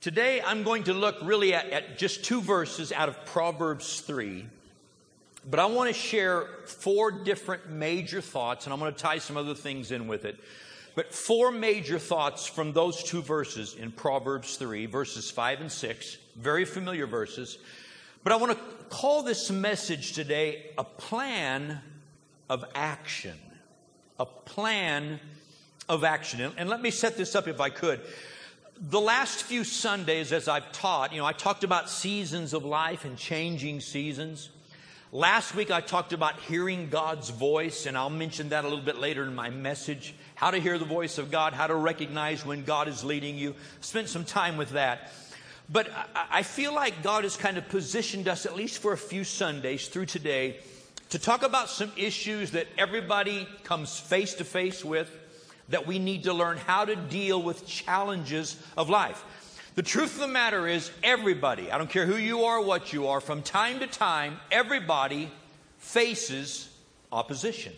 Today, 0.00 0.40
I'm 0.40 0.62
going 0.62 0.84
to 0.84 0.94
look 0.94 1.18
really 1.20 1.52
at, 1.52 1.68
at, 1.68 1.98
just 1.98 2.24
two 2.24 2.40
verses 2.40 2.90
out 2.90 3.10
of 3.10 3.22
Proverbs 3.26 4.00
3. 4.00 4.46
But 5.50 5.60
I 5.60 5.66
want 5.66 5.88
to 5.88 5.94
share 5.94 6.46
four 6.64 7.10
different 7.10 7.68
major 7.68 8.22
thoughts, 8.22 8.64
and 8.64 8.72
I'm 8.72 8.80
going 8.80 8.94
to 8.94 8.98
tie 8.98 9.18
some 9.18 9.36
other 9.36 9.54
things 9.54 9.90
in 9.90 10.08
with 10.08 10.24
it. 10.24 10.38
But 10.94 11.12
four 11.12 11.50
major 11.50 11.98
thoughts 11.98 12.46
from 12.46 12.72
those 12.72 13.02
two 13.02 13.20
verses 13.20 13.74
in 13.74 13.92
Proverbs 13.92 14.56
3, 14.56 14.86
verses 14.86 15.30
5 15.30 15.60
and 15.60 15.70
6, 15.70 16.16
very 16.34 16.64
familiar 16.64 17.06
verses. 17.06 17.58
But 18.24 18.32
I 18.32 18.36
want 18.36 18.52
to 18.52 18.58
call 18.88 19.22
this 19.22 19.50
message 19.50 20.14
today 20.14 20.70
a 20.78 20.84
plan 20.84 21.78
of 22.48 22.64
action. 22.74 23.36
A 24.18 24.24
plan 24.24 25.20
of 25.90 26.04
action. 26.04 26.40
And, 26.40 26.54
and 26.56 26.70
let 26.70 26.80
me 26.80 26.90
set 26.90 27.18
this 27.18 27.34
up 27.34 27.46
if 27.48 27.60
I 27.60 27.68
could 27.68 28.00
the 28.80 29.00
last 29.00 29.42
few 29.42 29.62
Sundays, 29.62 30.32
as 30.32 30.48
I've 30.48 30.72
taught, 30.72 31.12
you 31.12 31.18
know, 31.18 31.26
I 31.26 31.34
talked 31.34 31.64
about 31.64 31.90
seasons 31.90 32.54
of 32.54 32.64
life 32.64 33.04
and 33.04 33.18
changing 33.18 33.80
seasons. 33.80 34.48
Last 35.12 35.54
week, 35.54 35.70
I 35.70 35.82
talked 35.82 36.14
about 36.14 36.40
hearing 36.40 36.88
God's 36.88 37.28
voice, 37.28 37.84
and 37.84 37.98
I'll 37.98 38.08
mention 38.08 38.50
that 38.50 38.64
a 38.64 38.68
little 38.68 38.84
bit 38.84 38.96
later 38.96 39.22
in 39.24 39.34
my 39.34 39.50
message. 39.50 40.14
How 40.34 40.50
to 40.50 40.58
hear 40.58 40.78
the 40.78 40.86
voice 40.86 41.18
of 41.18 41.30
God, 41.30 41.52
how 41.52 41.66
to 41.66 41.74
recognize 41.74 42.46
when 42.46 42.64
God 42.64 42.88
is 42.88 43.04
leading 43.04 43.36
you. 43.36 43.54
Spent 43.82 44.08
some 44.08 44.24
time 44.24 44.56
with 44.56 44.70
that. 44.70 45.12
But 45.68 45.90
I 46.30 46.42
feel 46.42 46.74
like 46.74 47.02
God 47.02 47.24
has 47.24 47.36
kind 47.36 47.58
of 47.58 47.68
positioned 47.68 48.28
us, 48.28 48.46
at 48.46 48.56
least 48.56 48.80
for 48.80 48.92
a 48.92 48.98
few 48.98 49.24
Sundays 49.24 49.88
through 49.88 50.06
today, 50.06 50.60
to 51.10 51.18
talk 51.18 51.42
about 51.42 51.68
some 51.68 51.92
issues 51.96 52.52
that 52.52 52.66
everybody 52.78 53.46
comes 53.62 54.00
face 54.00 54.34
to 54.34 54.44
face 54.44 54.84
with 54.84 55.14
that 55.70 55.86
we 55.86 55.98
need 55.98 56.24
to 56.24 56.32
learn 56.32 56.58
how 56.58 56.84
to 56.84 56.94
deal 56.94 57.42
with 57.42 57.66
challenges 57.66 58.56
of 58.76 58.90
life. 58.90 59.24
The 59.76 59.82
truth 59.82 60.14
of 60.14 60.20
the 60.20 60.28
matter 60.28 60.66
is, 60.66 60.90
everybody, 61.02 61.70
I 61.70 61.78
don't 61.78 61.88
care 61.88 62.06
who 62.06 62.16
you 62.16 62.44
are, 62.44 62.60
what 62.60 62.92
you 62.92 63.08
are, 63.08 63.20
from 63.20 63.42
time 63.42 63.78
to 63.80 63.86
time, 63.86 64.38
everybody 64.50 65.30
faces 65.78 66.68
opposition. 67.12 67.72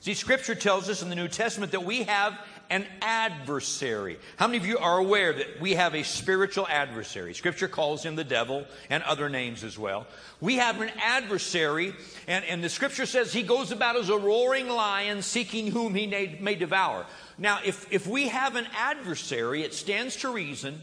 See, 0.00 0.14
Scripture 0.14 0.54
tells 0.54 0.88
us 0.88 1.02
in 1.02 1.08
the 1.08 1.14
New 1.14 1.28
Testament 1.28 1.72
that 1.72 1.84
we 1.84 2.04
have 2.04 2.38
an 2.70 2.86
adversary. 3.02 4.18
How 4.36 4.46
many 4.46 4.58
of 4.58 4.66
you 4.66 4.78
are 4.78 4.98
aware 4.98 5.32
that 5.32 5.60
we 5.60 5.74
have 5.74 5.94
a 5.94 6.04
spiritual 6.04 6.66
adversary? 6.68 7.34
Scripture 7.34 7.66
calls 7.66 8.04
him 8.04 8.14
the 8.14 8.24
devil 8.24 8.64
and 8.88 9.02
other 9.02 9.28
names 9.28 9.64
as 9.64 9.76
well. 9.76 10.06
We 10.40 10.56
have 10.56 10.80
an 10.80 10.90
adversary, 11.02 11.92
and, 12.28 12.44
and 12.44 12.62
the 12.62 12.68
scripture 12.68 13.06
says 13.06 13.32
he 13.32 13.42
goes 13.42 13.72
about 13.72 13.96
as 13.96 14.08
a 14.08 14.16
roaring 14.16 14.68
lion 14.68 15.22
seeking 15.22 15.66
whom 15.66 15.94
he 15.96 16.06
may, 16.06 16.38
may 16.40 16.54
devour. 16.54 17.06
Now, 17.36 17.58
if, 17.64 17.92
if 17.92 18.06
we 18.06 18.28
have 18.28 18.54
an 18.54 18.68
adversary, 18.76 19.62
it 19.62 19.74
stands 19.74 20.16
to 20.16 20.32
reason 20.32 20.80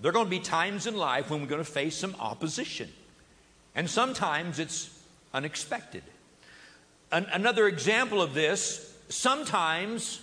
there 0.00 0.10
are 0.10 0.12
going 0.12 0.26
to 0.26 0.30
be 0.30 0.40
times 0.40 0.86
in 0.86 0.96
life 0.96 1.30
when 1.30 1.40
we're 1.40 1.46
going 1.46 1.64
to 1.64 1.70
face 1.70 1.96
some 1.96 2.16
opposition. 2.18 2.90
And 3.74 3.88
sometimes 3.88 4.58
it's 4.58 4.90
unexpected. 5.32 6.02
An, 7.12 7.26
another 7.32 7.68
example 7.68 8.20
of 8.20 8.34
this, 8.34 8.96
sometimes 9.08 10.20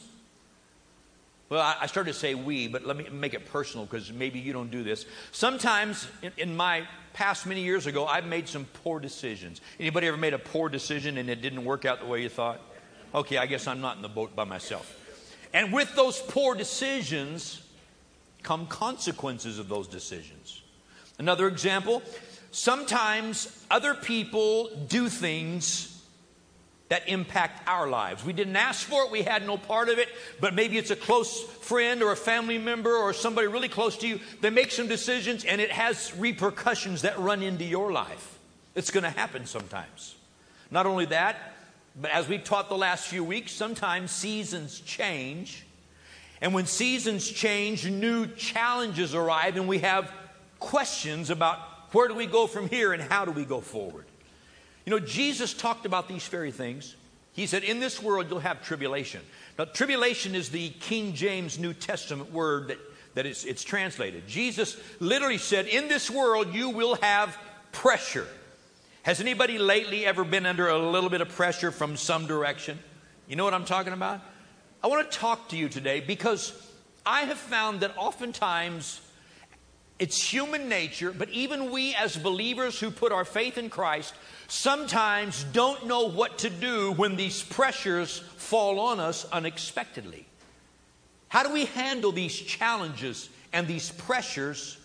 well, 1.49 1.75
I 1.79 1.85
started 1.85 2.11
to 2.11 2.19
say 2.19 2.35
we, 2.35 2.67
but 2.67 2.85
let 2.85 2.97
me 2.97 3.07
make 3.09 3.33
it 3.33 3.45
personal 3.45 3.85
because 3.85 4.11
maybe 4.11 4.37
you 4.39 4.51
don't 4.51 4.69
do 4.69 4.83
this. 4.83 5.05
Sometimes 5.31 6.07
in, 6.21 6.31
in, 6.37 6.55
my 6.57 6.85
past 7.13 7.45
many 7.45 7.61
years 7.61 7.87
ago, 7.87 8.05
I've 8.05 8.25
made 8.25 8.49
some 8.49 8.65
poor 8.83 8.99
decisions. 8.99 9.61
Anybody 9.79 10.07
ever 10.07 10.17
made 10.17 10.33
a 10.33 10.39
poor 10.39 10.67
decision 10.67 11.17
and 11.17 11.29
it 11.29 11.41
didn't 11.41 11.63
work 11.63 11.85
out 11.85 12.01
the 12.01 12.05
way 12.05 12.21
you 12.21 12.27
thought? 12.27 12.59
Okay, 13.15 13.37
I 13.37 13.45
guess 13.45 13.65
I'm 13.65 13.79
not 13.79 13.95
in 13.95 14.01
the 14.01 14.09
boat 14.09 14.35
by 14.35 14.43
myself. 14.43 14.93
And 15.53 15.71
with 15.71 15.95
those 15.95 16.19
poor 16.19 16.53
decisions 16.53 17.61
come 18.43 18.67
consequences 18.67 19.57
of 19.57 19.69
those 19.69 19.87
decisions. 19.87 20.61
Another 21.17 21.47
example, 21.47 22.01
sometimes 22.51 23.65
other 23.71 23.93
people 23.93 24.69
do 24.87 25.07
things 25.07 25.96
that 26.89 27.07
impact 27.09 27.67
our 27.67 27.87
lives. 27.87 28.23
We 28.23 28.33
didn't 28.33 28.55
ask 28.55 28.87
for 28.87 29.03
it, 29.03 29.11
we 29.11 29.21
had 29.21 29.45
no 29.45 29.57
part 29.57 29.89
of 29.89 29.99
it, 29.99 30.07
but 30.39 30.53
maybe 30.53 30.77
it's 30.77 30.91
a 30.91 30.95
close 30.95 31.41
friend 31.41 32.01
or 32.01 32.11
a 32.11 32.15
family 32.15 32.57
member 32.57 32.95
or 32.95 33.13
somebody 33.13 33.47
really 33.47 33.69
close 33.69 33.97
to 33.97 34.07
you. 34.07 34.19
that 34.41 34.53
makes 34.53 34.75
some 34.75 34.87
decisions 34.87 35.43
and 35.43 35.59
it 35.59 35.71
has 35.71 36.15
repercussions 36.15 37.01
that 37.01 37.19
run 37.19 37.41
into 37.41 37.65
your 37.65 37.91
life. 37.91 38.39
It's 38.75 38.91
going 38.91 39.03
to 39.03 39.09
happen 39.09 39.45
sometimes. 39.45 40.15
Not 40.71 40.85
only 40.85 41.05
that, 41.05 41.53
but 41.99 42.11
as 42.11 42.27
we've 42.27 42.43
taught 42.43 42.69
the 42.69 42.77
last 42.77 43.07
few 43.07 43.23
weeks, 43.23 43.51
sometimes 43.51 44.11
seasons 44.11 44.79
change. 44.81 45.65
And 46.41 46.53
when 46.53 46.67
seasons 46.67 47.27
change, 47.27 47.89
new 47.89 48.27
challenges 48.27 49.15
arrive, 49.15 49.57
and 49.57 49.67
we 49.67 49.79
have 49.79 50.11
questions 50.59 51.29
about 51.29 51.59
where 51.93 52.07
do 52.07 52.13
we 52.13 52.27
go 52.27 52.47
from 52.47 52.69
here 52.69 52.93
and 52.93 53.01
how 53.01 53.25
do 53.25 53.31
we 53.31 53.45
go 53.45 53.61
forward. 53.61 54.05
You 54.87 54.91
know, 54.91 54.99
Jesus 54.99 55.53
talked 55.53 55.85
about 55.85 56.07
these 56.07 56.25
very 56.29 56.49
things. 56.49 56.95
He 57.33 57.45
said, 57.45 57.65
In 57.65 57.81
this 57.81 58.01
world 58.01 58.27
you'll 58.29 58.39
have 58.39 58.63
tribulation. 58.63 59.19
Now, 59.59 59.65
tribulation 59.65 60.33
is 60.33 60.47
the 60.47 60.69
King 60.69 61.13
James 61.13 61.59
New 61.59 61.73
Testament 61.73 62.31
word 62.31 62.69
that, 62.69 62.77
that 63.13 63.25
it's, 63.25 63.43
it's 63.43 63.65
translated. 63.65 64.29
Jesus 64.29 64.77
literally 65.01 65.39
said, 65.39 65.67
In 65.67 65.89
this 65.89 66.09
world 66.09 66.53
you 66.53 66.69
will 66.69 66.95
have 67.01 67.37
pressure. 67.73 68.25
Has 69.03 69.19
anybody 69.19 69.57
lately 69.57 70.05
ever 70.05 70.23
been 70.23 70.45
under 70.45 70.69
a 70.69 70.77
little 70.77 71.09
bit 71.09 71.19
of 71.19 71.27
pressure 71.27 71.71
from 71.71 71.97
some 71.97 72.25
direction? 72.25 72.79
You 73.27 73.35
know 73.35 73.43
what 73.43 73.53
I'm 73.53 73.65
talking 73.65 73.91
about? 73.91 74.21
I 74.81 74.87
want 74.87 75.11
to 75.11 75.17
talk 75.17 75.49
to 75.49 75.57
you 75.57 75.67
today 75.67 75.99
because 75.99 76.53
I 77.05 77.23
have 77.23 77.37
found 77.37 77.81
that 77.81 77.91
oftentimes 77.97 79.01
it's 79.99 80.21
human 80.21 80.69
nature, 80.69 81.11
but 81.11 81.29
even 81.29 81.71
we 81.71 81.95
as 81.95 82.15
believers 82.15 82.79
who 82.79 82.91
put 82.91 83.11
our 83.11 83.25
faith 83.25 83.57
in 83.57 83.69
Christ 83.69 84.13
sometimes 84.47 85.43
don't 85.45 85.87
know 85.87 86.07
what 86.07 86.39
to 86.39 86.49
do 86.49 86.91
when 86.93 87.15
these 87.15 87.41
pressures 87.41 88.19
fall 88.37 88.79
on 88.79 88.99
us 88.99 89.25
unexpectedly. 89.31 90.25
How 91.29 91.43
do 91.43 91.51
we 91.51 91.65
handle 91.65 92.11
these 92.11 92.35
challenges 92.35 93.29
and 93.51 93.67
these 93.67 93.89
pressures 93.91 94.77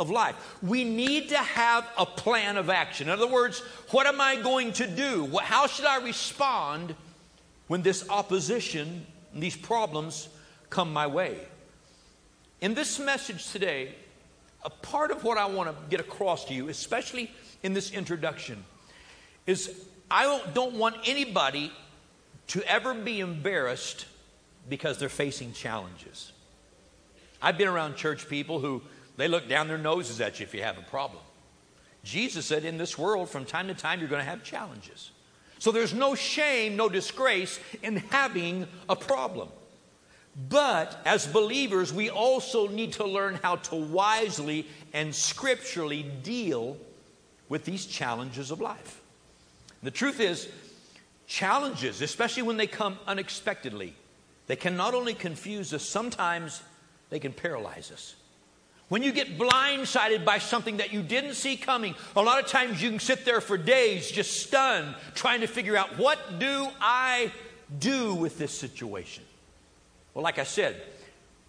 of 0.00 0.10
life? 0.10 0.34
We 0.62 0.82
need 0.82 1.28
to 1.28 1.38
have 1.38 1.86
a 1.98 2.06
plan 2.06 2.56
of 2.56 2.70
action. 2.70 3.08
In 3.08 3.12
other 3.12 3.28
words, 3.28 3.60
what 3.90 4.06
am 4.06 4.20
I 4.20 4.36
going 4.36 4.72
to 4.74 4.86
do? 4.86 5.26
How 5.42 5.66
should 5.66 5.86
I 5.86 6.02
respond 6.02 6.94
when 7.66 7.82
this 7.82 8.08
opposition, 8.08 9.06
and 9.34 9.42
these 9.42 9.56
problems 9.56 10.28
come 10.70 10.92
my 10.92 11.06
way? 11.06 11.38
In 12.60 12.74
this 12.74 12.98
message 12.98 13.52
today, 13.52 13.94
a 14.64 14.70
part 14.70 15.10
of 15.10 15.24
what 15.24 15.38
I 15.38 15.46
want 15.46 15.70
to 15.70 15.76
get 15.88 16.00
across 16.00 16.44
to 16.46 16.54
you, 16.54 16.68
especially 16.68 17.30
in 17.62 17.74
this 17.74 17.90
introduction, 17.92 18.64
is 19.46 19.86
I 20.10 20.40
don't, 20.54 20.74
want 20.74 20.96
anybody 21.06 21.72
to 22.48 22.62
ever 22.70 22.94
be 22.94 23.20
embarrassed 23.20 24.06
because 24.68 24.98
they're 24.98 25.08
facing 25.08 25.52
challenges. 25.52 26.32
I've 27.40 27.58
been 27.58 27.68
around 27.68 27.96
church 27.96 28.28
people 28.28 28.58
who 28.58 28.82
they 29.16 29.28
look 29.28 29.48
down 29.48 29.68
their 29.68 29.78
noses 29.78 30.20
at 30.20 30.40
you 30.40 30.44
if 30.44 30.54
you 30.54 30.62
have 30.62 30.78
a 30.78 30.82
problem. 30.82 31.22
Jesus 32.04 32.46
said, 32.46 32.64
In 32.64 32.78
this 32.78 32.96
world, 32.96 33.28
from 33.28 33.44
time 33.44 33.68
to 33.68 33.74
time, 33.74 34.00
you're 34.00 34.08
going 34.08 34.24
to 34.24 34.28
have 34.28 34.42
challenges. 34.42 35.10
So 35.58 35.72
there's 35.72 35.92
no 35.92 36.14
shame, 36.14 36.76
no 36.76 36.88
disgrace 36.88 37.58
in 37.82 37.96
having 37.96 38.66
a 38.88 38.96
problem. 38.96 39.48
But 40.38 41.00
as 41.04 41.26
believers, 41.26 41.92
we 41.92 42.10
also 42.10 42.68
need 42.68 42.92
to 42.94 43.04
learn 43.04 43.40
how 43.42 43.56
to 43.56 43.74
wisely 43.74 44.66
and 44.92 45.12
scripturally 45.12 46.04
deal 46.04 46.76
with 47.48 47.64
these 47.64 47.86
challenges 47.86 48.52
of 48.52 48.60
life. 48.60 49.00
The 49.82 49.90
truth 49.90 50.20
is, 50.20 50.48
challenges, 51.26 52.02
especially 52.02 52.44
when 52.44 52.56
they 52.56 52.68
come 52.68 52.98
unexpectedly, 53.06 53.94
they 54.46 54.56
can 54.56 54.76
not 54.76 54.94
only 54.94 55.14
confuse 55.14 55.74
us, 55.74 55.82
sometimes 55.82 56.62
they 57.10 57.18
can 57.18 57.32
paralyze 57.32 57.90
us. 57.90 58.14
When 58.88 59.02
you 59.02 59.12
get 59.12 59.38
blindsided 59.38 60.24
by 60.24 60.38
something 60.38 60.78
that 60.78 60.92
you 60.92 61.02
didn't 61.02 61.34
see 61.34 61.56
coming, 61.56 61.94
a 62.16 62.22
lot 62.22 62.42
of 62.42 62.48
times 62.48 62.80
you 62.82 62.90
can 62.90 63.00
sit 63.00 63.24
there 63.24 63.40
for 63.40 63.58
days 63.58 64.10
just 64.10 64.40
stunned, 64.40 64.94
trying 65.14 65.40
to 65.40 65.46
figure 65.46 65.76
out 65.76 65.98
what 65.98 66.38
do 66.38 66.68
I 66.80 67.32
do 67.78 68.14
with 68.14 68.38
this 68.38 68.56
situation? 68.56 69.24
Well, 70.18 70.24
like 70.24 70.40
I 70.40 70.44
said, 70.44 70.82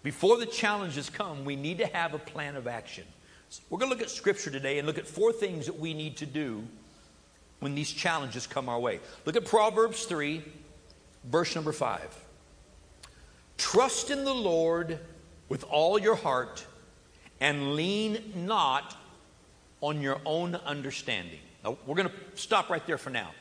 before 0.04 0.36
the 0.36 0.46
challenges 0.46 1.10
come, 1.10 1.44
we 1.44 1.56
need 1.56 1.78
to 1.78 1.86
have 1.88 2.14
a 2.14 2.20
plan 2.20 2.54
of 2.54 2.68
action. 2.68 3.02
So 3.48 3.62
we're 3.68 3.80
going 3.80 3.90
to 3.90 3.96
look 3.96 4.04
at 4.04 4.10
Scripture 4.10 4.48
today 4.48 4.78
and 4.78 4.86
look 4.86 4.96
at 4.96 5.08
four 5.08 5.32
things 5.32 5.66
that 5.66 5.76
we 5.76 5.92
need 5.92 6.18
to 6.18 6.26
do 6.26 6.62
when 7.58 7.74
these 7.74 7.90
challenges 7.90 8.46
come 8.46 8.68
our 8.68 8.78
way. 8.78 9.00
Look 9.24 9.34
at 9.34 9.44
Proverbs 9.44 10.04
3, 10.04 10.44
verse 11.24 11.56
number 11.56 11.72
5. 11.72 12.16
Trust 13.58 14.12
in 14.12 14.24
the 14.24 14.32
Lord 14.32 15.00
with 15.48 15.64
all 15.64 15.98
your 15.98 16.14
heart 16.14 16.64
and 17.40 17.74
lean 17.74 18.22
not 18.36 18.96
on 19.80 20.00
your 20.00 20.20
own 20.24 20.54
understanding. 20.54 21.40
Now, 21.64 21.76
we're 21.86 21.96
going 21.96 22.08
to 22.08 22.14
stop 22.36 22.70
right 22.70 22.86
there 22.86 22.98
for 22.98 23.10
now. 23.10 23.32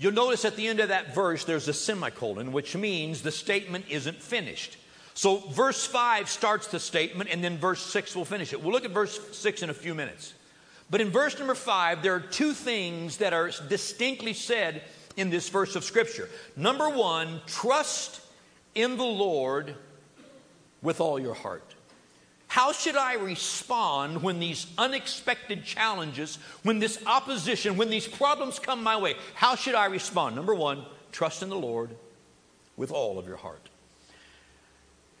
You'll 0.00 0.12
notice 0.12 0.46
at 0.46 0.56
the 0.56 0.66
end 0.66 0.80
of 0.80 0.88
that 0.88 1.14
verse 1.14 1.44
there's 1.44 1.68
a 1.68 1.74
semicolon, 1.74 2.52
which 2.52 2.74
means 2.74 3.20
the 3.20 3.30
statement 3.30 3.84
isn't 3.90 4.16
finished. 4.16 4.78
So, 5.12 5.36
verse 5.36 5.84
5 5.84 6.26
starts 6.30 6.68
the 6.68 6.80
statement, 6.80 7.28
and 7.30 7.44
then 7.44 7.58
verse 7.58 7.82
6 7.82 8.16
will 8.16 8.24
finish 8.24 8.54
it. 8.54 8.62
We'll 8.62 8.72
look 8.72 8.86
at 8.86 8.92
verse 8.92 9.20
6 9.36 9.62
in 9.62 9.68
a 9.68 9.74
few 9.74 9.94
minutes. 9.94 10.32
But 10.88 11.02
in 11.02 11.10
verse 11.10 11.38
number 11.38 11.54
5, 11.54 12.02
there 12.02 12.14
are 12.14 12.20
two 12.20 12.54
things 12.54 13.18
that 13.18 13.34
are 13.34 13.50
distinctly 13.68 14.32
said 14.32 14.82
in 15.18 15.28
this 15.28 15.50
verse 15.50 15.76
of 15.76 15.84
Scripture. 15.84 16.30
Number 16.56 16.88
one, 16.88 17.42
trust 17.46 18.22
in 18.74 18.96
the 18.96 19.04
Lord 19.04 19.74
with 20.80 21.02
all 21.02 21.20
your 21.20 21.34
heart. 21.34 21.74
How 22.50 22.72
should 22.72 22.96
I 22.96 23.14
respond 23.14 24.24
when 24.24 24.40
these 24.40 24.66
unexpected 24.76 25.64
challenges, 25.64 26.36
when 26.64 26.80
this 26.80 27.00
opposition, 27.06 27.76
when 27.76 27.90
these 27.90 28.08
problems 28.08 28.58
come 28.58 28.82
my 28.82 28.96
way? 28.96 29.14
How 29.34 29.54
should 29.54 29.76
I 29.76 29.86
respond? 29.86 30.34
Number 30.34 30.52
one, 30.52 30.84
trust 31.12 31.44
in 31.44 31.48
the 31.48 31.56
Lord 31.56 31.90
with 32.76 32.90
all 32.90 33.20
of 33.20 33.28
your 33.28 33.36
heart. 33.36 33.68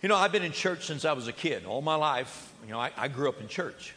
You 0.02 0.08
know, 0.08 0.16
I've 0.16 0.32
been 0.32 0.42
in 0.42 0.50
church 0.50 0.86
since 0.86 1.04
I 1.04 1.12
was 1.12 1.28
a 1.28 1.32
kid. 1.32 1.66
All 1.66 1.82
my 1.82 1.94
life, 1.94 2.52
you 2.64 2.72
know, 2.72 2.80
I, 2.80 2.90
I 2.96 3.06
grew 3.06 3.28
up 3.28 3.40
in 3.40 3.46
church. 3.46 3.94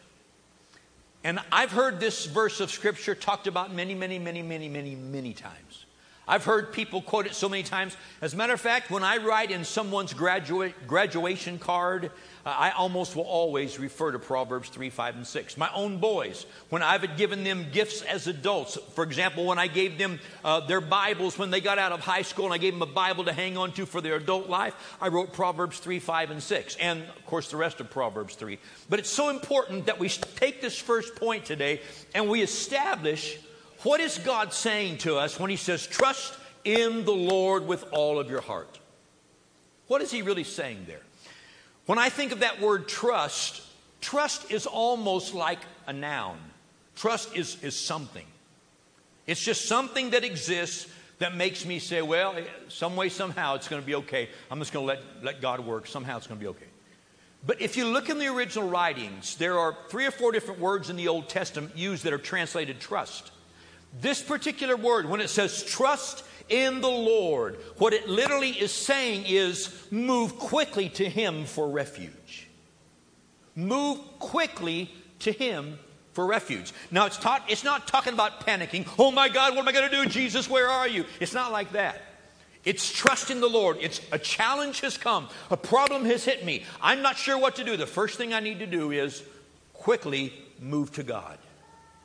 And 1.24 1.40
I've 1.52 1.72
heard 1.72 2.00
this 2.00 2.28
verse 2.28 2.60
of 2.60 2.70
Scripture 2.70 3.16
talked 3.16 3.48
about 3.48 3.74
many, 3.74 3.96
many, 3.96 4.20
many, 4.20 4.44
many, 4.44 4.70
many, 4.70 4.94
many 4.94 5.34
times. 5.34 5.88
I've 6.26 6.46
heard 6.46 6.72
people 6.72 7.02
quote 7.02 7.26
it 7.26 7.36
so 7.36 7.50
many 7.50 7.64
times. 7.64 7.98
As 8.22 8.34
a 8.34 8.38
matter 8.38 8.54
of 8.54 8.62
fact, 8.62 8.90
when 8.90 9.04
I 9.04 9.18
write 9.18 9.52
in 9.52 9.66
someone's 9.66 10.14
graduate, 10.14 10.88
graduation 10.88 11.60
card, 11.60 12.12
uh, 12.46 12.50
I 12.50 12.72
almost 12.72 13.18
will 13.18 13.24
always 13.24 13.78
refer 13.78 14.14
to 14.14 14.20
Proverbs 14.20 14.70
3, 14.70 14.90
5, 14.90 15.16
and 15.18 15.28
6. 15.28 15.58
My 15.58 15.70
own 15.74 15.98
boys, 15.98 16.46
when 16.70 16.82
I've 16.82 17.18
given 17.18 17.44
them 17.44 17.66
gifts 17.74 18.04
as 18.04 18.28
adults, 18.28 18.78
for 18.96 19.04
example, 19.04 19.46
when 19.46 19.60
I 19.60 19.68
gave 19.68 19.98
them 19.98 20.18
uh, 20.46 20.62
their 20.62 20.80
Bibles 20.80 21.38
when 21.38 21.52
they 21.52 21.60
got 21.60 21.78
out 21.78 21.92
of 21.92 22.00
high 22.00 22.22
school 22.22 22.46
and 22.46 22.54
I 22.54 22.58
gave 22.58 22.74
them 22.74 22.82
a 22.82 22.94
Bible 22.94 23.26
to 23.26 23.34
hang 23.34 23.58
on 23.58 23.74
to 23.74 23.86
for 23.86 24.00
their 24.00 24.16
adult 24.16 24.48
life, 24.48 24.96
I 25.02 25.10
wrote 25.10 25.34
Proverbs 25.34 25.80
3, 25.80 26.00
5, 26.00 26.32
and 26.32 26.42
6. 26.42 26.78
And, 26.78 27.04
of 27.04 27.26
course, 27.26 27.52
the 27.52 27.58
rest 27.58 27.82
of 27.82 27.90
Proverbs 27.90 28.36
3. 28.36 28.60
But 28.90 29.00
it's 29.00 29.10
so 29.10 29.28
important 29.28 29.88
that 29.88 30.00
we 30.00 30.08
take 30.08 30.62
this 30.62 30.78
first 30.78 31.16
point 31.16 31.44
today 31.44 31.82
and 32.16 32.30
we 32.30 32.42
establish 32.42 33.40
what 33.84 34.00
is 34.00 34.18
God 34.18 34.54
saying 34.54 35.00
to 35.00 35.18
us 35.18 35.40
when 35.40 35.50
He 35.50 35.56
says, 35.56 35.86
trust 35.86 36.38
in 36.64 37.06
the 37.06 37.12
Lord 37.12 37.68
with 37.68 37.86
all 37.92 38.20
of 38.20 38.30
your 38.30 38.42
heart? 38.42 38.80
What 39.88 40.02
is 40.02 40.12
He 40.12 40.22
really 40.22 40.44
saying 40.44 40.86
there? 40.88 41.02
When 41.86 42.00
I 42.00 42.10
think 42.10 42.32
of 42.32 42.40
that 42.40 42.62
word 42.62 42.88
trust, 42.88 43.62
trust 44.00 44.52
is 44.52 44.66
almost 44.66 45.34
like 45.34 45.60
a 45.86 45.94
noun. 45.94 46.38
Trust 46.96 47.36
is, 47.36 47.62
is 47.64 47.76
something. 47.76 48.26
It's 49.28 49.42
just 49.42 49.68
something 49.68 50.12
that 50.12 50.24
exists 50.24 50.88
that 51.20 51.36
makes 51.36 51.66
me 51.66 51.80
say, 51.80 52.02
well, 52.02 52.36
eh, 52.36 52.44
some 52.70 52.96
way, 52.96 53.10
somehow, 53.10 53.56
it's 53.56 53.68
going 53.68 53.82
to 53.82 53.86
be 53.86 53.96
okay. 53.96 54.30
I'm 54.50 54.60
just 54.60 54.74
going 54.74 54.86
to 54.86 54.94
let, 54.94 55.02
let 55.24 55.42
God 55.42 55.60
work. 55.62 55.88
Somehow 55.88 56.18
it's 56.18 56.28
going 56.28 56.40
to 56.40 56.44
be 56.44 56.50
okay. 56.50 56.66
But 57.46 57.62
if 57.62 57.76
you 57.76 57.86
look 57.86 58.10
in 58.10 58.20
the 58.20 58.28
original 58.28 58.70
writings, 58.70 59.36
there 59.36 59.60
are 59.60 59.76
three 59.90 60.06
or 60.06 60.12
four 60.12 60.32
different 60.32 60.62
words 60.62 60.90
in 60.90 60.96
the 60.96 61.10
Old 61.10 61.28
Testament 61.28 61.78
used 61.78 62.04
that 62.06 62.14
are 62.14 62.18
translated 62.18 62.80
trust. 62.80 63.32
This 64.02 64.22
particular 64.22 64.76
word, 64.76 65.08
when 65.08 65.22
it 65.22 65.30
says 65.30 65.64
trust 65.64 66.24
in 66.50 66.82
the 66.82 66.90
Lord, 66.90 67.58
what 67.78 67.94
it 67.94 68.08
literally 68.08 68.50
is 68.50 68.72
saying 68.72 69.26
is 69.28 69.88
move 69.92 70.38
quickly 70.38 70.90
to 70.90 71.08
Him 71.08 71.46
for 71.46 71.68
refuge. 71.70 72.48
Move 73.56 74.00
quickly 74.20 74.92
to 75.20 75.32
Him 75.32 75.78
for 76.14 76.26
refuge. 76.26 76.74
Now, 76.92 77.06
it's, 77.06 77.18
taught, 77.18 77.44
it's 77.48 77.64
not 77.64 77.88
talking 77.88 78.14
about 78.14 78.46
panicking. 78.46 78.88
Oh 78.98 79.12
my 79.12 79.30
God, 79.30 79.54
what 79.54 79.62
am 79.62 79.68
I 79.68 79.72
going 79.72 79.90
to 79.90 80.04
do? 80.04 80.10
Jesus, 80.10 80.50
where 80.50 80.68
are 80.68 80.88
you? 80.88 81.06
It's 81.20 81.34
not 81.34 81.52
like 81.52 81.74
that. 81.74 82.02
It's 82.66 82.92
trust 82.92 83.30
in 83.30 83.42
the 83.42 83.50
Lord. 83.50 83.78
It's 83.82 84.00
a 84.12 84.18
challenge 84.18 84.82
has 84.82 84.98
come. 84.98 85.28
A 85.52 85.58
problem 85.58 86.06
has 86.06 86.24
hit 86.24 86.46
me. 86.46 86.64
I'm 86.82 87.02
not 87.02 87.18
sure 87.18 87.38
what 87.38 87.58
to 87.58 87.64
do. 87.64 87.76
The 87.78 87.86
first 87.86 88.18
thing 88.18 88.34
I 88.34 88.40
need 88.40 88.60
to 88.60 88.68
do 88.68 88.92
is 88.92 89.22
quickly 89.74 90.34
move 90.60 90.92
to 90.94 91.04
God 91.04 91.38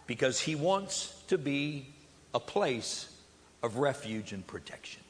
because 0.09 0.41
He 0.41 0.57
wants 0.57 1.15
to 1.29 1.39
be 1.39 1.87
a 2.35 2.41
place 2.41 3.09
of 3.63 3.77
refuge 3.77 4.33
and 4.33 4.45
protection. 4.45 5.03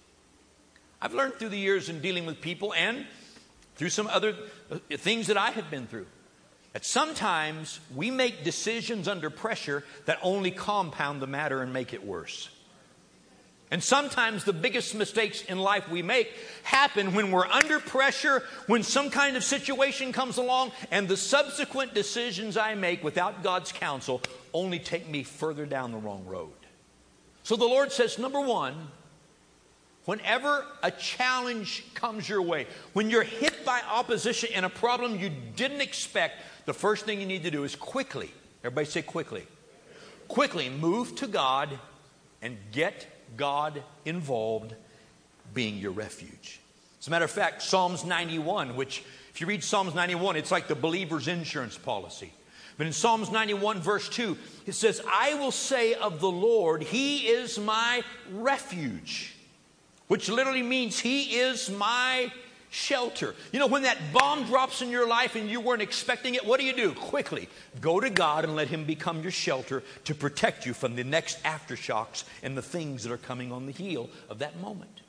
I've 1.00 1.15
learned 1.15 1.35
through 1.35 1.50
the 1.50 1.59
years 1.59 1.89
in 1.89 2.00
dealing 2.00 2.27
with 2.27 2.43
people 2.43 2.75
and 2.75 3.06
through 3.77 3.91
some 3.91 4.09
other 4.09 4.35
uh, 4.71 4.79
things 4.91 5.29
that 5.29 5.39
I 5.39 5.53
have 5.53 5.71
been 5.71 5.87
through 5.87 6.06
that 6.73 6.85
sometimes 6.85 7.81
we 7.95 8.11
make 8.11 8.45
decisions 8.45 9.09
under 9.09 9.31
pressure 9.31 9.85
that 10.05 10.19
only 10.23 10.50
compound 10.50 11.23
the 11.23 11.27
matter 11.27 11.62
and 11.62 11.73
make 11.73 11.95
it 11.95 12.05
worse. 12.05 12.50
And 13.71 13.83
sometimes 13.83 14.45
the 14.45 14.53
biggest 14.53 14.95
mistakes 14.95 15.43
in 15.43 15.59
life 15.59 15.89
we 15.89 16.03
make 16.03 16.33
happen 16.62 17.15
when 17.15 17.31
we're 17.31 17.47
under 17.47 17.79
pressure, 17.81 18.43
when 18.67 18.83
some 18.83 19.11
kind 19.11 19.37
of 19.37 19.45
situation 19.45 20.12
comes 20.12 20.39
along, 20.39 20.73
and 20.91 21.06
the 21.06 21.17
subsequent 21.17 21.95
decisions 21.95 22.56
I 22.56 22.75
make 22.75 23.05
without 23.05 23.43
God's 23.43 23.73
counsel 23.73 24.23
only 24.53 24.79
take 24.79 25.09
me 25.09 25.23
further 25.23 25.67
down 25.67 25.93
the 25.93 25.99
wrong 25.99 26.25
road. 26.27 26.53
So 27.43 27.56
the 27.56 27.65
Lord 27.65 27.93
says, 27.93 28.19
number 28.19 28.41
one, 28.41 28.75
whenever 30.05 30.65
a 30.83 30.91
challenge 30.91 31.85
comes 31.95 32.29
your 32.29 32.43
way, 32.43 32.67
when 32.93 33.11
you're 33.11 33.23
hit 33.23 33.65
by 33.65 33.81
opposition 33.91 34.50
and 34.55 34.67
a 34.67 34.71
problem 34.71 35.19
you 35.19 35.31
didn't 35.56 35.81
expect, 35.81 36.43
the 36.67 36.75
first 36.75 37.05
thing 37.05 37.21
you 37.21 37.27
need 37.27 37.43
to 37.45 37.50
do 37.50 37.65
is 37.65 37.75
quickly, 37.75 38.31
everybody 38.62 38.87
say 38.87 39.03
quickly, 39.03 39.47
quickly 40.29 40.69
move 40.69 41.15
to 41.17 41.27
God 41.27 41.79
and 42.43 42.56
get 42.73 43.06
God 43.37 43.83
involved 44.05 44.75
being 45.55 45.79
your 45.79 45.93
refuge. 45.93 46.61
As 47.00 47.06
a 47.06 47.11
matter 47.11 47.25
of 47.25 47.31
fact, 47.31 47.62
Psalms 47.62 48.05
91, 48.05 48.77
which, 48.77 49.05
if 49.33 49.41
you 49.41 49.47
read 49.47 49.62
Psalms 49.62 49.95
91, 49.95 50.37
it's 50.37 50.50
like 50.50 50.69
the 50.69 50.75
believer's 50.75 51.29
insurance 51.29 51.79
policy. 51.79 52.33
But 52.78 52.86
in 52.86 52.92
Psalms 52.92 53.30
91, 53.30 53.80
verse 53.80 54.08
2, 54.08 54.38
it 54.66 54.72
says, 54.72 55.02
I 55.12 55.34
will 55.34 55.50
say 55.50 55.94
of 55.94 56.20
the 56.20 56.30
Lord, 56.30 56.82
He 56.82 57.26
is 57.26 57.58
my 57.58 58.02
refuge, 58.32 59.34
which 60.06 60.30
literally 60.30 60.62
means 60.62 61.00
He 61.00 61.38
is 61.40 61.69
my 61.69 62.32
shelter. 62.70 63.34
You 63.52 63.58
know, 63.58 63.66
when 63.66 63.82
that 63.82 63.98
bomb 64.12 64.44
drops 64.44 64.80
in 64.80 64.90
your 64.90 65.08
life 65.08 65.34
and 65.34 65.50
you 65.50 65.60
weren't 65.60 65.82
expecting 65.82 66.36
it, 66.36 66.46
what 66.46 66.60
do 66.60 66.66
you 66.66 66.72
do? 66.72 66.92
Quickly 66.92 67.48
go 67.80 67.98
to 67.98 68.10
God 68.10 68.44
and 68.44 68.54
let 68.54 68.69
Him 68.69 68.84
become 68.84 69.22
your 69.22 69.32
shelter 69.32 69.82
to 70.04 70.14
protect 70.14 70.64
you 70.64 70.72
from 70.72 70.94
the 70.94 71.02
next 71.02 71.42
aftershocks 71.42 72.22
and 72.44 72.56
the 72.56 72.62
things 72.62 73.02
that 73.02 73.12
are 73.12 73.16
coming 73.16 73.50
on 73.50 73.66
the 73.66 73.72
heel 73.72 74.08
of 74.30 74.38
that 74.38 74.60
moment. 74.60 75.00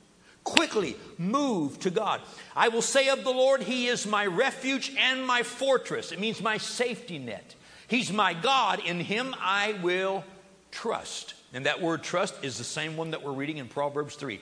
Quickly 0.42 0.96
move 1.18 1.78
to 1.80 1.90
God. 1.90 2.20
I 2.56 2.68
will 2.68 2.82
say 2.82 3.10
of 3.10 3.22
the 3.22 3.30
Lord, 3.30 3.62
He 3.62 3.86
is 3.86 4.08
my 4.08 4.26
refuge 4.26 4.92
and 4.98 5.24
my 5.24 5.44
fortress. 5.44 6.10
It 6.10 6.18
means 6.18 6.40
my 6.40 6.58
safety 6.58 7.20
net. 7.20 7.54
He's 7.90 8.12
my 8.12 8.34
God. 8.34 8.80
In 8.86 9.00
Him 9.00 9.34
I 9.40 9.74
will 9.82 10.22
trust. 10.70 11.34
And 11.52 11.66
that 11.66 11.82
word 11.82 12.04
trust 12.04 12.36
is 12.44 12.56
the 12.56 12.64
same 12.64 12.96
one 12.96 13.10
that 13.10 13.24
we're 13.24 13.32
reading 13.32 13.58
in 13.58 13.66
Proverbs 13.66 14.14
3. 14.14 14.40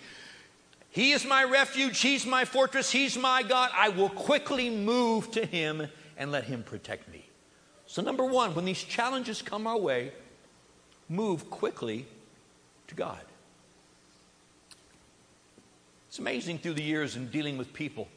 He 0.91 1.13
is 1.13 1.25
my 1.25 1.45
refuge. 1.45 1.99
He's 1.99 2.27
my 2.27 2.45
fortress. 2.45 2.91
He's 2.91 3.17
my 3.17 3.43
God. 3.43 3.71
I 3.75 3.89
will 3.89 4.11
quickly 4.11 4.69
move 4.69 5.31
to 5.31 5.47
Him 5.47 5.89
and 6.19 6.31
let 6.31 6.45
Him 6.45 6.63
protect 6.63 7.11
me. 7.11 7.25
So, 7.87 8.03
number 8.03 8.25
one, 8.25 8.55
when 8.55 8.67
these 8.67 8.83
challenges 8.83 9.41
come 9.41 9.67
our 9.67 9.79
way, 9.79 10.13
move 11.09 11.49
quickly 11.49 12.05
to 12.89 12.95
God. 12.95 13.23
It's 16.09 16.19
amazing 16.19 16.59
through 16.59 16.75
the 16.75 16.83
years 16.83 17.17
in 17.17 17.29
dealing 17.31 17.57
with 17.57 17.73
people 17.73 18.09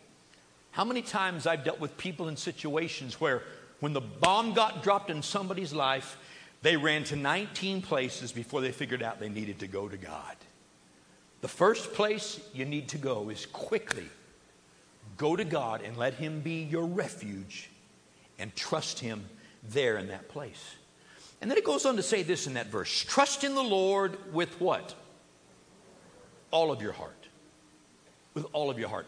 how 0.72 0.86
many 0.86 1.02
times 1.02 1.46
I've 1.46 1.64
dealt 1.64 1.80
with 1.80 1.98
people 1.98 2.30
in 2.30 2.38
situations 2.38 3.20
where 3.20 3.44
when 3.82 3.94
the 3.94 4.00
bomb 4.02 4.54
got 4.54 4.84
dropped 4.84 5.10
in 5.10 5.22
somebody's 5.22 5.74
life, 5.74 6.18
they 6.62 6.78
ran 6.78 7.04
to 7.06 7.16
19 7.16 7.82
places 7.82 8.32
before 8.32 8.62
they 8.62 8.72
figured 8.72 9.02
out 9.02 9.20
they 9.20 9.28
needed 9.28 9.60
to 9.60 9.68
go 9.68 9.90
to 9.90 9.98
God. 9.98 10.38
The 11.42 11.48
first 11.48 11.94
place 11.94 12.40
you 12.54 12.64
need 12.64 12.88
to 12.90 13.00
go 13.00 13.30
is 13.30 13.48
quickly 13.48 14.08
go 15.18 15.36
to 15.36 15.44
God 15.44 15.82
and 15.82 15.98
let 15.98 16.14
Him 16.14 16.42
be 16.42 16.62
your 16.64 16.86
refuge 16.86 17.70
and 18.38 18.56
trust 18.56 19.00
Him 19.00 19.26
there 19.64 19.98
in 19.98 20.08
that 20.10 20.30
place. 20.30 20.76
And 21.42 21.50
then 21.50 21.58
it 21.58 21.66
goes 21.66 21.88
on 21.88 21.96
to 21.96 22.04
say 22.04 22.22
this 22.22 22.46
in 22.46 22.54
that 22.54 22.68
verse 22.68 23.04
trust 23.04 23.44
in 23.44 23.56
the 23.56 23.64
Lord 23.64 24.16
with 24.32 24.62
what? 24.62 24.94
All 26.52 26.72
of 26.72 26.84
your 26.84 26.92
heart. 26.92 27.28
With 28.36 28.46
all 28.54 28.70
of 28.70 28.78
your 28.78 28.90
heart. 28.90 29.08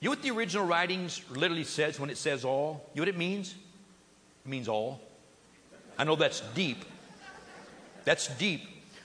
You 0.00 0.06
know 0.06 0.16
what 0.16 0.22
the 0.22 0.32
original 0.32 0.66
writings 0.66 1.22
literally 1.30 1.64
says 1.64 2.00
when 2.00 2.10
it 2.10 2.18
says 2.18 2.44
all? 2.44 2.90
You 2.92 3.00
know 3.00 3.02
what 3.02 3.08
it 3.08 3.16
means? 3.16 3.54
Means 4.44 4.68
all. 4.68 5.00
I 5.98 6.04
know 6.04 6.16
that's 6.16 6.40
deep. 6.54 6.84
That's 8.04 8.28
deep. 8.36 8.62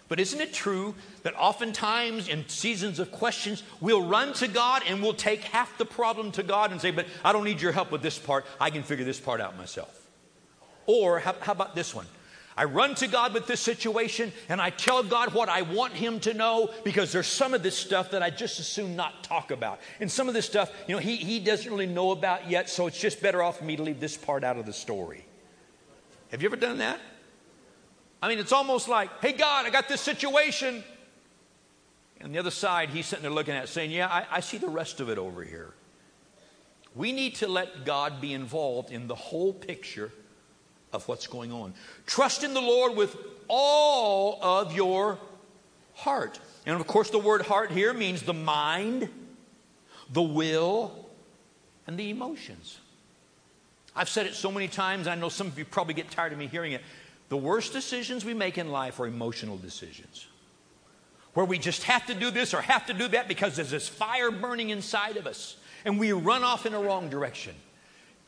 But 0.10 0.20
isn't 0.20 0.42
it 0.42 0.54
true 0.54 0.96
that 1.22 1.36
oftentimes 1.38 2.28
in 2.28 2.50
seasons 2.50 3.00
of 3.00 3.12
questions, 3.12 3.64
we'll 3.80 4.06
run 4.06 4.34
to 4.34 4.48
God 4.48 4.82
and 4.88 5.02
we'll 5.02 5.14
take 5.14 5.42
half 5.42 5.78
the 5.78 5.86
problem 5.86 6.32
to 6.34 6.44
God 6.44 6.72
and 6.72 6.82
say, 6.82 6.92
But 6.92 7.06
I 7.24 7.32
don't 7.32 7.44
need 7.44 7.62
your 7.62 7.72
help 7.72 7.92
with 7.92 8.02
this 8.02 8.18
part. 8.18 8.46
I 8.60 8.72
can 8.72 8.82
figure 8.82 9.06
this 9.06 9.20
part 9.20 9.40
out 9.40 9.56
myself. 9.56 10.08
Or 10.88 11.20
how, 11.20 11.36
how 11.40 11.52
about 11.52 11.76
this 11.76 11.94
one? 11.94 12.08
I 12.58 12.66
run 12.66 12.96
to 12.96 13.08
God 13.08 13.34
with 13.34 13.46
this 13.46 13.62
situation 13.62 14.34
and 14.50 14.60
I 14.60 14.72
tell 14.72 15.04
God 15.04 15.34
what 15.34 15.48
I 15.48 15.62
want 15.62 15.94
Him 15.94 16.20
to 16.22 16.34
know 16.34 16.74
because 16.84 17.12
there's 17.12 17.28
some 17.28 17.54
of 17.54 17.62
this 17.62 17.78
stuff 17.78 18.12
that 18.12 18.24
I 18.24 18.32
just 18.32 18.60
as 18.60 18.68
soon 18.68 18.96
not 18.96 19.24
talk 19.24 19.52
about. 19.52 19.80
And 20.00 20.12
some 20.12 20.28
of 20.28 20.34
this 20.34 20.48
stuff, 20.48 20.72
you 20.88 20.96
know, 20.96 21.00
He, 21.00 21.16
he 21.18 21.40
doesn't 21.40 21.72
really 21.72 21.86
know 21.86 22.10
about 22.12 22.50
yet, 22.50 22.68
so 22.68 22.88
it's 22.88 23.00
just 23.00 23.22
better 23.22 23.44
off 23.44 23.60
for 23.60 23.64
me 23.64 23.78
to 23.78 23.84
leave 23.84 24.00
this 24.00 24.18
part 24.18 24.44
out 24.44 24.58
of 24.58 24.66
the 24.66 24.74
story. 24.74 25.24
Have 26.32 26.42
you 26.42 26.48
ever 26.48 26.56
done 26.56 26.78
that? 26.80 27.00
I 28.22 28.28
mean, 28.28 28.40
it's 28.40 28.52
almost 28.52 28.88
like, 28.88 29.10
hey, 29.22 29.34
God, 29.34 29.66
I 29.66 29.70
got 29.70 29.88
this 29.88 30.02
situation. 30.02 30.84
And 32.20 32.36
the 32.36 32.40
other 32.40 32.52
side, 32.52 32.90
he's 32.90 33.06
sitting 33.06 33.24
there 33.24 33.32
looking 33.32 33.56
at 33.56 33.64
it 33.64 33.68
saying, 33.68 33.92
yeah, 33.92 34.08
I, 34.08 34.26
I 34.30 34.40
see 34.42 34.58
the 34.58 34.68
rest 34.68 35.00
of 35.00 35.10
it 35.10 35.18
over 35.18 35.44
here. 35.44 35.74
We 36.96 37.12
need 37.12 37.36
to 37.36 37.48
let 37.48 37.86
God 37.86 38.20
be 38.20 38.34
involved 38.34 38.92
in 38.92 39.08
the 39.08 39.16
whole 39.16 39.54
picture 39.54 40.12
of 40.92 41.08
what's 41.08 41.28
going 41.28 41.52
on. 41.52 41.74
Trust 42.06 42.44
in 42.44 42.54
the 42.54 42.62
Lord 42.62 42.96
with 42.96 43.16
all 43.48 44.40
of 44.42 44.74
your 44.74 45.18
heart. 45.94 46.40
And 46.66 46.80
of 46.80 46.86
course, 46.88 47.10
the 47.10 47.20
word 47.20 47.44
heart 47.44 47.72
here 47.72 47.94
means 47.94 48.24
the 48.24 48.34
mind, 48.34 49.10
the 50.12 50.22
will, 50.22 51.08
and 51.88 51.98
the 51.98 52.10
emotions. 52.10 52.79
I've 53.96 54.10
said 54.10 54.26
it 54.26 54.36
so 54.36 54.52
many 54.52 54.68
times, 54.68 55.08
I 55.08 55.16
know 55.16 55.30
some 55.30 55.48
of 55.48 55.58
you 55.58 55.66
probably 55.66 55.94
get 55.94 56.12
tired 56.12 56.32
of 56.32 56.40
me 56.40 56.48
hearing 56.48 56.74
it. 56.74 56.82
The 57.30 57.38
worst 57.38 57.74
decisions 57.74 58.26
we 58.26 58.34
make 58.34 58.58
in 58.58 58.72
life 58.72 59.00
are 59.00 59.08
emotional 59.08 59.58
decisions. 59.58 60.28
Where 61.34 61.46
we 61.46 61.60
just 61.60 61.84
have 61.84 62.06
to 62.08 62.14
do 62.14 62.32
this 62.32 62.54
or 62.54 62.62
have 62.62 62.88
to 62.88 62.94
do 62.94 63.08
that 63.10 63.28
because 63.28 63.56
there's 63.56 63.72
this 63.72 63.88
fire 63.88 64.32
burning 64.32 64.70
inside 64.70 65.18
of 65.18 65.28
us 65.28 65.58
and 65.86 66.00
we 66.00 66.12
run 66.12 66.44
off 66.44 66.66
in 66.66 66.74
the 66.74 66.80
wrong 66.80 67.10
direction. 67.10 67.56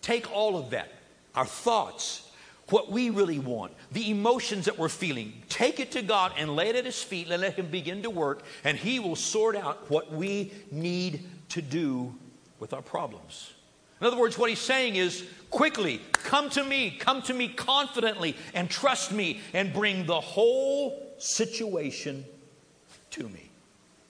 Take 0.01 0.31
all 0.31 0.57
of 0.57 0.71
that, 0.71 0.91
our 1.35 1.45
thoughts, 1.45 2.29
what 2.69 2.91
we 2.91 3.09
really 3.09 3.39
want, 3.39 3.73
the 3.91 4.09
emotions 4.09 4.65
that 4.65 4.77
we're 4.77 4.89
feeling, 4.89 5.33
take 5.49 5.79
it 5.79 5.91
to 5.91 6.01
God 6.01 6.33
and 6.37 6.55
lay 6.55 6.69
it 6.69 6.75
at 6.75 6.85
His 6.85 7.01
feet 7.01 7.29
and 7.29 7.41
let 7.41 7.55
Him 7.55 7.67
begin 7.67 8.03
to 8.03 8.09
work, 8.09 8.43
and 8.63 8.77
He 8.77 8.99
will 8.99 9.15
sort 9.15 9.55
out 9.55 9.89
what 9.89 10.11
we 10.11 10.51
need 10.71 11.27
to 11.49 11.61
do 11.61 12.15
with 12.59 12.73
our 12.73 12.81
problems. 12.81 13.51
In 14.01 14.07
other 14.07 14.17
words, 14.17 14.37
what 14.37 14.49
he's 14.49 14.59
saying 14.59 14.95
is 14.95 15.23
quickly, 15.51 16.01
come 16.11 16.49
to 16.49 16.63
me, 16.63 16.89
come 16.89 17.21
to 17.21 17.33
me 17.33 17.47
confidently, 17.47 18.35
and 18.55 18.67
trust 18.67 19.11
me, 19.11 19.39
and 19.53 19.71
bring 19.71 20.07
the 20.07 20.19
whole 20.19 21.13
situation 21.19 22.25
to 23.11 23.29
me. 23.29 23.49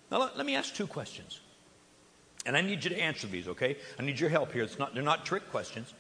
Now, 0.09 0.19
let, 0.19 0.37
let 0.37 0.45
me 0.45 0.55
ask 0.55 0.73
two 0.73 0.87
questions. 0.87 1.41
And 2.45 2.55
I 2.55 2.61
need 2.61 2.83
you 2.83 2.89
to 2.91 2.99
answer 2.99 3.27
these, 3.27 3.49
okay? 3.49 3.75
I 3.99 4.03
need 4.03 4.19
your 4.19 4.29
help 4.29 4.53
here. 4.53 4.63
It's 4.63 4.79
not, 4.79 4.93
they're 4.93 5.03
not 5.03 5.25
trick 5.25 5.49
questions. 5.51 5.93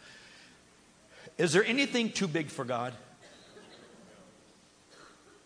Is 1.37 1.51
there 1.51 1.65
anything 1.65 2.11
too 2.11 2.27
big 2.27 2.47
for 2.47 2.63
God? 2.63 2.93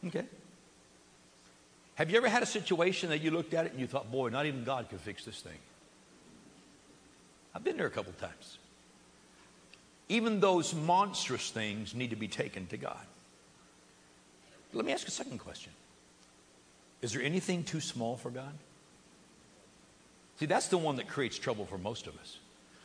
Okay. 0.06 0.26
Have 1.96 2.12
you 2.12 2.18
ever 2.18 2.30
had 2.30 2.44
a 2.44 2.46
situation 2.46 3.10
that 3.10 3.22
you 3.22 3.32
looked 3.32 3.54
at 3.56 3.66
it 3.66 3.72
and 3.72 3.82
you 3.82 3.88
thought, 3.88 4.12
boy, 4.12 4.30
not 4.30 4.46
even 4.46 4.64
God 4.64 4.88
could 4.90 5.02
fix 5.02 5.26
this 5.26 5.42
thing? 5.42 5.58
I've 7.56 7.64
been 7.64 7.78
there 7.78 7.88
a 7.88 7.92
couple 7.92 8.12
times. 8.14 8.58
Even 10.10 10.40
those 10.40 10.76
monstrous 10.76 11.50
things 11.50 11.96
need 11.96 12.10
to 12.10 12.16
be 12.16 12.28
taken 12.28 12.68
to 12.68 12.78
God. 12.78 13.00
Let 14.74 14.86
me 14.86 14.92
ask 14.92 15.08
a 15.08 15.12
second 15.12 15.40
question 15.40 15.72
Is 17.02 17.14
there 17.14 17.22
anything 17.22 17.64
too 17.64 17.80
small 17.80 18.18
for 18.18 18.30
God? 18.30 18.54
See, 20.38 20.46
that's 20.46 20.68
the 20.68 20.78
one 20.78 20.98
that 20.98 21.08
creates 21.08 21.40
trouble 21.40 21.66
for 21.66 21.78
most 21.78 22.08
of 22.08 22.18
us. 22.20 22.38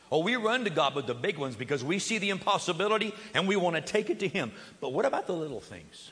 Oh, 0.09 0.19
we 0.19 0.35
run 0.35 0.63
to 0.63 0.69
God 0.69 0.95
with 0.95 1.05
the 1.05 1.13
big 1.13 1.37
ones 1.37 1.55
because 1.55 1.83
we 1.83 1.99
see 1.99 2.17
the 2.17 2.29
impossibility 2.29 3.13
and 3.33 3.47
we 3.47 3.57
want 3.57 3.75
to 3.75 3.81
take 3.81 4.09
it 4.09 4.19
to 4.19 4.27
Him. 4.27 4.53
But 4.79 4.93
what 4.93 5.05
about 5.05 5.27
the 5.27 5.33
little 5.33 5.59
things? 5.59 6.11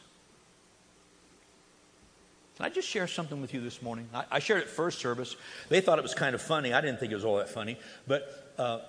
Can 2.58 2.66
I 2.66 2.70
just 2.70 2.90
share 2.90 3.08
something 3.08 3.40
with 3.40 3.54
you 3.54 3.62
this 3.62 3.82
morning? 3.82 4.10
I, 4.14 4.26
I 4.32 4.40
shared 4.40 4.64
it 4.64 4.70
first 4.70 5.00
service. 5.00 5.38
They 5.70 5.80
thought 5.80 5.98
it 5.98 6.02
was 6.02 6.14
kind 6.14 6.36
of 6.36 6.42
funny. 6.42 6.74
I 6.74 6.82
didn't 6.82 7.00
think 7.00 7.14
it 7.14 7.16
was 7.16 7.24
all 7.24 7.38
that 7.38 7.48
funny. 7.48 7.78
But 8.06 8.49
uh, 8.60 8.82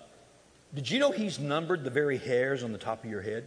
did 0.74 0.90
you 0.90 0.98
know 0.98 1.12
He's 1.12 1.38
numbered 1.38 1.84
the 1.84 1.90
very 1.90 2.18
hairs 2.18 2.62
on 2.62 2.72
the 2.72 2.78
top 2.78 3.04
of 3.04 3.10
your 3.10 3.22
head? 3.22 3.46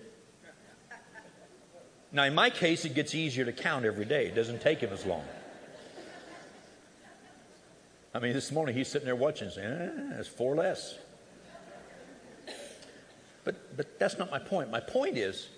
Now, 2.12 2.24
in 2.24 2.36
my 2.36 2.50
case, 2.50 2.86
it 2.86 2.94
gets 2.94 3.15
easier 3.15 3.44
to 3.46 3.51
count 3.51 3.86
every 3.86 4.06
day. 4.06 4.27
It 4.27 4.36
doesn't 4.36 4.62
take 4.62 4.80
Him 4.80 4.92
as 4.94 5.06
long. 5.06 5.24
I 8.15 8.20
mean, 8.20 8.34
this 8.34 8.51
morning 8.51 8.75
he's 8.75 8.88
sitting 8.88 9.08
there 9.08 9.15
watching, 9.15 9.50
saying, 9.50 9.72
eh, 9.72 9.89
"There's 10.12 10.27
four 10.27 10.56
less." 10.56 10.96
But 13.44 13.75
but 13.75 14.00
that's 14.00 14.18
not 14.18 14.30
my 14.30 14.39
point. 14.39 14.70
My 14.70 14.80
point 14.80 15.18
is, 15.18 15.50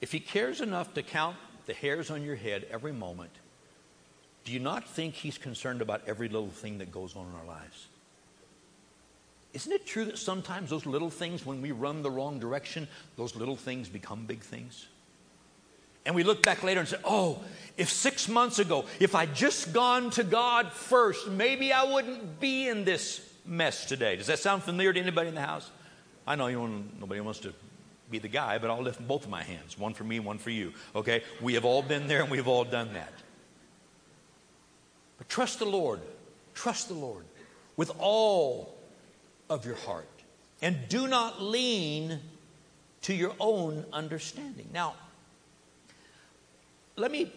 if 0.00 0.12
he 0.12 0.20
cares 0.20 0.60
enough 0.60 0.92
to 0.94 1.02
count 1.02 1.36
the 1.64 1.72
hairs 1.72 2.10
on 2.10 2.22
your 2.22 2.36
head 2.36 2.66
every 2.70 2.92
moment, 2.92 3.32
do 4.44 4.52
you 4.52 4.60
not 4.60 4.86
think 4.86 5.14
he's 5.14 5.38
concerned 5.38 5.80
about 5.80 6.02
every 6.06 6.28
little 6.28 6.50
thing 6.50 6.78
that 6.78 6.92
goes 6.92 7.16
on 7.16 7.26
in 7.26 7.34
our 7.34 7.46
lives? 7.46 7.88
Isn't 9.56 9.72
it 9.72 9.86
true 9.86 10.04
that 10.04 10.18
sometimes 10.18 10.68
those 10.68 10.84
little 10.84 11.08
things, 11.08 11.46
when 11.46 11.62
we 11.62 11.72
run 11.72 12.02
the 12.02 12.10
wrong 12.10 12.38
direction, 12.38 12.86
those 13.16 13.34
little 13.34 13.56
things 13.56 13.88
become 13.88 14.26
big 14.26 14.40
things? 14.40 14.86
And 16.04 16.14
we 16.14 16.24
look 16.24 16.42
back 16.42 16.62
later 16.62 16.80
and 16.80 16.86
say, 16.86 16.98
oh, 17.04 17.42
if 17.78 17.88
six 17.88 18.28
months 18.28 18.58
ago, 18.58 18.84
if 19.00 19.14
I'd 19.14 19.34
just 19.34 19.72
gone 19.72 20.10
to 20.10 20.24
God 20.24 20.74
first, 20.74 21.30
maybe 21.30 21.72
I 21.72 21.84
wouldn't 21.84 22.38
be 22.38 22.68
in 22.68 22.84
this 22.84 23.26
mess 23.46 23.86
today. 23.86 24.16
Does 24.16 24.26
that 24.26 24.40
sound 24.40 24.62
familiar 24.62 24.92
to 24.92 25.00
anybody 25.00 25.30
in 25.30 25.34
the 25.34 25.40
house? 25.40 25.70
I 26.26 26.34
know 26.34 26.48
you 26.48 26.84
nobody 27.00 27.22
wants 27.22 27.40
to 27.40 27.54
be 28.10 28.18
the 28.18 28.28
guy, 28.28 28.58
but 28.58 28.68
I'll 28.68 28.82
lift 28.82 29.08
both 29.08 29.24
of 29.24 29.30
my 29.30 29.42
hands 29.42 29.78
one 29.78 29.94
for 29.94 30.04
me, 30.04 30.20
one 30.20 30.36
for 30.36 30.50
you. 30.50 30.74
Okay? 30.94 31.22
We 31.40 31.54
have 31.54 31.64
all 31.64 31.80
been 31.80 32.08
there 32.08 32.20
and 32.20 32.30
we've 32.30 32.46
all 32.46 32.64
done 32.64 32.92
that. 32.92 33.14
But 35.16 35.30
trust 35.30 35.60
the 35.60 35.64
Lord. 35.64 36.02
Trust 36.52 36.88
the 36.88 36.94
Lord 36.94 37.24
with 37.78 37.90
all 37.98 38.75
of 39.48 39.64
your 39.64 39.76
heart. 39.76 40.08
And 40.62 40.88
do 40.88 41.06
not 41.06 41.42
lean 41.42 42.18
to 43.02 43.14
your 43.14 43.34
own 43.38 43.84
understanding. 43.92 44.68
Now, 44.72 44.94
let 46.96 47.10
me 47.10 47.32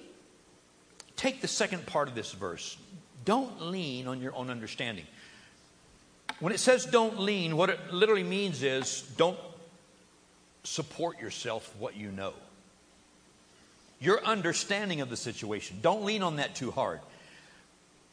take 1.15 1.41
the 1.41 1.47
second 1.47 1.85
part 1.85 2.07
of 2.07 2.15
this 2.15 2.31
verse. 2.31 2.77
Don't 3.25 3.61
lean 3.61 4.07
on 4.07 4.21
your 4.21 4.33
own 4.35 4.49
understanding. 4.49 5.05
When 6.39 6.53
it 6.53 6.59
says 6.59 6.85
don't 6.85 7.19
lean, 7.19 7.57
what 7.57 7.69
it 7.69 7.93
literally 7.93 8.23
means 8.23 8.63
is 8.63 9.01
don't 9.17 9.37
support 10.63 11.19
yourself 11.19 11.75
what 11.77 11.97
you 11.97 12.11
know. 12.11 12.33
Your 13.99 14.23
understanding 14.23 15.01
of 15.01 15.09
the 15.09 15.17
situation. 15.17 15.79
Don't 15.81 16.05
lean 16.05 16.23
on 16.23 16.37
that 16.37 16.55
too 16.55 16.71
hard. 16.71 17.01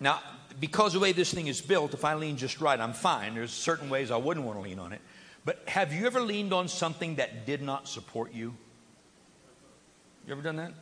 Now, 0.01 0.21
because 0.59 0.93
the 0.93 1.01
way 1.01 1.13
this 1.13 1.33
thing 1.33 1.47
is 1.47 1.61
built, 1.61 1.95
if 1.95 2.05
I 2.05 2.15
lean 2.15 2.37
just 2.37 2.61
right, 2.61 2.79
I'm 2.79 2.93
fine. 2.93 3.35
There's 3.35 3.53
certain 3.53 3.91
ways 3.91 4.11
I 4.11 4.17
wouldn't 4.17 4.47
want 4.47 4.59
to 4.59 4.63
lean 4.63 4.79
on 4.79 4.93
it. 4.93 5.01
But 5.45 5.63
have 5.69 5.93
you 5.93 6.07
ever 6.07 6.21
leaned 6.21 6.53
on 6.53 6.69
something 6.69 7.17
that 7.17 7.47
did 7.47 7.63
not 7.63 7.89
support 7.89 8.33
you? 8.33 8.55
You 10.27 10.33
ever 10.33 10.43
done 10.43 10.57
that? 10.57 10.73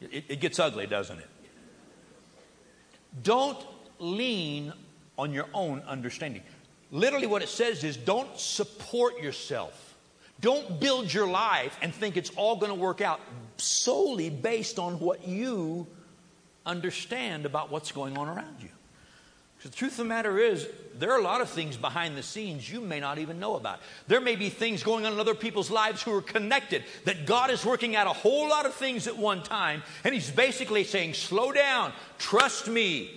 It, 0.00 0.24
it 0.28 0.40
gets 0.40 0.58
ugly, 0.58 0.86
doesn't 0.86 1.18
it? 1.18 1.28
Don't 3.22 3.58
lean 3.98 4.72
on 5.18 5.32
your 5.32 5.46
own 5.52 5.82
understanding. 5.86 6.42
Literally, 6.92 7.26
what 7.26 7.42
it 7.42 7.48
says 7.48 7.82
is 7.84 7.96
don't 7.96 8.38
support 8.38 9.20
yourself. 9.20 9.96
Don't 10.40 10.78
build 10.78 11.12
your 11.12 11.26
life 11.26 11.76
and 11.82 11.92
think 11.92 12.16
it's 12.16 12.30
all 12.30 12.54
going 12.56 12.70
to 12.70 12.78
work 12.78 13.00
out 13.00 13.20
solely 13.56 14.30
based 14.30 14.78
on 14.78 15.00
what 15.00 15.26
you 15.26 15.86
understand 16.68 17.46
about 17.46 17.70
what's 17.70 17.90
going 17.90 18.16
on 18.16 18.28
around 18.28 18.56
you. 18.60 18.68
Because 19.56 19.72
the 19.72 19.76
truth 19.76 19.92
of 19.92 19.98
the 19.98 20.04
matter 20.04 20.38
is, 20.38 20.68
there 20.96 21.10
are 21.10 21.18
a 21.18 21.22
lot 21.22 21.40
of 21.40 21.48
things 21.48 21.76
behind 21.76 22.16
the 22.16 22.22
scenes 22.22 22.70
you 22.70 22.80
may 22.80 23.00
not 23.00 23.18
even 23.18 23.40
know 23.40 23.56
about. 23.56 23.80
There 24.06 24.20
may 24.20 24.36
be 24.36 24.50
things 24.50 24.84
going 24.84 25.04
on 25.04 25.14
in 25.14 25.18
other 25.18 25.34
people's 25.34 25.68
lives 25.68 26.00
who 26.00 26.14
are 26.14 26.22
connected, 26.22 26.84
that 27.06 27.26
God 27.26 27.50
is 27.50 27.64
working 27.64 27.96
out 27.96 28.06
a 28.06 28.12
whole 28.12 28.48
lot 28.48 28.66
of 28.66 28.74
things 28.74 29.08
at 29.08 29.18
one 29.18 29.42
time, 29.42 29.82
and 30.04 30.14
He's 30.14 30.30
basically 30.30 30.84
saying, 30.84 31.14
slow 31.14 31.50
down, 31.50 31.92
trust 32.18 32.68
me, 32.68 33.10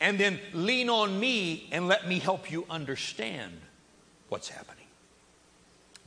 and 0.00 0.20
then 0.20 0.38
lean 0.52 0.88
on 0.88 1.18
me 1.18 1.68
and 1.72 1.88
let 1.88 2.06
me 2.06 2.20
help 2.20 2.48
you 2.48 2.64
understand 2.70 3.58
what's 4.28 4.48
happening. 4.48 4.86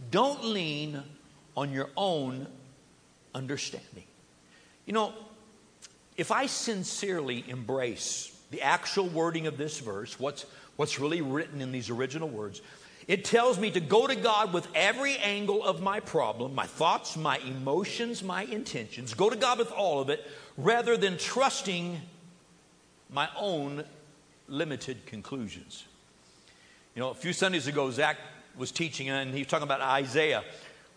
Don't 0.09 0.45
lean 0.45 1.03
on 1.57 1.73
your 1.73 1.89
own 1.97 2.47
understanding. 3.35 4.05
You 4.85 4.93
know, 4.93 5.13
if 6.17 6.31
I 6.31 6.45
sincerely 6.45 7.43
embrace 7.47 8.35
the 8.51 8.61
actual 8.61 9.07
wording 9.07 9.47
of 9.47 9.57
this 9.57 9.79
verse, 9.79 10.19
what's, 10.19 10.45
what's 10.75 10.99
really 10.99 11.21
written 11.21 11.61
in 11.61 11.71
these 11.71 11.89
original 11.89 12.27
words, 12.27 12.61
it 13.07 13.25
tells 13.25 13.59
me 13.59 13.71
to 13.71 13.79
go 13.79 14.07
to 14.07 14.15
God 14.15 14.53
with 14.53 14.67
every 14.75 15.17
angle 15.17 15.63
of 15.63 15.81
my 15.81 15.99
problem, 15.99 16.53
my 16.53 16.67
thoughts, 16.67 17.17
my 17.17 17.37
emotions, 17.39 18.23
my 18.23 18.43
intentions, 18.43 19.13
go 19.13 19.29
to 19.29 19.35
God 19.35 19.57
with 19.57 19.71
all 19.71 19.99
of 19.99 20.09
it, 20.09 20.25
rather 20.57 20.97
than 20.97 21.17
trusting 21.17 21.99
my 23.09 23.27
own 23.37 23.83
limited 24.47 25.05
conclusions. 25.05 25.85
You 26.95 27.01
know, 27.01 27.09
a 27.09 27.15
few 27.15 27.33
Sundays 27.33 27.67
ago, 27.67 27.89
Zach 27.89 28.17
was 28.57 28.71
teaching, 28.71 29.09
and 29.09 29.33
he 29.33 29.39
was 29.39 29.47
talking 29.47 29.63
about 29.63 29.81
Isaiah, 29.81 30.43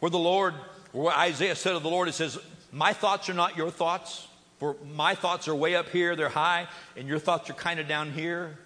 where 0.01 0.11
the 0.11 0.19
Lord, 0.19 0.55
where 0.93 1.15
Isaiah 1.17 1.55
said 1.55 1.75
of 1.75 1.83
the 1.83 1.91
Lord, 1.91 2.09
it 2.09 2.15
says, 2.15 2.39
my 2.73 2.93
thoughts 2.93 3.29
are 3.29 3.35
not 3.35 3.57
your 3.57 3.71
thoughts. 3.71 4.27
For 4.65 4.77
my 4.95 5.15
thoughts 5.15 5.47
are 5.47 5.55
way 5.55 5.77
up 5.77 5.91
here, 5.91 6.17
they're 6.17 6.31
high, 6.31 6.69
and 6.97 7.07
your 7.07 7.19
thoughts 7.19 7.51
are 7.51 7.53
kind 7.53 7.79
of 7.79 7.87
down 7.87 8.13
here. 8.13 8.57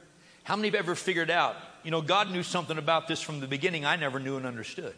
How 0.45 0.55
many 0.55 0.69
have 0.69 0.76
ever 0.76 0.95
figured 0.95 1.28
out, 1.28 1.57
you 1.83 1.90
know, 1.90 2.00
God 2.00 2.31
knew 2.31 2.45
something 2.45 2.78
about 2.78 3.09
this 3.09 3.21
from 3.21 3.40
the 3.40 3.49
beginning 3.49 3.85
I 3.85 3.97
never 3.97 4.21
knew 4.21 4.37
and 4.37 4.47
understood? 4.47 4.95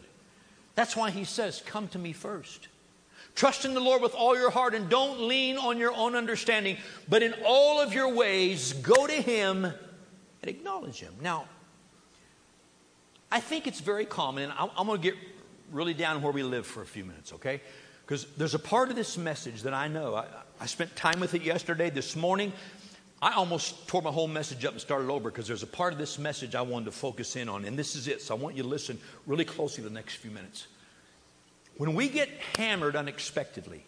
That's 0.75 0.95
why 0.95 1.09
He 1.09 1.23
says, 1.23 1.63
Come 1.65 1.87
to 1.87 1.97
me 1.97 2.13
first. 2.13 2.67
Trust 3.33 3.65
in 3.65 3.73
the 3.73 3.79
Lord 3.79 4.03
with 4.03 4.13
all 4.13 4.37
your 4.37 4.51
heart 4.51 4.75
and 4.75 4.89
don't 4.89 5.21
lean 5.21 5.57
on 5.57 5.79
your 5.79 5.91
own 5.91 6.15
understanding, 6.15 6.77
but 7.09 7.23
in 7.23 7.33
all 7.47 7.81
of 7.81 7.95
your 7.95 8.13
ways, 8.13 8.73
go 8.73 9.07
to 9.07 9.13
Him 9.23 9.65
and 9.65 9.75
acknowledge 10.43 10.99
Him. 10.99 11.15
Now, 11.19 11.45
I 13.31 13.39
think 13.39 13.65
it's 13.65 13.79
very 13.79 14.05
common, 14.05 14.51
and 14.51 14.53
I'm, 14.77 14.85
going 14.85 15.01
to 15.01 15.03
get 15.03 15.17
really 15.71 15.95
down 15.95 16.21
where 16.21 16.31
we 16.31 16.43
live 16.43 16.67
for 16.67 16.83
a 16.83 16.85
few 16.85 17.05
minutes, 17.05 17.33
okay? 17.33 17.59
Because 18.11 18.25
there's 18.35 18.55
a 18.55 18.59
part 18.59 18.89
of 18.89 18.97
this 18.97 19.17
message 19.17 19.61
that 19.61 19.73
I 19.73 19.87
know. 19.87 20.15
I, 20.15 20.25
I 20.59 20.65
spent 20.65 20.93
time 20.97 21.21
with 21.21 21.33
it 21.33 21.43
yesterday. 21.43 21.89
This 21.89 22.13
morning, 22.13 22.51
I 23.21 23.31
almost 23.31 23.87
tore 23.87 24.01
my 24.01 24.11
whole 24.11 24.27
message 24.27 24.65
up 24.65 24.73
and 24.73 24.81
started 24.81 25.09
over 25.09 25.29
because 25.29 25.47
there's 25.47 25.63
a 25.63 25.67
part 25.67 25.93
of 25.93 25.97
this 25.97 26.19
message 26.19 26.53
I 26.53 26.61
wanted 26.61 26.87
to 26.87 26.91
focus 26.91 27.37
in 27.37 27.47
on, 27.47 27.63
and 27.63 27.79
this 27.79 27.95
is 27.95 28.09
it. 28.09 28.21
So 28.21 28.35
I 28.35 28.37
want 28.37 28.57
you 28.57 28.63
to 28.63 28.67
listen 28.67 28.99
really 29.25 29.45
closely 29.45 29.81
the 29.81 29.89
next 29.89 30.15
few 30.15 30.29
minutes. 30.29 30.67
When 31.77 31.93
we 31.93 32.09
get 32.09 32.27
hammered 32.57 32.97
unexpectedly, 32.97 33.85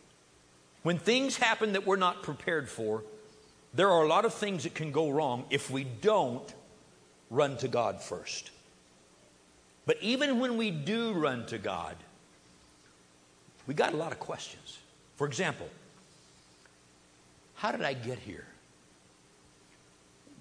when 0.83 0.99
things 0.99 1.35
happen 1.35 1.73
that 1.73 1.85
we're 1.85 1.97
not 1.97 2.23
prepared 2.23 2.69
for, 2.69 3.03
there 3.73 3.89
are 3.89 4.05
a 4.05 4.07
lot 4.07 4.23
of 4.23 4.33
things 4.33 4.63
that 4.63 4.73
can 4.73 4.93
go 4.93 5.09
wrong 5.09 5.43
if 5.49 5.69
we 5.69 5.83
don't 5.83 6.53
run 7.29 7.57
to 7.57 7.67
God 7.67 8.01
first. 8.01 8.51
But 9.85 9.97
even 9.99 10.39
when 10.39 10.55
we 10.55 10.71
do 10.71 11.11
run 11.11 11.45
to 11.47 11.57
God, 11.57 11.97
we 13.67 13.73
got 13.73 13.93
a 13.93 13.97
lot 13.97 14.11
of 14.11 14.19
questions. 14.19 14.79
For 15.15 15.27
example, 15.27 15.67
how 17.55 17.71
did 17.71 17.83
I 17.83 17.93
get 17.93 18.19
here? 18.19 18.45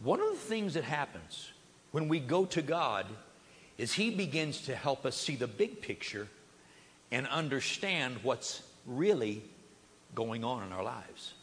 One 0.03 0.21
of 0.21 0.31
the 0.31 0.37
things 0.37 0.75
that 0.75 0.85
happens 0.85 1.53
when 1.93 2.09
we 2.09 2.19
go 2.19 2.45
to 2.47 2.63
God 2.63 3.07
is 3.79 3.93
He 3.93 4.11
begins 4.11 4.63
to 4.63 4.75
help 4.75 5.07
us 5.07 5.17
see 5.17 5.37
the 5.37 5.47
big 5.47 5.81
picture 5.81 6.27
and 7.11 7.27
understand 7.29 8.17
what's 8.23 8.63
really 8.87 9.43
going 10.15 10.45
on 10.45 10.67
in 10.67 10.73
our 10.73 10.83
lives. 10.83 11.35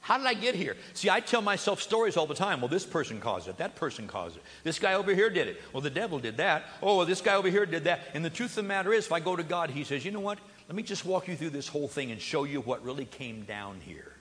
How 0.00 0.18
did 0.18 0.26
I 0.26 0.34
get 0.34 0.54
here? 0.54 0.76
See, 0.92 1.08
I 1.08 1.20
tell 1.20 1.40
myself 1.40 1.80
stories 1.80 2.18
all 2.18 2.26
the 2.26 2.34
time. 2.34 2.60
Well, 2.60 2.68
this 2.68 2.84
person 2.84 3.20
caused 3.20 3.48
it. 3.48 3.56
That 3.56 3.74
person 3.74 4.06
caused 4.06 4.36
it. 4.36 4.42
This 4.62 4.78
guy 4.78 4.94
over 4.94 5.14
here 5.14 5.30
did 5.30 5.48
it. 5.48 5.62
Well, 5.72 5.80
the 5.80 5.88
devil 5.88 6.18
did 6.18 6.36
that. 6.36 6.64
Oh, 6.82 6.98
well, 6.98 7.06
this 7.06 7.22
guy 7.22 7.36
over 7.36 7.48
here 7.48 7.64
did 7.64 7.84
that. 7.84 8.00
And 8.12 8.22
the 8.22 8.28
truth 8.28 8.50
of 8.50 8.56
the 8.56 8.62
matter 8.64 8.92
is, 8.92 9.06
if 9.06 9.12
I 9.12 9.20
go 9.20 9.34
to 9.34 9.42
God, 9.42 9.70
He 9.70 9.82
says, 9.82 10.04
you 10.04 10.10
know 10.10 10.20
what? 10.20 10.38
Let 10.68 10.76
me 10.76 10.82
just 10.82 11.04
walk 11.04 11.28
you 11.28 11.36
through 11.36 11.50
this 11.50 11.68
whole 11.68 11.88
thing 11.88 12.10
and 12.10 12.20
show 12.20 12.44
you 12.44 12.60
what 12.60 12.82
really 12.84 13.04
came 13.04 13.42
down 13.42 13.80
here. 13.80 14.12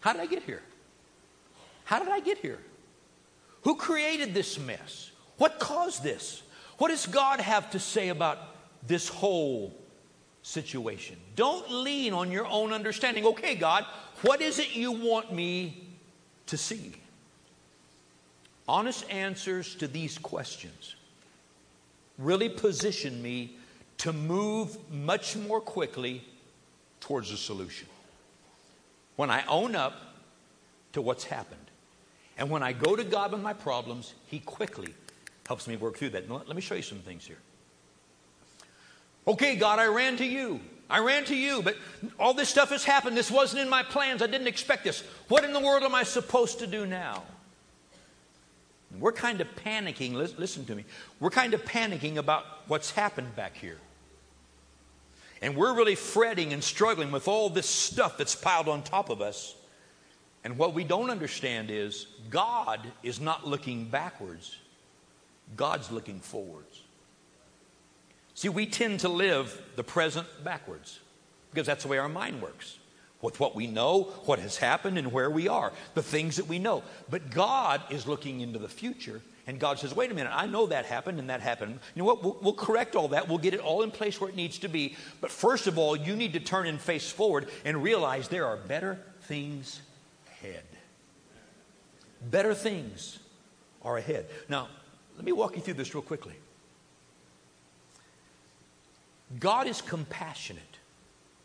How 0.00 0.12
did 0.12 0.20
I 0.20 0.26
get 0.26 0.42
here? 0.42 0.62
How 1.84 1.98
did 1.98 2.08
I 2.08 2.20
get 2.20 2.38
here? 2.38 2.58
Who 3.62 3.76
created 3.76 4.34
this 4.34 4.58
mess? 4.58 5.10
What 5.38 5.58
caused 5.58 6.02
this? 6.02 6.42
What 6.78 6.88
does 6.88 7.06
God 7.06 7.40
have 7.40 7.70
to 7.70 7.78
say 7.78 8.08
about 8.08 8.38
this 8.86 9.08
whole 9.08 9.74
situation? 10.42 11.16
Don't 11.36 11.70
lean 11.70 12.12
on 12.12 12.30
your 12.30 12.46
own 12.46 12.72
understanding. 12.72 13.24
Okay, 13.24 13.54
God, 13.54 13.84
what 14.22 14.40
is 14.40 14.58
it 14.58 14.74
you 14.74 14.92
want 14.92 15.32
me 15.32 15.88
to 16.46 16.56
see? 16.56 16.92
Honest 18.68 19.08
answers 19.10 19.74
to 19.76 19.88
these 19.88 20.18
questions 20.18 20.96
really 22.18 22.48
position 22.48 23.22
me 23.22 23.56
to 24.02 24.12
move 24.12 24.76
much 24.90 25.36
more 25.36 25.60
quickly 25.60 26.24
towards 26.98 27.30
a 27.30 27.36
solution. 27.36 27.86
When 29.14 29.30
I 29.30 29.44
own 29.46 29.76
up 29.76 29.94
to 30.94 31.00
what's 31.00 31.22
happened, 31.22 31.60
and 32.36 32.50
when 32.50 32.64
I 32.64 32.72
go 32.72 32.96
to 32.96 33.04
God 33.04 33.30
with 33.30 33.40
my 33.40 33.52
problems, 33.52 34.14
He 34.26 34.40
quickly 34.40 34.92
helps 35.46 35.68
me 35.68 35.76
work 35.76 35.98
through 35.98 36.10
that. 36.10 36.28
Let 36.28 36.56
me 36.56 36.60
show 36.60 36.74
you 36.74 36.82
some 36.82 36.98
things 36.98 37.24
here. 37.24 37.38
Okay, 39.28 39.54
God, 39.54 39.78
I 39.78 39.86
ran 39.86 40.16
to 40.16 40.26
you. 40.26 40.60
I 40.90 40.98
ran 40.98 41.24
to 41.26 41.36
you, 41.36 41.62
but 41.62 41.76
all 42.18 42.34
this 42.34 42.48
stuff 42.48 42.70
has 42.70 42.82
happened. 42.82 43.16
This 43.16 43.30
wasn't 43.30 43.62
in 43.62 43.68
my 43.68 43.84
plans. 43.84 44.20
I 44.20 44.26
didn't 44.26 44.48
expect 44.48 44.82
this. 44.82 45.04
What 45.28 45.44
in 45.44 45.52
the 45.52 45.60
world 45.60 45.84
am 45.84 45.94
I 45.94 46.02
supposed 46.02 46.58
to 46.58 46.66
do 46.66 46.86
now? 46.86 47.22
We're 48.98 49.12
kind 49.12 49.40
of 49.40 49.46
panicking. 49.64 50.14
Listen 50.14 50.64
to 50.64 50.74
me. 50.74 50.86
We're 51.20 51.30
kind 51.30 51.54
of 51.54 51.64
panicking 51.64 52.16
about 52.16 52.44
what's 52.66 52.90
happened 52.90 53.36
back 53.36 53.56
here. 53.56 53.78
And 55.42 55.56
we're 55.56 55.74
really 55.74 55.96
fretting 55.96 56.52
and 56.52 56.62
struggling 56.62 57.10
with 57.10 57.26
all 57.26 57.50
this 57.50 57.68
stuff 57.68 58.16
that's 58.16 58.36
piled 58.36 58.68
on 58.68 58.82
top 58.82 59.10
of 59.10 59.20
us. 59.20 59.56
And 60.44 60.56
what 60.56 60.72
we 60.72 60.84
don't 60.84 61.10
understand 61.10 61.70
is 61.70 62.06
God 62.30 62.80
is 63.02 63.20
not 63.20 63.46
looking 63.46 63.86
backwards, 63.86 64.56
God's 65.56 65.90
looking 65.90 66.20
forwards. 66.20 66.80
See, 68.34 68.48
we 68.48 68.66
tend 68.66 69.00
to 69.00 69.08
live 69.08 69.60
the 69.76 69.84
present 69.84 70.26
backwards 70.42 71.00
because 71.50 71.66
that's 71.66 71.82
the 71.82 71.88
way 71.88 71.98
our 71.98 72.08
mind 72.08 72.40
works. 72.40 72.78
With 73.20 73.38
what 73.38 73.54
we 73.54 73.68
know, 73.68 74.04
what 74.24 74.40
has 74.40 74.56
happened, 74.56 74.98
and 74.98 75.12
where 75.12 75.30
we 75.30 75.46
are, 75.46 75.72
the 75.94 76.02
things 76.02 76.36
that 76.36 76.48
we 76.48 76.58
know. 76.58 76.82
But 77.08 77.30
God 77.30 77.80
is 77.88 78.08
looking 78.08 78.40
into 78.40 78.58
the 78.58 78.68
future, 78.68 79.20
and 79.46 79.58
God 79.58 79.78
says, 79.78 79.94
wait 79.94 80.10
a 80.10 80.14
minute, 80.14 80.32
I 80.32 80.46
know 80.46 80.66
that 80.66 80.84
happened 80.84 81.18
and 81.18 81.28
that 81.30 81.40
happened. 81.40 81.78
You 81.94 82.02
know 82.02 82.06
what? 82.06 82.22
We'll, 82.22 82.38
we'll, 82.40 82.52
correct 82.54 82.94
all 82.94 83.08
that. 83.08 83.28
We'll 83.28 83.38
get 83.38 83.54
it 83.54 83.60
all 83.60 83.82
in 83.82 83.90
place 83.90 84.20
where 84.20 84.30
it 84.30 84.36
needs 84.36 84.58
to 84.58 84.68
be. 84.68 84.94
But 85.20 85.32
first 85.32 85.66
of 85.66 85.78
all, 85.78 85.96
you 85.96 86.14
need 86.14 86.34
to 86.34 86.40
turn 86.40 86.66
and 86.68 86.80
face 86.80 87.10
forward 87.10 87.48
and 87.64 87.82
realize 87.82 88.28
there 88.28 88.46
are 88.46 88.56
better 88.56 88.98
things 89.22 89.82
ahead. 90.28 90.62
Better 92.30 92.54
things 92.54 93.18
are 93.82 93.96
ahead. 93.96 94.26
Now, 94.48 94.68
let 95.16 95.24
me 95.24 95.32
walk 95.32 95.56
you 95.56 95.62
through 95.62 95.74
this 95.74 95.92
real 95.92 96.02
quickly. 96.02 96.34
God 99.40 99.66
is 99.66 99.80
compassionate. 99.80 100.62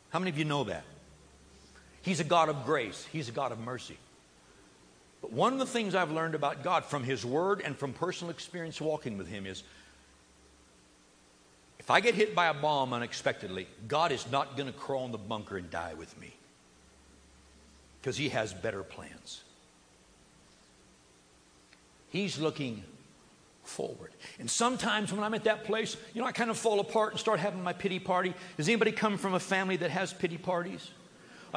How 0.09 0.19
many 0.19 0.29
of 0.29 0.37
you 0.37 0.45
know 0.45 0.65
that? 0.65 0.83
He's 2.01 2.19
a 2.19 2.23
God 2.23 2.49
of 2.49 2.65
grace, 2.65 3.07
He's 3.11 3.27
a 3.27 3.31
God 3.31 3.51
of 3.51 3.59
mercy. 3.59 3.97
But 5.27 5.35
one 5.35 5.51
of 5.51 5.59
the 5.59 5.65
things 5.65 5.93
I've 5.93 6.11
learned 6.11 6.35
about 6.35 6.63
God 6.63 6.85
from 6.85 7.03
His 7.03 7.25
Word 7.25 7.61
and 7.61 7.75
from 7.75 7.91
personal 7.91 8.31
experience 8.31 8.79
walking 8.79 9.17
with 9.17 9.27
Him 9.27 9.45
is 9.45 9.61
if 11.79 11.91
I 11.91 11.99
get 11.99 12.15
hit 12.15 12.33
by 12.33 12.47
a 12.47 12.53
bomb 12.53 12.93
unexpectedly, 12.93 13.67
God 13.89 14.13
is 14.13 14.25
not 14.31 14.55
going 14.55 14.71
to 14.71 14.77
crawl 14.77 15.05
in 15.05 15.11
the 15.11 15.17
bunker 15.17 15.57
and 15.57 15.69
die 15.69 15.95
with 15.95 16.17
me 16.17 16.33
because 17.99 18.15
He 18.15 18.29
has 18.29 18.53
better 18.53 18.83
plans. 18.83 19.43
He's 22.09 22.39
looking 22.39 22.83
forward. 23.63 24.11
And 24.39 24.49
sometimes 24.49 25.11
when 25.11 25.25
I'm 25.25 25.33
at 25.33 25.43
that 25.43 25.65
place, 25.65 25.97
you 26.13 26.21
know, 26.21 26.27
I 26.27 26.31
kind 26.31 26.49
of 26.49 26.57
fall 26.57 26.79
apart 26.79 27.11
and 27.11 27.19
start 27.19 27.41
having 27.41 27.61
my 27.61 27.73
pity 27.73 27.99
party. 27.99 28.33
Does 28.55 28.69
anybody 28.69 28.93
come 28.93 29.17
from 29.17 29.33
a 29.33 29.41
family 29.41 29.75
that 29.75 29.91
has 29.91 30.13
pity 30.13 30.37
parties? 30.37 30.89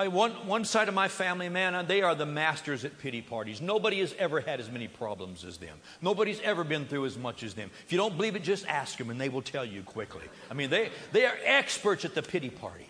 One, 0.08 0.32
one 0.46 0.64
side 0.64 0.88
of 0.88 0.94
my 0.94 1.08
family, 1.08 1.48
man, 1.48 1.86
they 1.86 2.02
are 2.02 2.14
the 2.14 2.26
masters 2.26 2.84
at 2.84 2.98
pity 2.98 3.20
parties. 3.20 3.60
Nobody 3.60 4.00
has 4.00 4.14
ever 4.18 4.40
had 4.40 4.60
as 4.60 4.70
many 4.70 4.88
problems 4.88 5.44
as 5.44 5.58
them. 5.58 5.78
Nobody's 6.00 6.40
ever 6.40 6.64
been 6.64 6.86
through 6.86 7.06
as 7.06 7.18
much 7.18 7.42
as 7.42 7.54
them. 7.54 7.70
If 7.84 7.92
you 7.92 7.98
don't 7.98 8.16
believe 8.16 8.36
it, 8.36 8.42
just 8.42 8.66
ask 8.66 8.96
them 8.98 9.10
and 9.10 9.20
they 9.20 9.28
will 9.28 9.42
tell 9.42 9.64
you 9.64 9.82
quickly. 9.82 10.24
I 10.50 10.54
mean, 10.54 10.70
they, 10.70 10.90
they 11.12 11.26
are 11.26 11.36
experts 11.44 12.04
at 12.04 12.14
the 12.14 12.22
pity 12.22 12.50
party. 12.50 12.88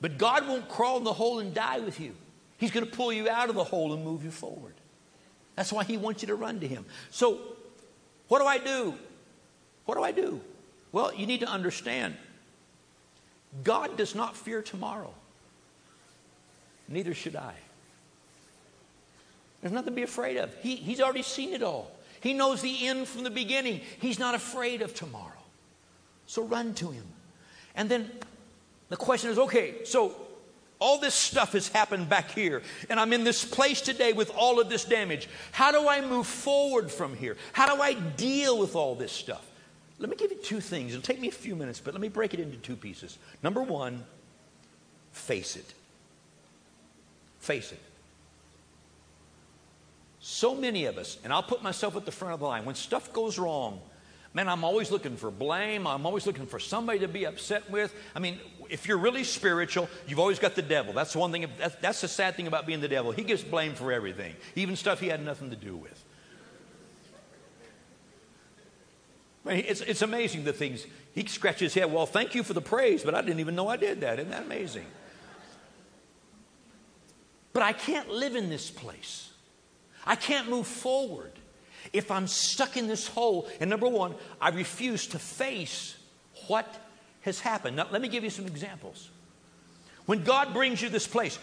But 0.00 0.18
God 0.18 0.46
won't 0.46 0.68
crawl 0.68 0.98
in 0.98 1.04
the 1.04 1.12
hole 1.12 1.38
and 1.40 1.52
die 1.54 1.80
with 1.80 2.00
you. 2.00 2.14
He's 2.58 2.70
going 2.70 2.86
to 2.86 2.92
pull 2.92 3.12
you 3.12 3.28
out 3.28 3.48
of 3.48 3.54
the 3.54 3.64
hole 3.64 3.92
and 3.92 4.04
move 4.04 4.24
you 4.24 4.30
forward. 4.30 4.74
That's 5.56 5.72
why 5.72 5.84
He 5.84 5.96
wants 5.96 6.22
you 6.22 6.28
to 6.28 6.34
run 6.34 6.60
to 6.60 6.68
Him. 6.68 6.84
So, 7.10 7.38
what 8.28 8.38
do 8.38 8.46
I 8.46 8.58
do? 8.58 8.94
What 9.86 9.96
do 9.96 10.02
I 10.02 10.12
do? 10.12 10.40
Well, 10.92 11.14
you 11.14 11.26
need 11.26 11.40
to 11.40 11.48
understand 11.48 12.16
God 13.64 13.96
does 13.96 14.14
not 14.14 14.36
fear 14.36 14.62
tomorrow. 14.62 15.12
Neither 16.90 17.14
should 17.14 17.36
I. 17.36 17.54
There's 19.60 19.72
nothing 19.72 19.92
to 19.92 19.96
be 19.96 20.02
afraid 20.02 20.36
of. 20.36 20.54
He, 20.56 20.76
he's 20.76 21.00
already 21.00 21.22
seen 21.22 21.52
it 21.52 21.62
all. 21.62 21.90
He 22.20 22.34
knows 22.34 22.60
the 22.60 22.86
end 22.86 23.08
from 23.08 23.22
the 23.22 23.30
beginning. 23.30 23.80
He's 24.00 24.18
not 24.18 24.34
afraid 24.34 24.82
of 24.82 24.94
tomorrow. 24.94 25.32
So 26.26 26.44
run 26.44 26.74
to 26.74 26.90
him. 26.90 27.04
And 27.74 27.88
then 27.88 28.10
the 28.88 28.96
question 28.96 29.30
is 29.30 29.38
okay, 29.38 29.84
so 29.84 30.14
all 30.80 30.98
this 30.98 31.14
stuff 31.14 31.52
has 31.52 31.68
happened 31.68 32.08
back 32.08 32.30
here, 32.30 32.62
and 32.88 32.98
I'm 32.98 33.12
in 33.12 33.22
this 33.22 33.44
place 33.44 33.80
today 33.80 34.12
with 34.12 34.32
all 34.34 34.60
of 34.60 34.68
this 34.68 34.84
damage. 34.84 35.28
How 35.52 35.70
do 35.70 35.88
I 35.88 36.00
move 36.00 36.26
forward 36.26 36.90
from 36.90 37.14
here? 37.14 37.36
How 37.52 37.74
do 37.74 37.80
I 37.80 37.94
deal 37.94 38.58
with 38.58 38.74
all 38.74 38.94
this 38.94 39.12
stuff? 39.12 39.46
Let 39.98 40.08
me 40.08 40.16
give 40.16 40.30
you 40.30 40.38
two 40.38 40.60
things. 40.60 40.92
It'll 40.92 41.02
take 41.02 41.20
me 41.20 41.28
a 41.28 41.32
few 41.32 41.54
minutes, 41.54 41.80
but 41.80 41.92
let 41.92 42.00
me 42.00 42.08
break 42.08 42.32
it 42.32 42.40
into 42.40 42.56
two 42.56 42.76
pieces. 42.76 43.18
Number 43.42 43.62
one, 43.62 44.04
face 45.12 45.56
it. 45.56 45.74
Face 47.40 47.72
it. 47.72 47.80
So 50.20 50.54
many 50.54 50.84
of 50.84 50.98
us, 50.98 51.18
and 51.24 51.32
I'll 51.32 51.42
put 51.42 51.62
myself 51.62 51.96
at 51.96 52.04
the 52.04 52.12
front 52.12 52.34
of 52.34 52.40
the 52.40 52.46
line, 52.46 52.64
when 52.64 52.74
stuff 52.74 53.12
goes 53.12 53.38
wrong, 53.38 53.80
Man, 54.32 54.48
I'm 54.48 54.62
always 54.62 54.92
looking 54.92 55.16
for 55.16 55.30
blame. 55.30 55.86
I'm 55.86 56.06
always 56.06 56.24
looking 56.24 56.46
for 56.46 56.60
somebody 56.60 57.00
to 57.00 57.08
be 57.08 57.24
upset 57.24 57.68
with. 57.68 57.92
I 58.14 58.20
mean, 58.20 58.38
if 58.68 58.86
you're 58.86 58.98
really 58.98 59.24
spiritual, 59.24 59.88
you've 60.06 60.20
always 60.20 60.38
got 60.38 60.54
the 60.54 60.62
devil. 60.62 60.92
That's 60.92 61.12
the 61.12 61.18
one 61.18 61.32
thing, 61.32 61.46
that's, 61.58 61.74
that's 61.76 62.00
the 62.00 62.08
sad 62.08 62.36
thing 62.36 62.46
about 62.46 62.64
being 62.64 62.80
the 62.80 62.88
devil. 62.88 63.10
He 63.10 63.24
gets 63.24 63.42
blamed 63.42 63.76
for 63.76 63.92
everything, 63.92 64.36
even 64.54 64.76
stuff 64.76 65.00
he 65.00 65.08
had 65.08 65.24
nothing 65.24 65.50
to 65.50 65.56
do 65.56 65.76
with. 65.76 66.04
I 69.44 69.54
mean, 69.54 69.64
it's, 69.66 69.80
it's 69.80 70.02
amazing 70.02 70.44
the 70.44 70.52
things 70.52 70.86
he 71.12 71.26
scratches 71.26 71.72
his 71.72 71.82
head. 71.82 71.92
Well, 71.92 72.06
thank 72.06 72.34
you 72.36 72.44
for 72.44 72.52
the 72.52 72.60
praise, 72.60 73.02
but 73.02 73.16
I 73.16 73.22
didn't 73.22 73.40
even 73.40 73.56
know 73.56 73.66
I 73.66 73.78
did 73.78 74.02
that. 74.02 74.20
Isn't 74.20 74.30
that 74.30 74.44
amazing? 74.44 74.86
But 77.52 77.62
I 77.62 77.72
can't 77.72 78.08
live 78.08 78.36
in 78.36 78.48
this 78.48 78.70
place. 78.70 79.30
I 80.06 80.16
can't 80.16 80.48
move 80.48 80.66
forward 80.66 81.32
if 81.92 82.10
I'm 82.10 82.26
stuck 82.26 82.76
in 82.76 82.86
this 82.86 83.06
hole. 83.08 83.48
And 83.60 83.68
number 83.70 83.88
one, 83.88 84.14
I 84.40 84.50
refuse 84.50 85.06
to 85.08 85.18
face 85.18 85.96
what 86.46 86.66
has 87.22 87.40
happened. 87.40 87.76
Now, 87.76 87.86
let 87.90 88.00
me 88.00 88.08
give 88.08 88.24
you 88.24 88.30
some 88.30 88.46
examples. 88.46 89.10
When 90.06 90.24
God 90.24 90.52
brings 90.52 90.80
you 90.80 90.88
this 90.88 91.06
place, 91.06 91.38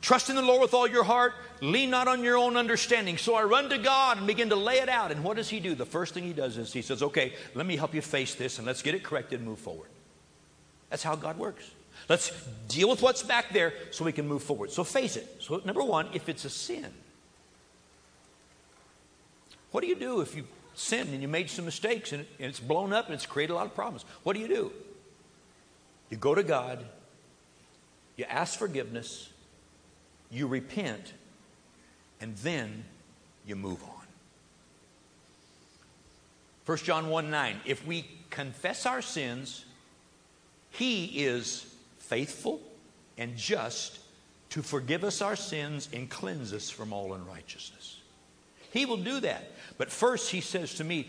trust 0.00 0.30
in 0.30 0.36
the 0.36 0.42
Lord 0.42 0.60
with 0.60 0.74
all 0.74 0.86
your 0.86 1.04
heart, 1.04 1.32
lean 1.60 1.90
not 1.90 2.08
on 2.08 2.22
your 2.22 2.36
own 2.36 2.56
understanding. 2.56 3.16
So 3.16 3.34
I 3.34 3.44
run 3.44 3.70
to 3.70 3.78
God 3.78 4.18
and 4.18 4.26
begin 4.26 4.50
to 4.50 4.56
lay 4.56 4.78
it 4.78 4.88
out. 4.88 5.10
And 5.10 5.24
what 5.24 5.36
does 5.36 5.48
He 5.48 5.60
do? 5.60 5.74
The 5.74 5.86
first 5.86 6.14
thing 6.14 6.24
He 6.24 6.32
does 6.32 6.58
is 6.58 6.72
He 6.72 6.82
says, 6.82 7.02
Okay, 7.02 7.32
let 7.54 7.66
me 7.66 7.76
help 7.76 7.94
you 7.94 8.02
face 8.02 8.34
this 8.34 8.58
and 8.58 8.66
let's 8.66 8.82
get 8.82 8.94
it 8.94 9.02
corrected 9.02 9.40
and 9.40 9.48
move 9.48 9.58
forward. 9.58 9.88
That's 10.90 11.02
how 11.02 11.16
God 11.16 11.38
works. 11.38 11.70
Let's 12.08 12.32
deal 12.68 12.88
with 12.88 13.02
what's 13.02 13.22
back 13.22 13.52
there 13.52 13.74
so 13.90 14.04
we 14.04 14.12
can 14.12 14.26
move 14.26 14.42
forward. 14.42 14.70
So 14.70 14.84
face 14.84 15.16
it. 15.16 15.26
So, 15.40 15.60
number 15.64 15.82
one, 15.82 16.08
if 16.12 16.28
it's 16.28 16.44
a 16.44 16.50
sin, 16.50 16.86
what 19.70 19.82
do 19.82 19.86
you 19.86 19.94
do 19.94 20.20
if 20.20 20.36
you 20.36 20.44
sinned 20.74 21.10
and 21.10 21.22
you 21.22 21.28
made 21.28 21.50
some 21.50 21.64
mistakes 21.64 22.12
and, 22.12 22.26
it's 22.38 22.60
blown 22.60 22.92
up 22.92 23.06
and 23.06 23.14
it's 23.14 23.26
created 23.26 23.52
a 23.52 23.56
lot 23.56 23.66
of 23.66 23.74
problems? 23.74 24.04
What 24.22 24.34
do 24.34 24.40
you 24.40 24.48
do? 24.48 24.72
You 26.10 26.16
go 26.16 26.34
to 26.34 26.42
God, 26.42 26.84
you 28.16 28.24
ask 28.28 28.58
forgiveness, 28.58 29.30
you 30.30 30.46
repent, 30.46 31.14
and 32.20 32.36
then 32.38 32.84
you 33.46 33.56
move 33.56 33.82
on. 33.82 33.90
1 36.66 36.78
John 36.78 37.08
1 37.08 37.30
9, 37.30 37.60
if 37.64 37.86
we 37.86 38.06
confess 38.30 38.86
our 38.86 39.02
sins, 39.02 39.64
He 40.70 41.06
is 41.24 41.71
faithful 42.12 42.60
and 43.16 43.38
just 43.38 43.98
to 44.50 44.60
forgive 44.60 45.02
us 45.02 45.22
our 45.22 45.34
sins 45.34 45.88
and 45.94 46.10
cleanse 46.10 46.52
us 46.52 46.68
from 46.68 46.92
all 46.92 47.14
unrighteousness. 47.14 48.02
He 48.70 48.84
will 48.84 48.98
do 48.98 49.20
that. 49.20 49.50
But 49.78 49.90
first, 49.90 50.30
He 50.30 50.42
says 50.42 50.74
to 50.74 50.84
me, 50.84 51.08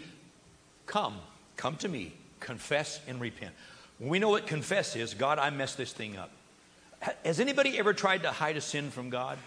Come, 0.85 1.15
come 1.57 1.75
to 1.77 1.89
me, 1.89 2.13
confess 2.39 3.01
and 3.05 3.19
repent. 3.19 3.51
We 3.99 4.17
know 4.17 4.29
what 4.29 4.47
confess 4.47 4.95
is 4.95 5.13
God, 5.13 5.39
I 5.39 5.49
messed 5.49 5.77
this 5.77 5.91
thing 5.91 6.15
up. 6.15 6.31
Has 7.25 7.41
anybody 7.41 7.77
ever 7.77 7.93
tried 7.93 8.23
to 8.23 8.31
hide 8.31 8.55
a 8.55 8.61
sin 8.61 8.89
from 8.89 9.09
God? 9.09 9.37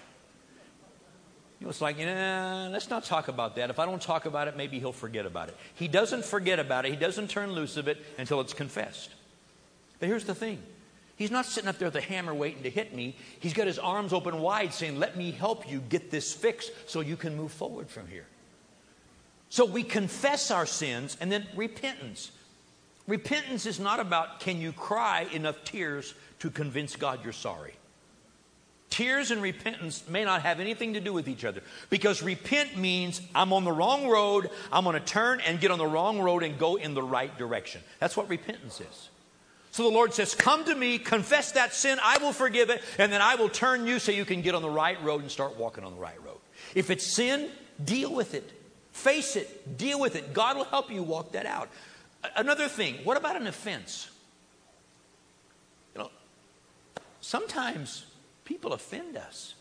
You 1.59 1.65
know, 1.65 1.71
it's 1.71 1.81
like, 1.81 1.97
nah, 1.97 2.69
let's 2.69 2.91
not 2.91 3.05
talk 3.05 3.29
about 3.29 3.57
that. 3.57 3.71
If 3.71 3.79
I 3.79 3.87
don't 3.87 4.03
talk 4.03 4.27
about 4.27 4.47
it, 4.47 4.59
maybe 4.59 4.79
he'll 4.79 4.93
forget 4.93 5.25
about 5.25 5.49
it. 5.49 5.57
He 5.75 5.89
doesn't 5.89 6.27
forget 6.27 6.59
about 6.59 6.85
it. 6.85 6.91
He 6.91 6.99
doesn't 6.99 7.31
turn 7.31 7.53
loose 7.53 7.79
of 7.79 7.89
it 7.89 7.97
until 8.19 8.43
it's 8.43 8.53
confessed. 8.53 9.09
But 9.99 10.11
here's 10.11 10.25
the 10.25 10.35
thing 10.35 10.63
He's 11.17 11.31
not 11.31 11.47
sitting 11.47 11.69
up 11.69 11.79
there 11.79 11.89
with 11.89 11.97
a 11.97 12.01
hammer 12.01 12.35
waiting 12.35 12.63
to 12.65 12.71
hit 12.71 12.95
me. 12.95 13.17
He's 13.41 13.55
got 13.55 13.67
his 13.67 13.79
arms 13.79 14.13
open 14.13 14.39
wide 14.41 14.75
saying, 14.75 14.99
Let 14.99 15.17
me 15.17 15.31
help 15.31 15.71
you 15.71 15.81
get 15.81 16.11
this 16.11 16.33
fixed 16.33 16.71
so 16.87 17.01
you 17.01 17.17
can 17.17 17.37
move 17.37 17.53
forward 17.53 17.89
from 17.89 18.07
here. 18.07 18.27
So 19.49 19.65
we 19.65 19.83
confess 19.83 20.51
our 20.51 20.67
sins 20.67 21.17
and 21.21 21.33
then 21.33 21.47
repentance. 21.57 22.33
Repentance 23.07 23.65
is 23.65 23.81
not 23.81 24.01
about 24.01 24.41
can 24.41 24.61
you 24.61 24.73
cry 24.73 25.27
enough 25.33 25.65
tears 25.65 26.15
to 26.41 26.51
convince 26.51 26.97
God 26.97 27.21
you're 27.25 27.33
sorry. 27.33 27.75
Tears 28.91 29.31
and 29.31 29.43
repentance 29.43 30.05
may 30.09 30.25
not 30.25 30.43
have 30.43 30.61
anything 30.61 30.95
to 30.95 31.01
do 31.01 31.13
with 31.13 31.29
each 31.29 31.45
other 31.45 31.61
because 31.91 32.23
repent 32.23 32.77
means 32.77 33.21
I'm 33.35 33.53
on 33.53 33.65
the 33.65 33.73
wrong 33.73 34.09
road, 34.09 34.51
I'm 34.73 34.85
going 34.85 34.95
to 34.95 35.01
turn 35.01 35.41
and 35.41 35.61
get 35.61 35.71
on 35.71 35.79
the 35.79 35.87
wrong 35.87 36.21
road 36.21 36.43
and 36.43 36.59
go 36.59 36.77
in 36.77 36.95
the 36.95 37.03
right 37.03 37.37
direction. 37.39 37.83
That's 38.01 38.17
what 38.17 38.29
repentance 38.29 38.81
is. 38.81 39.09
So 39.77 39.83
the 39.83 39.91
Lord 39.91 40.15
says, 40.15 40.35
Come 40.35 40.65
to 40.65 40.75
me, 40.75 40.99
confess 40.99 41.53
that 41.53 41.75
sin, 41.75 41.99
I 42.03 42.17
will 42.17 42.33
forgive 42.33 42.71
it, 42.71 42.83
and 42.97 43.13
then 43.13 43.21
I 43.21 43.35
will 43.35 43.51
turn 43.51 43.87
you 43.87 43.99
so 43.99 44.11
you 44.11 44.25
can 44.25 44.41
get 44.41 44.55
on 44.55 44.63
the 44.63 44.71
right 44.71 44.97
road 45.05 45.21
and 45.21 45.31
start 45.31 45.59
walking 45.59 45.85
on 45.85 45.95
the 45.95 46.01
right 46.01 46.17
road. 46.25 46.39
If 46.75 46.89
it's 46.89 47.07
sin, 47.07 47.51
deal 47.85 48.11
with 48.11 48.33
it. 48.33 48.51
Face 48.93 49.37
it, 49.37 49.77
deal 49.77 50.01
with 50.01 50.17
it. 50.17 50.33
God 50.33 50.57
will 50.57 50.65
help 50.65 50.91
you 50.91 51.03
walk 51.03 51.33
that 51.33 51.45
out. 51.45 51.69
Another 52.37 52.69
thing, 52.69 52.95
what 53.05 53.19
about 53.19 53.37
an 53.37 53.47
offense? 53.47 54.09
You 55.95 56.05
know, 56.05 56.11
sometimes 57.21 58.07
people 58.47 58.73
offend 58.73 59.19
us. 59.19 59.53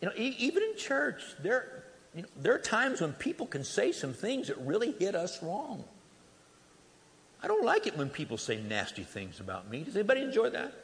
You 0.00 0.08
know, 0.08 0.14
even 0.16 0.64
in 0.64 0.76
church, 0.76 1.22
there, 1.38 1.84
you 2.12 2.22
know, 2.22 2.28
there 2.38 2.56
are 2.56 2.58
times 2.58 3.00
when 3.00 3.12
people 3.12 3.46
can 3.46 3.62
say 3.62 3.92
some 3.92 4.14
things 4.14 4.48
that 4.48 4.58
really 4.58 4.90
hit 4.90 5.14
us 5.14 5.40
wrong. 5.44 5.84
I 7.46 7.48
don't 7.48 7.64
like 7.64 7.86
it 7.86 7.96
when 7.96 8.10
people 8.10 8.38
say 8.38 8.60
nasty 8.60 9.04
things 9.04 9.38
about 9.38 9.70
me. 9.70 9.84
Does 9.84 9.94
anybody 9.94 10.22
enjoy 10.22 10.50
that? 10.50 10.74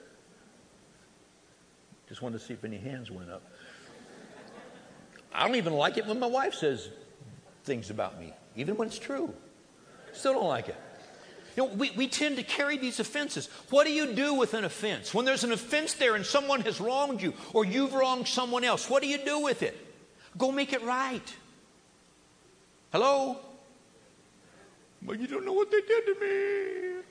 Just 2.09 2.22
wanted 2.22 2.38
to 2.38 2.44
see 2.44 2.55
if 2.55 2.62
any 2.62 2.79
hands 2.79 3.11
went 3.11 3.33
up. 3.33 3.42
I 5.35 5.44
don't 5.44 5.57
even 5.57 5.72
like 5.72 5.98
it 5.98 6.07
when 6.07 6.20
my 6.20 6.29
wife 6.29 6.55
says 6.55 6.88
things 7.64 7.90
about 7.90 8.20
me, 8.20 8.33
even 8.55 8.77
when 8.77 8.87
it's 8.87 9.01
true. 9.01 9.35
Still 10.12 10.35
don't 10.35 10.46
like 10.46 10.68
it. 10.68 10.77
You 11.57 11.64
know, 11.64 11.75
we, 11.75 11.90
we 11.96 12.07
tend 12.07 12.37
to 12.37 12.44
carry 12.44 12.79
these 12.79 13.01
offenses. 13.01 13.48
What 13.70 13.85
do 13.85 13.92
you 13.92 14.12
do 14.12 14.35
with 14.35 14.55
an 14.55 14.64
offense? 14.64 15.12
When 15.12 15.25
there's 15.25 15.42
an 15.42 15.51
offense 15.51 15.94
there 15.94 16.14
and 16.14 16.25
someone 16.25 16.61
has 16.61 16.81
wronged 16.81 17.22
you 17.22 17.35
or 17.55 17.64
you've 17.64 17.92
wronged 17.92 18.29
someone 18.29 18.62
else, 18.62 18.88
what 18.88 19.03
do 19.03 19.09
you 19.09 19.18
do 19.18 19.40
with 19.40 19.64
it? 19.64 19.77
Go 20.38 20.53
make 20.53 20.72
it 20.72 20.83
right. 20.85 21.35
Hello? 22.92 23.40
But 25.05 25.21
you 25.21 25.27
don't 25.27 25.45
know 25.45 25.53
what 25.53 25.71
they 25.71 25.81
did 25.81 26.07
to 26.07 26.15
me. 26.21 27.03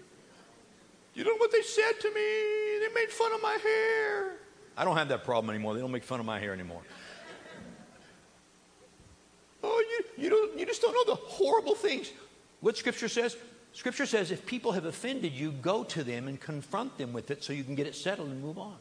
You 1.14 1.24
don't 1.24 1.36
know 1.36 1.40
what 1.40 1.52
they 1.52 1.62
said 1.62 1.94
to 2.02 2.08
me. 2.10 2.86
They 2.86 2.94
made 2.94 3.12
fun 3.12 3.34
of 3.34 3.42
my 3.42 3.58
hair. 3.62 4.38
I 4.78 4.86
don't 4.86 4.96
have 4.96 5.10
that 5.10 5.24
problem 5.24 5.54
anymore. 5.54 5.74
They 5.74 5.82
don't 5.82 5.92
make 5.92 6.06
fun 6.06 6.20
of 6.20 6.26
my 6.26 6.40
hair 6.40 6.54
anymore. 6.54 6.82
oh, 9.64 9.84
you, 9.90 10.24
you, 10.24 10.30
don't, 10.30 10.58
you 10.58 10.66
just 10.66 10.82
don't 10.82 10.94
know 10.94 11.14
the 11.14 11.20
horrible 11.20 11.76
things. 11.76 12.12
What 12.62 12.78
Scripture 12.78 13.10
says? 13.10 13.36
Scripture 13.74 14.06
says 14.06 14.32
if 14.32 14.46
people 14.46 14.72
have 14.72 14.86
offended 14.86 15.34
you, 15.34 15.52
go 15.52 15.84
to 15.86 16.04
them 16.04 16.28
and 16.28 16.40
confront 16.40 16.98
them 16.98 17.14
with 17.14 17.32
it 17.32 17.44
so 17.44 17.52
you 17.54 17.64
can 17.64 17.76
get 17.76 17.88
it 17.88 17.96
settled 17.96 18.30
and 18.30 18.42
move 18.42 18.58
on. 18.58 18.78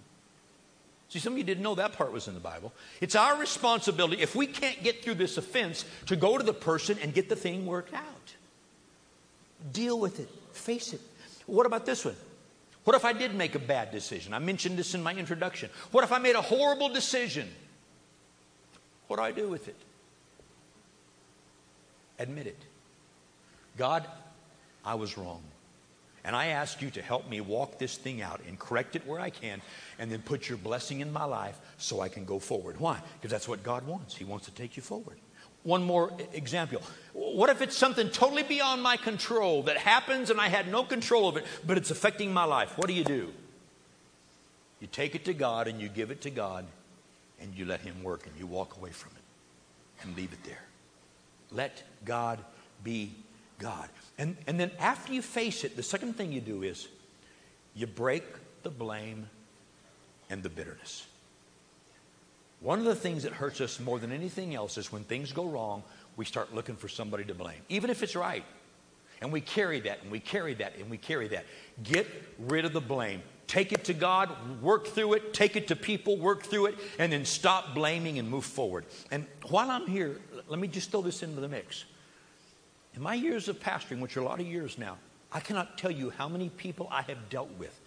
See, 1.08 1.18
some 1.18 1.32
of 1.32 1.38
you 1.38 1.44
didn't 1.44 1.64
know 1.64 1.74
that 1.74 1.92
part 1.94 2.12
was 2.12 2.28
in 2.28 2.34
the 2.34 2.40
Bible. 2.40 2.72
It's 3.00 3.16
our 3.16 3.36
responsibility, 3.36 4.22
if 4.22 4.36
we 4.36 4.46
can't 4.46 4.80
get 4.84 5.02
through 5.02 5.16
this 5.16 5.36
offense, 5.36 5.84
to 6.06 6.14
go 6.14 6.38
to 6.38 6.44
the 6.44 6.54
person 6.54 6.98
and 7.02 7.12
get 7.12 7.28
the 7.28 7.34
thing 7.34 7.66
worked 7.66 7.92
out. 7.94 8.19
Deal 9.72 9.98
with 9.98 10.20
it. 10.20 10.28
Face 10.52 10.92
it. 10.92 11.00
What 11.46 11.66
about 11.66 11.86
this 11.86 12.04
one? 12.04 12.16
What 12.84 12.96
if 12.96 13.04
I 13.04 13.12
did 13.12 13.34
make 13.34 13.54
a 13.54 13.58
bad 13.58 13.92
decision? 13.92 14.32
I 14.32 14.38
mentioned 14.38 14.78
this 14.78 14.94
in 14.94 15.02
my 15.02 15.14
introduction. 15.14 15.70
What 15.90 16.02
if 16.04 16.12
I 16.12 16.18
made 16.18 16.34
a 16.34 16.40
horrible 16.40 16.88
decision? 16.88 17.48
What 19.06 19.16
do 19.16 19.22
I 19.22 19.32
do 19.32 19.48
with 19.48 19.68
it? 19.68 19.76
Admit 22.18 22.46
it. 22.46 22.58
God, 23.76 24.06
I 24.84 24.94
was 24.94 25.18
wrong. 25.18 25.42
And 26.22 26.36
I 26.36 26.48
ask 26.48 26.82
you 26.82 26.90
to 26.90 27.02
help 27.02 27.28
me 27.28 27.40
walk 27.40 27.78
this 27.78 27.96
thing 27.96 28.20
out 28.20 28.40
and 28.46 28.58
correct 28.58 28.94
it 28.94 29.06
where 29.06 29.18
I 29.18 29.30
can, 29.30 29.62
and 29.98 30.12
then 30.12 30.20
put 30.20 30.48
your 30.48 30.58
blessing 30.58 31.00
in 31.00 31.12
my 31.12 31.24
life 31.24 31.58
so 31.78 32.00
I 32.00 32.08
can 32.08 32.24
go 32.24 32.38
forward. 32.38 32.78
Why? 32.78 33.00
Because 33.14 33.30
that's 33.30 33.48
what 33.48 33.62
God 33.62 33.86
wants. 33.86 34.14
He 34.14 34.24
wants 34.24 34.46
to 34.46 34.52
take 34.52 34.76
you 34.76 34.82
forward. 34.82 35.16
One 35.62 35.82
more 35.82 36.12
example. 36.32 36.82
What 37.12 37.50
if 37.50 37.60
it's 37.60 37.76
something 37.76 38.08
totally 38.08 38.42
beyond 38.42 38.82
my 38.82 38.96
control 38.96 39.64
that 39.64 39.76
happens 39.76 40.30
and 40.30 40.40
I 40.40 40.48
had 40.48 40.70
no 40.70 40.84
control 40.84 41.28
of 41.28 41.36
it, 41.36 41.44
but 41.66 41.76
it's 41.76 41.90
affecting 41.90 42.32
my 42.32 42.44
life? 42.44 42.78
What 42.78 42.86
do 42.86 42.94
you 42.94 43.04
do? 43.04 43.32
You 44.80 44.86
take 44.86 45.14
it 45.14 45.26
to 45.26 45.34
God 45.34 45.68
and 45.68 45.80
you 45.80 45.88
give 45.88 46.10
it 46.10 46.22
to 46.22 46.30
God 46.30 46.64
and 47.40 47.54
you 47.54 47.66
let 47.66 47.80
Him 47.82 48.02
work 48.02 48.26
and 48.26 48.34
you 48.38 48.46
walk 48.46 48.76
away 48.76 48.90
from 48.90 49.12
it 49.16 50.02
and 50.02 50.16
leave 50.16 50.32
it 50.32 50.42
there. 50.44 50.62
Let 51.52 51.82
God 52.04 52.38
be 52.82 53.12
God. 53.58 53.88
And, 54.16 54.36
and 54.46 54.58
then 54.58 54.70
after 54.78 55.12
you 55.12 55.20
face 55.20 55.64
it, 55.64 55.76
the 55.76 55.82
second 55.82 56.16
thing 56.16 56.32
you 56.32 56.40
do 56.40 56.62
is 56.62 56.88
you 57.74 57.86
break 57.86 58.24
the 58.62 58.70
blame 58.70 59.28
and 60.30 60.42
the 60.42 60.48
bitterness. 60.48 61.06
One 62.60 62.78
of 62.78 62.84
the 62.84 62.94
things 62.94 63.22
that 63.22 63.32
hurts 63.32 63.60
us 63.60 63.80
more 63.80 63.98
than 63.98 64.12
anything 64.12 64.54
else 64.54 64.76
is 64.76 64.92
when 64.92 65.04
things 65.04 65.32
go 65.32 65.46
wrong, 65.46 65.82
we 66.16 66.24
start 66.26 66.54
looking 66.54 66.76
for 66.76 66.88
somebody 66.88 67.24
to 67.24 67.34
blame, 67.34 67.60
even 67.68 67.88
if 67.88 68.02
it's 68.02 68.14
right. 68.14 68.44
And 69.22 69.32
we 69.32 69.40
carry 69.40 69.80
that 69.80 70.02
and 70.02 70.10
we 70.10 70.20
carry 70.20 70.54
that 70.54 70.76
and 70.76 70.90
we 70.90 70.96
carry 70.96 71.28
that. 71.28 71.44
Get 71.82 72.06
rid 72.38 72.64
of 72.64 72.72
the 72.72 72.80
blame. 72.80 73.22
Take 73.46 73.72
it 73.72 73.84
to 73.84 73.94
God, 73.94 74.30
work 74.62 74.86
through 74.86 75.14
it, 75.14 75.34
take 75.34 75.56
it 75.56 75.68
to 75.68 75.76
people, 75.76 76.16
work 76.16 76.42
through 76.42 76.66
it, 76.66 76.78
and 76.98 77.12
then 77.12 77.24
stop 77.24 77.74
blaming 77.74 78.18
and 78.18 78.30
move 78.30 78.44
forward. 78.44 78.84
And 79.10 79.26
while 79.48 79.70
I'm 79.70 79.86
here, 79.86 80.20
let 80.46 80.60
me 80.60 80.68
just 80.68 80.90
throw 80.90 81.02
this 81.02 81.22
into 81.22 81.40
the 81.40 81.48
mix. 81.48 81.84
In 82.94 83.02
my 83.02 83.14
years 83.14 83.48
of 83.48 83.58
pastoring, 83.58 84.00
which 84.00 84.16
are 84.16 84.20
a 84.20 84.24
lot 84.24 84.40
of 84.40 84.46
years 84.46 84.78
now, 84.78 84.98
I 85.32 85.40
cannot 85.40 85.78
tell 85.78 85.90
you 85.90 86.10
how 86.10 86.28
many 86.28 86.48
people 86.50 86.88
I 86.90 87.02
have 87.02 87.28
dealt 87.28 87.50
with 87.58 87.78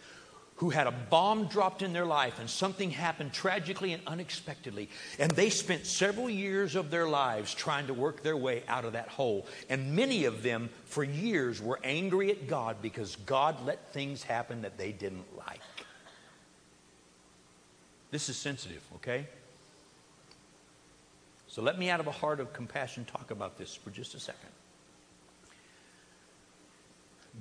who 0.64 0.70
had 0.70 0.88
a 0.88 0.92
bomb 0.92 1.48
dropped 1.48 1.82
in 1.82 1.92
their 1.92 2.06
life 2.06 2.40
and 2.40 2.50
something 2.50 2.90
happened 2.90 3.34
tragically 3.34 3.92
and 3.92 4.02
unexpectedly. 4.08 4.88
And 5.20 5.30
they 5.32 5.50
spent 5.50 5.86
several 5.86 6.30
years 6.30 6.78
of 6.78 6.90
their 6.90 7.06
lives 7.06 7.54
trying 7.54 7.88
to 7.88 7.94
work 7.94 8.24
their 8.24 8.38
way 8.38 8.64
out 8.70 8.86
of 8.86 8.94
that 8.94 9.10
hole. 9.10 9.46
And 9.68 9.94
many 9.94 10.24
of 10.24 10.42
them, 10.42 10.70
for 10.86 11.04
years, 11.04 11.62
were 11.62 11.82
angry 11.84 12.32
at 12.32 12.48
God 12.48 12.78
because 12.82 13.18
God 13.26 13.66
let 13.66 13.92
things 13.92 14.24
happen 14.24 14.62
that 14.62 14.78
they 14.78 14.94
didn't 14.94 15.26
like. 15.38 15.60
This 18.12 18.30
is 18.30 18.38
sensitive, 18.38 18.84
okay? 18.96 19.28
So 21.50 21.62
let 21.62 21.78
me, 21.78 21.90
out 21.90 22.00
of 22.00 22.08
a 22.08 22.12
heart 22.12 22.40
of 22.40 22.54
compassion, 22.54 23.04
talk 23.04 23.32
about 23.32 23.58
this 23.58 23.76
for 23.76 23.90
just 23.90 24.16
a 24.16 24.20
second. 24.22 24.52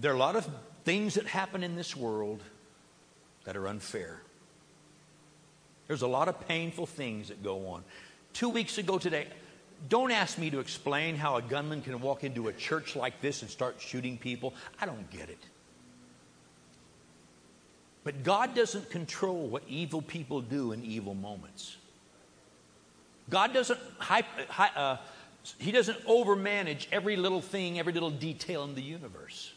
There 0.00 0.10
are 0.10 0.16
a 0.16 0.18
lot 0.18 0.34
of 0.34 0.48
things 0.82 1.14
that 1.14 1.26
happen 1.26 1.62
in 1.62 1.76
this 1.76 1.96
world 1.96 2.42
that 3.44 3.56
are 3.56 3.68
unfair. 3.68 4.20
There's 5.88 6.02
a 6.02 6.06
lot 6.06 6.28
of 6.28 6.46
painful 6.48 6.86
things 6.86 7.28
that 7.28 7.42
go 7.42 7.68
on. 7.68 7.84
Two 8.32 8.48
weeks 8.48 8.78
ago 8.78 8.98
today, 8.98 9.26
don't 9.88 10.10
ask 10.10 10.38
me 10.38 10.50
to 10.50 10.60
explain 10.60 11.16
how 11.16 11.36
a 11.36 11.42
gunman 11.42 11.82
can 11.82 12.00
walk 12.00 12.24
into 12.24 12.48
a 12.48 12.52
church 12.52 12.94
like 12.94 13.20
this 13.20 13.42
and 13.42 13.50
start 13.50 13.80
shooting 13.80 14.16
people. 14.16 14.54
I 14.80 14.86
don't 14.86 15.10
get 15.10 15.28
it. 15.28 15.44
But 18.04 18.22
God 18.22 18.54
doesn't 18.54 18.90
control 18.90 19.46
what 19.46 19.62
evil 19.68 20.02
people 20.02 20.40
do 20.40 20.72
in 20.72 20.84
evil 20.84 21.14
moments. 21.14 21.76
God 23.30 23.52
doesn't 23.52 23.78
uh, 24.08 24.96
he 25.58 25.72
doesn't 25.72 26.04
overmanage 26.06 26.86
every 26.92 27.16
little 27.16 27.40
thing, 27.40 27.78
every 27.78 27.92
little 27.92 28.10
detail 28.10 28.64
in 28.64 28.74
the 28.74 28.82
universe. 28.82 29.52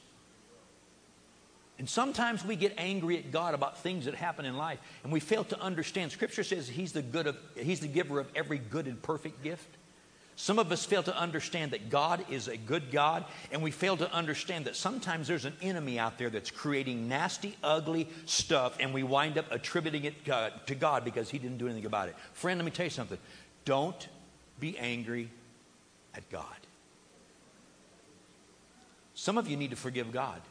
And 1.77 1.89
sometimes 1.89 2.45
we 2.45 2.55
get 2.55 2.73
angry 2.77 3.17
at 3.17 3.31
God 3.31 3.53
about 3.53 3.79
things 3.79 4.05
that 4.05 4.15
happen 4.15 4.45
in 4.45 4.55
life, 4.55 4.79
and 5.03 5.11
we 5.11 5.19
fail 5.19 5.43
to 5.45 5.59
understand. 5.59 6.11
Scripture 6.11 6.43
says 6.43 6.69
He's 6.69 6.93
the 6.93 7.01
good 7.01 7.27
of 7.27 7.38
He's 7.55 7.81
the 7.81 7.88
giver 7.88 8.19
of 8.19 8.29
every 8.35 8.59
good 8.59 8.88
and 8.88 9.01
perfect 9.01 9.43
gift. 9.43 9.67
Some 10.38 10.59
of 10.59 10.69
us 10.71 10.83
fail 10.83 11.01
to 11.03 11.17
understand 11.17 11.71
that 11.71 11.89
God 11.89 12.25
is 12.29 12.49
a 12.49 12.57
good 12.57 12.91
God, 12.91 13.23
and 13.51 13.61
we 13.61 13.71
fail 13.71 13.95
to 13.97 14.11
understand 14.11 14.65
that 14.65 14.75
sometimes 14.75 15.27
there's 15.29 15.45
an 15.45 15.55
enemy 15.61 15.97
out 15.97 16.17
there 16.17 16.29
that's 16.29 16.51
creating 16.51 17.07
nasty, 17.07 17.55
ugly 17.63 18.09
stuff, 18.25 18.77
and 18.81 18.93
we 18.93 19.03
wind 19.03 19.38
up 19.38 19.49
attributing 19.51 20.03
it 20.03 20.29
uh, 20.29 20.49
to 20.65 20.75
God 20.75 21.05
because 21.05 21.29
He 21.29 21.39
didn't 21.39 21.57
do 21.57 21.67
anything 21.67 21.85
about 21.85 22.09
it. 22.09 22.15
Friend, 22.33 22.57
let 22.57 22.65
me 22.65 22.71
tell 22.71 22.85
you 22.85 22.89
something. 22.89 23.17
Don't 23.63 24.07
be 24.59 24.77
angry 24.77 25.29
at 26.13 26.29
God. 26.29 26.45
Some 29.13 29.38
of 29.38 29.47
you 29.47 29.55
need 29.55 29.71
to 29.71 29.77
forgive 29.77 30.11
God. 30.11 30.41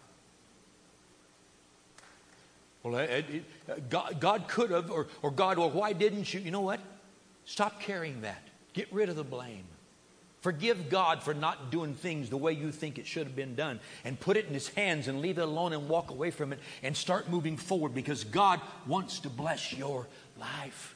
Well, 2.85 2.97
it, 2.97 3.25
it, 3.67 3.89
God, 3.89 4.21
God 4.21 4.47
could 4.47 4.71
have, 4.71 4.91
or, 4.91 5.09
or 5.23 5.31
God, 5.31 5.59
well, 5.59 5.71
why 5.71 5.95
didn't 5.95 6.33
you? 6.33 6.41
You 6.41 6.51
know 6.51 6.61
what? 6.61 6.81
Stop 7.47 7.81
carrying 7.81 8.21
that. 8.21 8.43
Get 8.75 8.93
rid 8.93 9.09
of 9.09 9.17
the 9.17 9.25
blame. 9.25 9.65
Forgive 10.43 10.91
God 10.91 11.23
for 11.23 11.33
not 11.33 11.71
doing 11.71 11.95
things 11.95 12.29
the 12.29 12.37
way 12.37 12.53
you 12.53 12.71
think 12.71 12.99
it 12.99 13.07
should 13.07 13.27
have 13.27 13.35
been 13.35 13.55
done 13.55 13.81
and 14.05 14.21
put 14.21 14.37
it 14.37 14.47
in 14.47 14.53
His 14.53 14.69
hands 14.69 15.09
and 15.09 15.23
leave 15.23 15.39
it 15.39 15.41
alone 15.41 15.73
and 15.73 15.89
walk 15.89 16.11
away 16.11 16.31
from 16.31 16.53
it 16.53 16.59
and 16.83 16.95
start 16.95 17.31
moving 17.31 17.57
forward 17.57 17.95
because 17.95 18.25
God 18.25 18.61
wants 18.87 19.21
to 19.21 19.31
bless 19.31 19.73
your 19.73 20.07
life. 20.39 20.95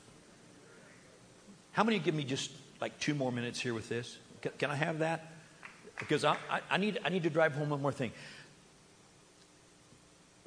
How 1.73 1.83
many 1.83 1.99
give 1.99 2.15
me 2.15 2.25
just 2.25 2.51
like 2.83 2.99
two 2.99 3.15
more 3.15 3.33
minutes 3.33 3.59
here 3.59 3.73
with 3.73 3.89
this? 3.89 4.19
Can, 4.43 4.53
can 4.59 4.71
I 4.71 4.75
have 4.75 4.99
that? 4.99 5.33
Because 5.99 6.25
I, 6.25 6.37
I, 6.51 6.61
I, 6.71 6.77
need, 6.77 6.99
I 7.03 7.09
need 7.09 7.23
to 7.23 7.31
drive 7.31 7.55
home 7.55 7.71
one 7.71 7.81
more 7.81 7.93
thing. 7.93 8.13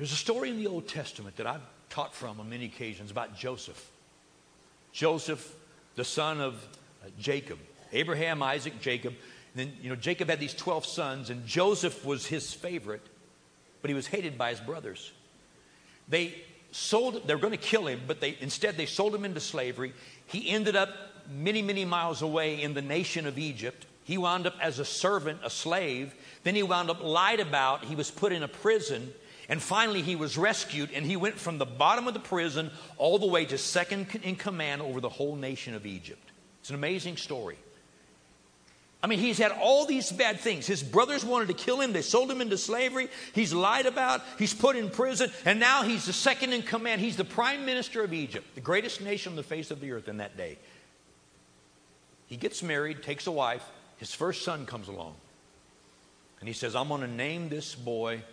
There's 0.01 0.13
a 0.13 0.15
story 0.15 0.49
in 0.49 0.57
the 0.57 0.65
Old 0.65 0.87
Testament 0.87 1.35
that 1.35 1.45
I've 1.45 1.61
taught 1.91 2.15
from 2.15 2.39
on 2.39 2.49
many 2.49 2.65
occasions 2.65 3.11
about 3.11 3.37
Joseph. 3.37 3.91
Joseph, 4.91 5.55
the 5.95 6.03
son 6.03 6.41
of 6.41 6.55
uh, 7.05 7.09
Jacob. 7.19 7.59
Abraham, 7.93 8.41
Isaac, 8.41 8.81
Jacob. 8.81 9.13
And 9.53 9.59
then, 9.59 9.73
you 9.79 9.89
know, 9.89 9.95
Jacob 9.95 10.27
had 10.27 10.39
these 10.39 10.55
12 10.55 10.87
sons, 10.87 11.29
and 11.29 11.45
Joseph 11.45 12.03
was 12.03 12.25
his 12.25 12.51
favorite, 12.51 13.05
but 13.83 13.89
he 13.89 13.93
was 13.93 14.07
hated 14.07 14.39
by 14.39 14.49
his 14.49 14.59
brothers. 14.59 15.11
They 16.09 16.33
sold, 16.71 17.27
they 17.27 17.35
were 17.35 17.39
going 17.39 17.51
to 17.51 17.57
kill 17.57 17.85
him, 17.85 18.01
but 18.07 18.21
they, 18.21 18.35
instead 18.41 18.77
they 18.77 18.87
sold 18.87 19.13
him 19.13 19.23
into 19.23 19.39
slavery. 19.39 19.93
He 20.25 20.49
ended 20.49 20.75
up 20.75 20.89
many, 21.31 21.61
many 21.61 21.85
miles 21.85 22.23
away 22.23 22.59
in 22.59 22.73
the 22.73 22.81
nation 22.81 23.27
of 23.27 23.37
Egypt. 23.37 23.85
He 24.03 24.17
wound 24.17 24.47
up 24.47 24.55
as 24.59 24.79
a 24.79 24.85
servant, 24.85 25.41
a 25.43 25.51
slave. 25.51 26.15
Then 26.41 26.55
he 26.55 26.63
wound 26.63 26.89
up 26.89 27.03
lied 27.03 27.39
about. 27.39 27.85
He 27.85 27.95
was 27.95 28.09
put 28.09 28.31
in 28.31 28.41
a 28.41 28.47
prison. 28.47 29.13
And 29.51 29.61
finally, 29.61 30.01
he 30.01 30.15
was 30.15 30.37
rescued, 30.37 30.91
and 30.93 31.05
he 31.05 31.17
went 31.17 31.37
from 31.37 31.57
the 31.57 31.65
bottom 31.65 32.07
of 32.07 32.13
the 32.13 32.21
prison 32.21 32.71
all 32.97 33.19
the 33.19 33.27
way 33.27 33.43
to 33.43 33.57
second 33.57 34.07
in 34.23 34.37
command 34.37 34.81
over 34.81 35.01
the 35.01 35.09
whole 35.09 35.35
nation 35.35 35.73
of 35.73 35.85
Egypt. 35.85 36.25
It's 36.61 36.69
an 36.69 36.75
amazing 36.75 37.17
story. 37.17 37.57
I 39.03 39.07
mean, 39.07 39.19
he's 39.19 39.39
had 39.39 39.51
all 39.51 39.85
these 39.85 40.09
bad 40.09 40.39
things. 40.39 40.67
His 40.67 40.81
brothers 40.81 41.25
wanted 41.25 41.49
to 41.49 41.53
kill 41.53 41.81
him. 41.81 41.91
They 41.91 42.01
sold 42.01 42.31
him 42.31 42.39
into 42.39 42.57
slavery. 42.57 43.09
He's 43.33 43.51
lied 43.51 43.87
about. 43.87 44.21
He's 44.39 44.53
put 44.53 44.77
in 44.77 44.89
prison. 44.89 45.29
And 45.43 45.59
now 45.59 45.83
he's 45.83 46.05
the 46.05 46.13
second 46.13 46.53
in 46.53 46.61
command. 46.61 47.01
He's 47.01 47.17
the 47.17 47.25
prime 47.25 47.65
minister 47.65 48.05
of 48.05 48.13
Egypt, 48.13 48.55
the 48.55 48.61
greatest 48.61 49.01
nation 49.01 49.33
on 49.33 49.35
the 49.35 49.43
face 49.43 49.69
of 49.69 49.81
the 49.81 49.91
earth 49.91 50.07
in 50.07 50.17
that 50.17 50.37
day. 50.37 50.59
He 52.27 52.37
gets 52.37 52.63
married, 52.63 53.03
takes 53.03 53.27
a 53.27 53.31
wife. 53.31 53.65
His 53.97 54.13
first 54.13 54.43
son 54.43 54.65
comes 54.65 54.87
along. 54.87 55.15
And 56.39 56.47
he 56.47 56.53
says, 56.53 56.73
I'm 56.73 56.87
going 56.87 57.01
to 57.01 57.07
name 57.07 57.49
this 57.49 57.75
boy 57.75 58.23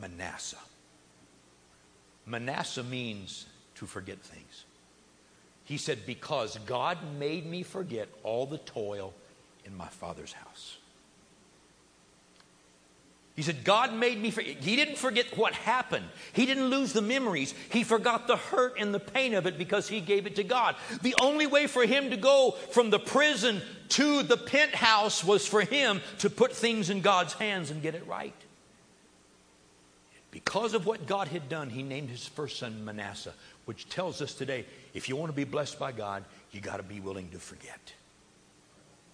Manasseh. 0.00 0.58
Manasseh 2.26 2.82
means 2.82 3.46
to 3.76 3.86
forget 3.86 4.20
things. 4.20 4.64
He 5.64 5.76
said, 5.78 6.06
Because 6.06 6.58
God 6.66 6.98
made 7.18 7.46
me 7.46 7.62
forget 7.62 8.08
all 8.22 8.46
the 8.46 8.58
toil 8.58 9.14
in 9.64 9.76
my 9.76 9.88
father's 9.88 10.32
house. 10.32 10.76
He 13.36 13.42
said, 13.42 13.64
God 13.64 13.92
made 13.92 14.22
me 14.22 14.30
forget. 14.30 14.58
He 14.58 14.76
didn't 14.76 14.96
forget 14.96 15.36
what 15.36 15.54
happened. 15.54 16.06
He 16.32 16.46
didn't 16.46 16.68
lose 16.68 16.92
the 16.92 17.02
memories. 17.02 17.52
He 17.70 17.82
forgot 17.82 18.28
the 18.28 18.36
hurt 18.36 18.76
and 18.78 18.94
the 18.94 19.00
pain 19.00 19.34
of 19.34 19.46
it 19.46 19.58
because 19.58 19.88
he 19.88 20.00
gave 20.00 20.26
it 20.26 20.36
to 20.36 20.44
God. 20.44 20.76
The 21.02 21.16
only 21.20 21.48
way 21.48 21.66
for 21.66 21.84
him 21.84 22.10
to 22.10 22.16
go 22.16 22.52
from 22.70 22.90
the 22.90 23.00
prison 23.00 23.60
to 23.90 24.22
the 24.22 24.36
penthouse 24.36 25.24
was 25.24 25.48
for 25.48 25.62
him 25.62 26.00
to 26.18 26.30
put 26.30 26.52
things 26.52 26.90
in 26.90 27.00
God's 27.00 27.32
hands 27.32 27.72
and 27.72 27.82
get 27.82 27.96
it 27.96 28.06
right. 28.06 28.34
Because 30.34 30.74
of 30.74 30.84
what 30.84 31.06
God 31.06 31.28
had 31.28 31.48
done, 31.48 31.70
he 31.70 31.84
named 31.84 32.10
his 32.10 32.26
first 32.26 32.58
son 32.58 32.84
Manasseh, 32.84 33.34
which 33.66 33.88
tells 33.88 34.20
us 34.20 34.34
today 34.34 34.64
if 34.92 35.08
you 35.08 35.14
want 35.14 35.30
to 35.30 35.36
be 35.36 35.44
blessed 35.44 35.78
by 35.78 35.92
God, 35.92 36.24
you 36.50 36.60
got 36.60 36.78
to 36.78 36.82
be 36.82 36.98
willing 36.98 37.30
to 37.30 37.38
forget. 37.38 37.92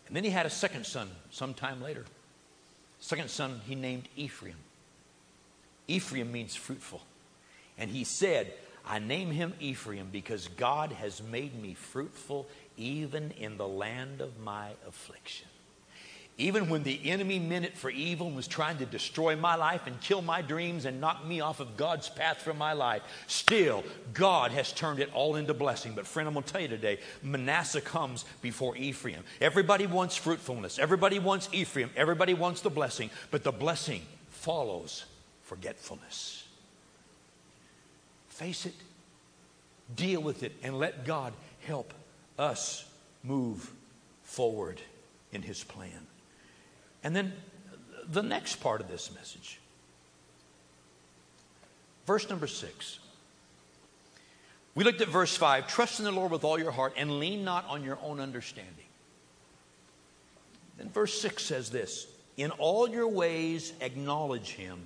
And 0.07 0.17
then 0.17 0.25
he 0.25 0.31
had 0.31 0.47
a 0.47 0.51
second 0.51 0.87
son 0.87 1.11
sometime 1.31 1.83
later. 1.83 2.07
Second 3.01 3.29
son 3.29 3.61
he 3.67 3.75
named 3.75 4.09
Ephraim. 4.17 4.57
Ephraim 5.89 6.33
means 6.33 6.57
fruitful. 6.57 7.03
And 7.77 7.91
he 7.91 8.05
said, 8.05 8.55
I 8.87 8.99
name 8.99 9.31
him 9.31 9.53
Ephraim 9.61 10.09
because 10.11 10.49
God 10.49 10.91
has 10.93 11.23
made 11.23 11.55
me 11.61 11.75
fruitful 11.75 12.49
even 12.79 13.33
in 13.33 13.59
the 13.59 13.69
land 13.69 14.23
of 14.23 14.41
my 14.41 14.71
affliction. 14.89 15.49
Even 16.41 16.71
when 16.71 16.83
the 16.85 16.99
enemy 17.05 17.39
meant 17.39 17.67
it 17.67 17.77
for 17.77 17.91
evil 17.91 18.27
and 18.27 18.35
was 18.35 18.49
trying 18.49 18.79
to 18.79 18.87
destroy 18.87 19.37
my 19.37 19.57
life 19.57 19.87
and 19.87 20.01
kill 20.01 20.23
my 20.23 20.41
dreams 20.41 20.87
and 20.87 20.99
knock 20.99 21.27
me 21.27 21.43
off 21.43 21.61
of 21.61 21.77
God's 21.77 22.09
path 22.09 22.39
for 22.39 22.55
my 22.55 22.73
life, 22.73 23.03
still, 23.27 23.85
God 24.15 24.51
has 24.51 24.73
turned 24.73 25.01
it 25.01 25.11
all 25.13 25.37
into 25.37 25.53
blessing. 25.53 25.93
But, 25.95 26.07
friend, 26.07 26.27
I'm 26.27 26.33
going 26.33 26.45
to 26.45 26.51
tell 26.51 26.63
you 26.63 26.69
today 26.69 26.99
Manasseh 27.23 27.83
comes 27.83 28.25
before 28.41 28.75
Ephraim. 28.79 29.23
Everybody 29.39 29.87
wants 29.87 30.17
fruitfulness, 30.17 30.79
everybody 30.79 31.19
wants 31.19 31.51
Ephraim, 31.53 31.91
everybody 31.95 32.33
wants 32.33 32.63
the 32.63 32.71
blessing, 32.71 33.11
but 33.31 33.45
the 33.45 33.53
blessing 33.53 34.01
follows 34.31 35.05
forgetfulness. 35.43 36.49
Face 38.31 38.65
it, 38.65 38.75
deal 39.95 40.23
with 40.23 40.43
it, 40.43 40.53
and 40.63 40.79
let 40.79 41.05
God 41.05 41.35
help 41.67 41.93
us 42.39 42.87
move 43.23 43.71
forward 44.23 44.81
in 45.33 45.43
His 45.43 45.63
plan. 45.63 46.07
And 47.03 47.15
then 47.15 47.33
the 48.09 48.23
next 48.23 48.57
part 48.57 48.81
of 48.81 48.89
this 48.89 49.11
message. 49.15 49.59
Verse 52.07 52.29
number 52.29 52.47
six. 52.47 52.99
We 54.75 54.85
looked 54.85 55.01
at 55.01 55.09
verse 55.09 55.37
five 55.37 55.69
trust 55.69 55.99
in 55.99 56.05
the 56.05 56.13
Lord 56.13 56.31
with 56.31 56.45
all 56.45 56.59
your 56.59 56.71
heart 56.71 56.95
and 56.97 57.19
lean 57.19 57.45
not 57.45 57.69
on 57.69 57.85
your 57.85 57.99
own 58.03 58.21
understanding. 58.21 58.75
Then 60.79 60.89
verse 60.91 61.21
six 61.21 61.45
says 61.45 61.71
this 61.71 62.07
In 62.37 62.51
all 62.53 62.89
your 62.89 63.09
ways 63.09 63.73
acknowledge 63.81 64.53
him, 64.53 64.79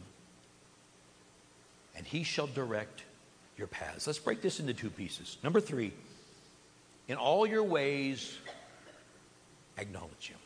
and 1.96 2.07
he 2.07 2.24
shall 2.24 2.46
direct 2.46 3.05
your 3.57 3.68
paths. 3.68 4.07
Let's 4.07 4.18
break 4.18 4.42
this 4.42 4.61
into 4.61 4.74
two 4.74 4.90
pieces. 4.90 5.38
Number 5.42 5.61
three, 5.61 5.92
in 7.09 7.16
all 7.16 7.46
your 7.46 7.62
ways 7.62 8.37
acknowledge 9.79 10.29
him. 10.29 10.38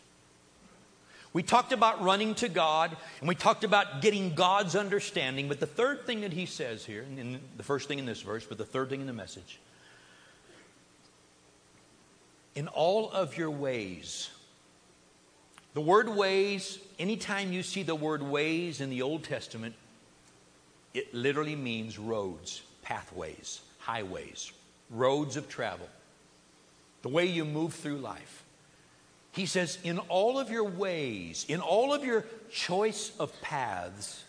We 1.33 1.43
talked 1.43 1.73
about 1.73 2.03
running 2.03 2.35
to 2.37 2.49
God, 2.49 2.97
and 3.21 3.29
we 3.29 3.35
talked 3.35 3.62
about 3.62 4.01
getting 4.01 4.35
God's 4.35 4.75
understanding. 4.75 5.49
But 5.49 5.61
the 5.61 5.67
third 5.67 6.07
thing 6.07 6.23
that 6.23 6.33
he 6.33 6.47
says 6.47 6.85
here, 6.85 7.03
and 7.03 7.41
the 7.57 7.62
first 7.62 7.87
thing 7.87 7.99
in 7.99 8.07
this 8.07 8.23
verse, 8.23 8.45
but 8.45 8.59
the 8.59 8.64
third 8.64 8.88
thing 8.88 9.01
in 9.01 9.07
the 9.07 9.12
message, 9.12 9.59
in 12.55 12.67
all 12.69 13.11
of 13.11 13.37
your 13.37 13.51
ways. 13.51 14.31
The 15.75 15.81
word 15.81 16.09
ways, 16.09 16.79
anytime 16.99 17.53
you 17.53 17.62
see 17.62 17.85
the 17.85 17.95
word 17.95 18.23
ways 18.23 18.81
in 18.81 18.91
the 18.91 19.03
Old 19.03 19.23
Testament, 19.23 19.75
it 20.95 21.14
literally 21.14 21.55
means 21.55 21.99
roads, 21.99 22.62
pathways, 22.83 23.61
highways, 23.79 24.51
roads 24.91 25.37
of 25.37 25.49
travel, 25.49 25.88
the 27.03 27.09
way 27.09 27.27
you 27.27 27.45
move 27.45 27.75
through 27.75 27.99
life. 27.99 28.43
He 29.33 29.47
says, 29.47 29.79
in 29.85 29.99
all 29.99 30.38
of 30.38 30.51
your 30.51 30.64
ways, 30.64 31.45
in 31.49 31.61
all 31.61 31.95
of 31.95 32.05
your 32.05 32.25
choice 32.51 33.12
of 33.21 33.41
paths, 33.41 34.25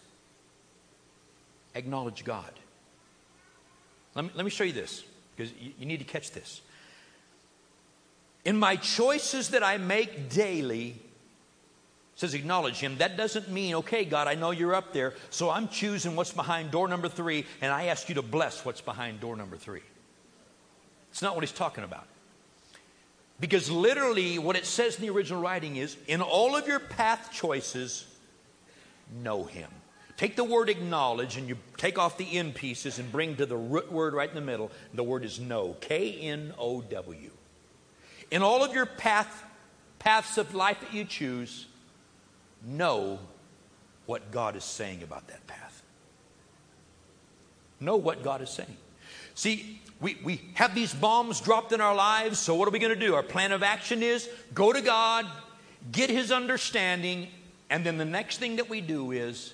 acknowledge 1.73 2.23
God. 2.23 2.51
Let 4.15 4.25
me, 4.25 4.31
let 4.35 4.43
me 4.43 4.51
show 4.51 4.63
you 4.63 4.73
this, 4.73 5.03
because 5.35 5.53
you, 5.59 5.71
you 5.79 5.85
need 5.85 5.99
to 5.99 6.05
catch 6.05 6.31
this. 6.31 6.61
In 8.45 8.57
my 8.57 8.75
choices 8.75 9.49
that 9.49 9.63
I 9.63 9.77
make 9.77 10.29
daily, 10.29 10.95
says 12.15 12.33
acknowledge 12.33 12.75
him. 12.75 12.97
That 12.97 13.15
doesn't 13.15 13.49
mean, 13.49 13.75
okay, 13.75 14.03
God, 14.03 14.27
I 14.27 14.35
know 14.35 14.51
you're 14.51 14.75
up 14.75 14.91
there, 14.91 15.13
so 15.29 15.49
I'm 15.49 15.69
choosing 15.69 16.17
what's 16.17 16.33
behind 16.33 16.69
door 16.69 16.89
number 16.89 17.07
three, 17.07 17.45
and 17.61 17.71
I 17.71 17.85
ask 17.85 18.09
you 18.09 18.15
to 18.15 18.21
bless 18.21 18.65
what's 18.65 18.81
behind 18.81 19.21
door 19.21 19.37
number 19.37 19.55
three. 19.55 19.83
It's 21.11 21.21
not 21.21 21.35
what 21.35 21.43
he's 21.43 21.53
talking 21.53 21.85
about. 21.85 22.05
Because 23.39 23.71
literally, 23.71 24.37
what 24.37 24.55
it 24.55 24.65
says 24.65 24.97
in 24.97 25.01
the 25.01 25.09
original 25.09 25.41
writing 25.41 25.77
is 25.77 25.95
in 26.07 26.21
all 26.21 26.55
of 26.55 26.67
your 26.67 26.79
path 26.79 27.29
choices, 27.31 28.05
know 29.23 29.43
him. 29.45 29.69
Take 30.17 30.35
the 30.35 30.43
word 30.43 30.67
acknowledge 30.67 31.37
and 31.37 31.47
you 31.47 31.57
take 31.77 31.97
off 31.97 32.17
the 32.17 32.37
end 32.37 32.53
pieces 32.53 32.99
and 32.99 33.09
bring 33.09 33.37
to 33.37 33.45
the 33.45 33.55
root 33.55 33.89
word 33.89 34.13
right 34.13 34.27
in 34.27 34.35
the 34.35 34.41
middle. 34.41 34.69
The 34.93 35.03
word 35.03 35.23
is 35.23 35.39
know. 35.39 35.77
K 35.79 36.19
N 36.19 36.53
O 36.57 36.81
W. 36.81 37.31
In 38.29 38.41
all 38.41 38.61
of 38.61 38.73
your 38.73 38.85
path, 38.85 39.45
paths 39.97 40.37
of 40.37 40.53
life 40.53 40.81
that 40.81 40.93
you 40.93 41.05
choose, 41.05 41.67
know 42.65 43.19
what 44.07 44.29
God 44.31 44.57
is 44.57 44.65
saying 44.65 45.03
about 45.03 45.27
that 45.29 45.47
path. 45.47 45.81
Know 47.79 47.95
what 47.95 48.21
God 48.21 48.41
is 48.41 48.49
saying. 48.49 48.75
See, 49.35 49.79
we, 50.01 50.17
we 50.23 50.41
have 50.53 50.73
these 50.73 50.93
bombs 50.93 51.41
dropped 51.41 51.73
in 51.73 51.81
our 51.81 51.95
lives, 51.95 52.39
so 52.39 52.55
what 52.55 52.67
are 52.67 52.71
we 52.71 52.79
going 52.79 52.93
to 52.93 52.99
do? 52.99 53.15
Our 53.15 53.23
plan 53.23 53.51
of 53.51 53.63
action 53.63 54.01
is 54.01 54.29
go 54.53 54.71
to 54.71 54.81
God, 54.81 55.25
get 55.91 56.09
His 56.09 56.31
understanding, 56.31 57.27
and 57.69 57.85
then 57.85 57.97
the 57.97 58.05
next 58.05 58.37
thing 58.37 58.55
that 58.55 58.69
we 58.69 58.79
do 58.79 59.11
is 59.11 59.53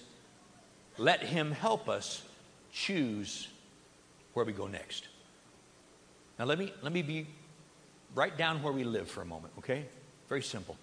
let 0.97 1.21
Him 1.23 1.51
help 1.51 1.89
us 1.89 2.21
choose 2.71 3.47
where 4.33 4.45
we 4.45 4.53
go 4.53 4.67
next. 4.67 5.07
Now, 6.37 6.45
let 6.45 6.59
me, 6.59 6.71
let 6.81 6.93
me 6.93 7.01
be 7.01 7.25
right 8.13 8.37
down 8.37 8.61
where 8.61 8.73
we 8.73 8.83
live 8.83 9.09
for 9.09 9.21
a 9.21 9.25
moment, 9.25 9.53
okay? 9.57 9.85
Very 10.29 10.43
simple. 10.43 10.77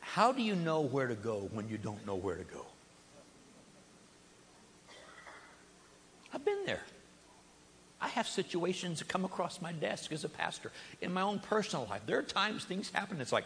How 0.00 0.32
do 0.32 0.42
you 0.42 0.56
know 0.56 0.80
where 0.80 1.06
to 1.06 1.14
go 1.14 1.48
when 1.52 1.68
you 1.68 1.78
don't 1.78 2.04
know 2.06 2.16
where 2.16 2.34
to 2.34 2.44
go? 2.44 2.64
I've 6.32 6.44
been 6.44 6.64
there. 6.66 6.82
I 8.00 8.07
have 8.18 8.26
situations 8.26 8.98
that 8.98 9.06
come 9.06 9.24
across 9.24 9.62
my 9.62 9.72
desk 9.72 10.12
as 10.12 10.24
a 10.24 10.28
pastor 10.28 10.72
in 11.00 11.12
my 11.12 11.22
own 11.22 11.38
personal 11.38 11.86
life. 11.88 12.02
There 12.04 12.18
are 12.18 12.22
times 12.22 12.64
things 12.64 12.90
happen. 12.90 13.20
It's 13.20 13.32
like, 13.32 13.44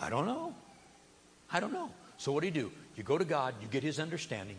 I 0.00 0.08
don't 0.08 0.26
know. 0.26 0.54
I 1.52 1.58
don't 1.58 1.72
know. 1.72 1.90
So, 2.18 2.30
what 2.30 2.40
do 2.40 2.46
you 2.46 2.52
do? 2.52 2.70
You 2.96 3.02
go 3.02 3.18
to 3.18 3.24
God, 3.24 3.54
you 3.60 3.66
get 3.66 3.82
His 3.82 3.98
understanding, 3.98 4.56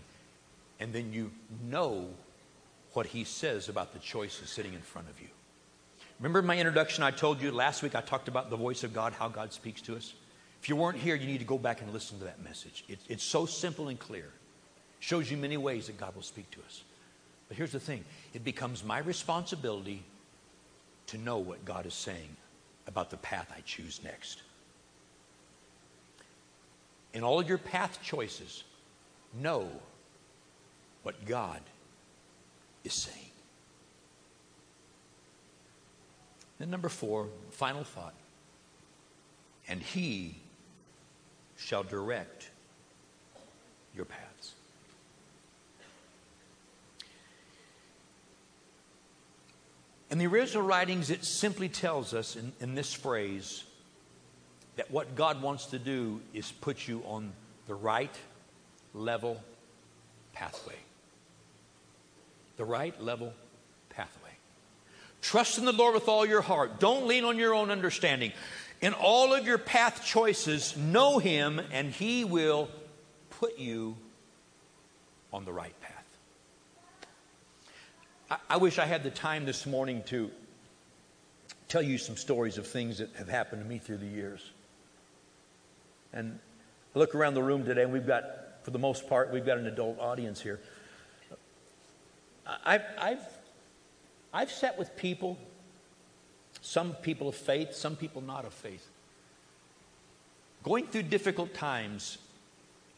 and 0.79 0.91
then 0.91 1.13
you 1.13 1.31
know 1.63 2.07
what 2.93 3.05
He 3.05 3.23
says 3.23 3.69
about 3.69 3.93
the 3.93 3.99
choices 3.99 4.49
sitting 4.49 4.73
in 4.73 4.81
front 4.81 5.09
of 5.09 5.19
you. 5.21 5.27
Remember 6.19 6.41
my 6.41 6.57
introduction, 6.57 7.03
I 7.03 7.11
told 7.11 7.41
you 7.41 7.51
last 7.51 7.81
week 7.81 7.95
I 7.95 8.01
talked 8.01 8.27
about 8.27 8.49
the 8.49 8.57
voice 8.57 8.83
of 8.83 8.93
God, 8.93 9.13
how 9.13 9.29
God 9.29 9.53
speaks 9.53 9.81
to 9.83 9.95
us? 9.95 10.13
If 10.61 10.67
you 10.67 10.75
weren't 10.75 10.97
here, 10.97 11.15
you 11.15 11.25
need 11.25 11.39
to 11.39 11.45
go 11.45 11.57
back 11.57 11.81
and 11.81 11.91
listen 11.93 12.19
to 12.19 12.25
that 12.25 12.43
message. 12.43 12.83
It, 12.89 12.99
it's 13.07 13.23
so 13.23 13.45
simple 13.45 13.87
and 13.87 13.97
clear. 13.97 14.29
Shows 14.99 15.31
you 15.31 15.37
many 15.37 15.57
ways 15.57 15.87
that 15.87 15.97
God 15.97 16.13
will 16.13 16.21
speak 16.21 16.51
to 16.51 16.59
us. 16.59 16.83
But 17.51 17.57
here's 17.57 17.73
the 17.73 17.81
thing 17.81 18.05
it 18.33 18.45
becomes 18.45 18.81
my 18.81 18.99
responsibility 18.99 20.03
to 21.07 21.17
know 21.17 21.37
what 21.39 21.65
God 21.65 21.85
is 21.85 21.93
saying 21.93 22.37
about 22.87 23.09
the 23.09 23.17
path 23.17 23.51
I 23.53 23.59
choose 23.65 23.99
next. 24.05 24.41
In 27.13 27.25
all 27.25 27.41
of 27.41 27.49
your 27.49 27.57
path 27.57 27.99
choices, 28.01 28.63
know 29.33 29.67
what 31.03 31.25
God 31.25 31.59
is 32.85 32.93
saying. 32.93 33.17
And 36.61 36.71
number 36.71 36.87
four, 36.87 37.27
final 37.49 37.83
thought. 37.83 38.13
And 39.67 39.81
He 39.81 40.35
shall 41.57 41.83
direct 41.83 42.49
your 43.93 44.05
paths. 44.05 44.30
In 50.11 50.17
the 50.17 50.27
original 50.27 50.63
writings, 50.63 51.09
it 51.09 51.23
simply 51.23 51.69
tells 51.69 52.13
us 52.13 52.35
in, 52.35 52.51
in 52.59 52.75
this 52.75 52.93
phrase 52.93 53.63
that 54.75 54.91
what 54.91 55.15
God 55.15 55.41
wants 55.41 55.67
to 55.67 55.79
do 55.79 56.19
is 56.33 56.51
put 56.51 56.85
you 56.85 57.01
on 57.07 57.31
the 57.65 57.73
right 57.73 58.13
level 58.93 59.41
pathway. 60.33 60.75
The 62.57 62.65
right 62.65 63.01
level 63.01 63.33
pathway. 63.89 64.31
Trust 65.21 65.57
in 65.57 65.65
the 65.65 65.71
Lord 65.71 65.93
with 65.93 66.09
all 66.09 66.25
your 66.25 66.41
heart. 66.41 66.79
Don't 66.79 67.07
lean 67.07 67.23
on 67.23 67.37
your 67.37 67.53
own 67.53 67.71
understanding. 67.71 68.33
In 68.81 68.93
all 68.93 69.33
of 69.33 69.45
your 69.45 69.59
path 69.59 70.03
choices, 70.03 70.75
know 70.75 71.19
Him, 71.19 71.61
and 71.71 71.91
He 71.91 72.25
will 72.25 72.67
put 73.39 73.59
you 73.59 73.95
on 75.31 75.45
the 75.45 75.53
right 75.53 75.79
path. 75.79 76.00
I, 78.49 78.57
wish 78.57 78.79
I 78.79 78.85
had 78.85 79.03
the 79.03 79.09
time 79.09 79.45
this 79.45 79.65
morning 79.65 80.03
to 80.05 80.31
tell 81.67 81.81
you 81.81 81.97
some 81.97 82.15
stories 82.15 82.57
of 82.57 82.65
things 82.65 82.99
that 82.99 83.09
have 83.17 83.27
happened 83.27 83.61
to 83.61 83.67
me 83.67 83.77
through 83.77 83.97
the 83.97 84.07
years. 84.07 84.51
And 86.13 86.39
I 86.95 86.99
look 86.99 87.13
around 87.13 87.33
the 87.33 87.43
room 87.43 87.65
today, 87.65 87.83
and 87.83 87.91
we've 87.91 88.07
got, 88.07 88.23
for 88.63 88.71
the 88.71 88.79
most 88.79 89.09
part, 89.09 89.33
we've 89.33 89.45
got 89.45 89.57
an 89.57 89.67
adult 89.67 89.99
audience 89.99 90.39
here. 90.39 90.61
I've, 92.65 92.83
I've, 92.97 93.25
I've 94.33 94.51
sat 94.51 94.79
with 94.79 94.95
people, 94.95 95.37
some 96.61 96.93
people 96.93 97.27
of 97.27 97.35
faith, 97.35 97.73
some 97.73 97.97
people 97.97 98.21
not 98.21 98.45
of 98.45 98.53
faith, 98.53 98.87
going 100.63 100.87
through 100.87 101.03
difficult 101.03 101.53
times. 101.53 102.17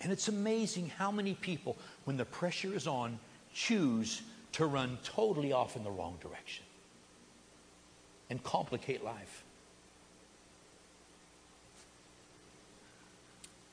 And 0.02 0.12
it's 0.12 0.28
amazing 0.28 0.90
how 0.90 1.12
many 1.12 1.34
people, 1.34 1.76
when 2.04 2.18
the 2.18 2.26
pressure 2.26 2.74
is 2.76 2.86
on, 2.86 3.18
choose 3.52 4.22
to 4.54 4.66
run 4.66 4.98
totally 5.04 5.52
off 5.52 5.76
in 5.76 5.84
the 5.84 5.92
wrong 5.92 6.18
direction 6.22 6.64
and 8.30 8.42
complicate 8.44 9.04
life. 9.04 9.44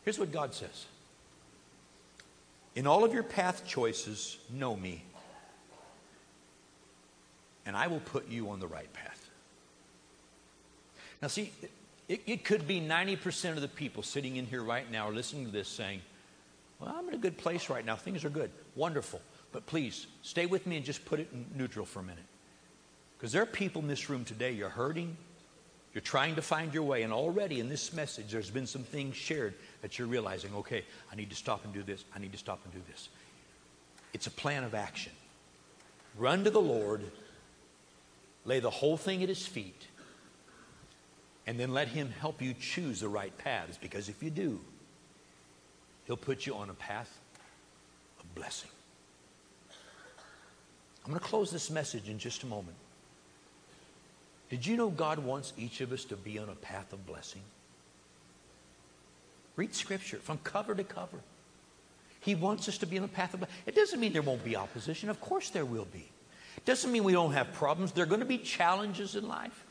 Here's 0.05 0.19
what 0.19 0.33
God 0.33 0.55
says 0.55 0.87
In 2.75 2.87
all 2.87 3.05
of 3.05 3.15
your 3.15 3.23
path 3.23 3.67
choices, 3.67 4.39
know 4.51 4.77
me, 4.77 5.05
and 7.67 7.77
I 7.77 7.87
will 7.87 8.01
put 8.01 8.29
you 8.29 8.51
on 8.51 8.61
the 8.61 8.67
right 8.67 8.93
path. 8.93 9.31
Now, 11.23 11.29
see, 11.29 11.53
it, 12.09 12.23
it 12.27 12.45
could 12.45 12.67
be 12.67 12.81
90% 12.81 13.51
of 13.51 13.61
the 13.61 13.69
people 13.69 14.03
sitting 14.03 14.37
in 14.37 14.47
here 14.47 14.63
right 14.63 14.91
now 14.91 15.11
listening 15.11 15.45
to 15.45 15.53
this 15.53 15.69
saying, 15.69 16.01
Well, 16.81 16.95
I'm 16.97 17.07
in 17.09 17.15
a 17.15 17.19
good 17.19 17.37
place 17.37 17.69
right 17.69 17.85
now. 17.85 17.97
Things 17.97 18.25
are 18.25 18.31
good. 18.31 18.51
Wonderful. 18.75 19.21
But 19.53 19.67
please, 19.67 20.07
stay 20.23 20.47
with 20.47 20.67
me 20.67 20.77
and 20.77 20.85
just 20.85 21.05
put 21.05 21.21
it 21.21 21.29
in 21.33 21.47
neutral 21.57 21.85
for 21.85 22.01
a 22.01 22.03
minute. 22.03 22.25
Because 23.19 23.33
there 23.33 23.43
are 23.43 23.47
people 23.47 23.83
in 23.83 23.89
this 23.89 24.09
room 24.09 24.25
today, 24.25 24.53
you're 24.53 24.69
hurting, 24.69 25.17
you're 25.93 26.01
trying 26.01 26.37
to 26.37 26.43
find 26.43 26.73
your 26.73 26.85
way, 26.85 27.03
and 27.03 27.13
already 27.13 27.59
in 27.61 27.69
this 27.69 27.93
message, 27.93 28.31
there's 28.31 28.51
been 28.51 28.67
some 28.67 28.85
things 28.85 29.17
shared 29.17 29.55
that 29.83 29.99
you're 29.99 30.09
realizing, 30.09 30.55
okay, 30.55 30.85
I 31.13 31.17
need 31.17 31.31
to 31.31 31.37
stop 31.37 31.65
and 31.65 31.75
do 31.75 31.83
this, 31.83 32.05
I 32.15 32.19
need 32.21 32.33
to 32.33 32.39
stop 32.39 32.61
and 32.65 32.73
do 32.73 32.81
this. 32.89 33.09
It's 34.15 34.27
a 34.27 34.31
plan 34.31 34.65
of 34.65 34.75
action. 34.75 35.13
Run 36.17 36.45
to 36.45 36.51
the 36.51 36.61
Lord, 36.61 37.03
lay 38.45 38.61
the 38.61 38.71
whole 38.71 38.97
thing 38.97 39.23
at 39.23 39.29
His 39.29 39.47
feet, 39.47 39.87
and 41.47 41.59
then 41.59 41.75
let 41.75 41.89
Him 41.89 42.11
help 42.21 42.41
you 42.41 42.55
choose 42.55 43.01
the 43.01 43.09
right 43.09 43.37
paths, 43.37 43.77
because 43.77 44.09
if 44.09 44.23
you 44.23 44.31
do, 44.31 44.61
He'll 46.07 46.17
put 46.17 46.47
you 46.47 46.55
on 46.55 46.71
a 46.71 46.75
path 46.75 47.19
of 48.21 48.35
blessing. 48.35 48.71
I'm 51.05 51.11
going 51.11 51.21
to 51.21 51.27
close 51.27 51.51
this 51.51 51.71
message 51.71 52.09
in 52.09 52.19
just 52.19 52.43
a 52.43 52.47
moment. 52.47 52.77
Did 54.51 54.67
you 54.67 54.77
know 54.77 54.91
God 54.91 55.21
wants 55.21 55.53
each 55.57 55.81
of 55.81 55.93
us 55.93 56.05
to 56.07 56.17
be 56.17 56.39
on 56.39 56.49
a 56.49 56.55
path 56.55 56.93
of 56.93 57.07
blessing? 57.07 57.43
Read 59.57 59.75
Scripture 59.75 60.19
from 60.19 60.39
cover 60.39 60.75
to 60.75 60.85
cover. 60.85 61.19
He 62.21 62.35
wants 62.35 62.69
us 62.69 62.77
to 62.79 62.87
be 62.87 62.99
on 62.99 63.05
a 63.05 63.09
path 63.09 63.33
of 63.33 63.41
blessing. 63.41 63.57
It 63.67 63.75
doesn't 63.75 63.99
mean 63.99 64.13
there 64.13 64.23
won't 64.23 64.45
be 64.45 64.57
opposition. 64.57 65.09
Of 65.09 65.21
course 65.21 65.51
there 65.51 65.65
will 65.65 65.87
be. 65.87 66.09
It 66.57 66.65
doesn't 66.67 66.91
mean 66.91 67.05
we 67.05 67.13
don't 67.13 67.33
have 67.33 67.53
problems. 67.53 67.93
There 67.93 68.03
are 68.03 68.09
going 68.09 68.21
to 68.21 68.27
be 68.27 68.39
challenges 68.39 69.17
in 69.17 69.27
life. 69.27 69.65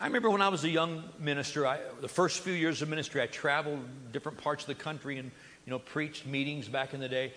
I 0.00 0.06
remember 0.06 0.30
when 0.30 0.40
I 0.40 0.48
was 0.48 0.64
a 0.64 0.68
young 0.68 1.04
minister, 1.18 1.66
I, 1.66 1.78
the 2.00 2.08
first 2.08 2.40
few 2.40 2.54
years 2.54 2.80
of 2.80 2.88
ministry, 2.88 3.20
I 3.20 3.26
traveled 3.26 3.80
different 4.12 4.38
parts 4.38 4.64
of 4.64 4.68
the 4.68 4.82
country 4.82 5.18
and 5.18 5.30
you 5.66 5.70
know 5.70 5.78
preached 5.78 6.26
meetings 6.26 6.68
back 6.68 6.94
in 6.94 7.00
the 7.00 7.08
day. 7.08 7.34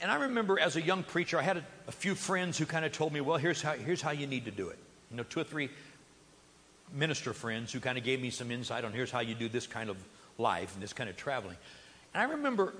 And 0.00 0.10
I 0.10 0.16
remember 0.16 0.58
as 0.58 0.76
a 0.76 0.82
young 0.82 1.02
preacher, 1.02 1.38
I 1.38 1.42
had 1.42 1.56
a, 1.58 1.64
a 1.88 1.92
few 1.92 2.14
friends 2.14 2.56
who 2.56 2.66
kind 2.66 2.84
of 2.84 2.92
told 2.92 3.12
me, 3.12 3.20
"Well, 3.20 3.36
here's 3.36 3.62
how 3.62 3.72
here's 3.72 4.00
how 4.00 4.12
you 4.12 4.26
need 4.26 4.44
to 4.44 4.50
do 4.50 4.68
it." 4.68 4.78
You 5.10 5.16
know, 5.16 5.24
two 5.24 5.40
or 5.40 5.44
three 5.44 5.70
minister 6.92 7.32
friends 7.32 7.72
who 7.72 7.80
kind 7.80 7.98
of 7.98 8.04
gave 8.04 8.20
me 8.20 8.30
some 8.30 8.50
insight 8.50 8.84
on 8.84 8.92
here's 8.92 9.10
how 9.10 9.20
you 9.20 9.34
do 9.34 9.48
this 9.48 9.66
kind 9.66 9.90
of 9.90 9.96
life 10.38 10.74
and 10.74 10.82
this 10.82 10.92
kind 10.92 11.10
of 11.10 11.16
traveling. 11.16 11.56
And 12.14 12.22
I 12.22 12.34
remember 12.34 12.72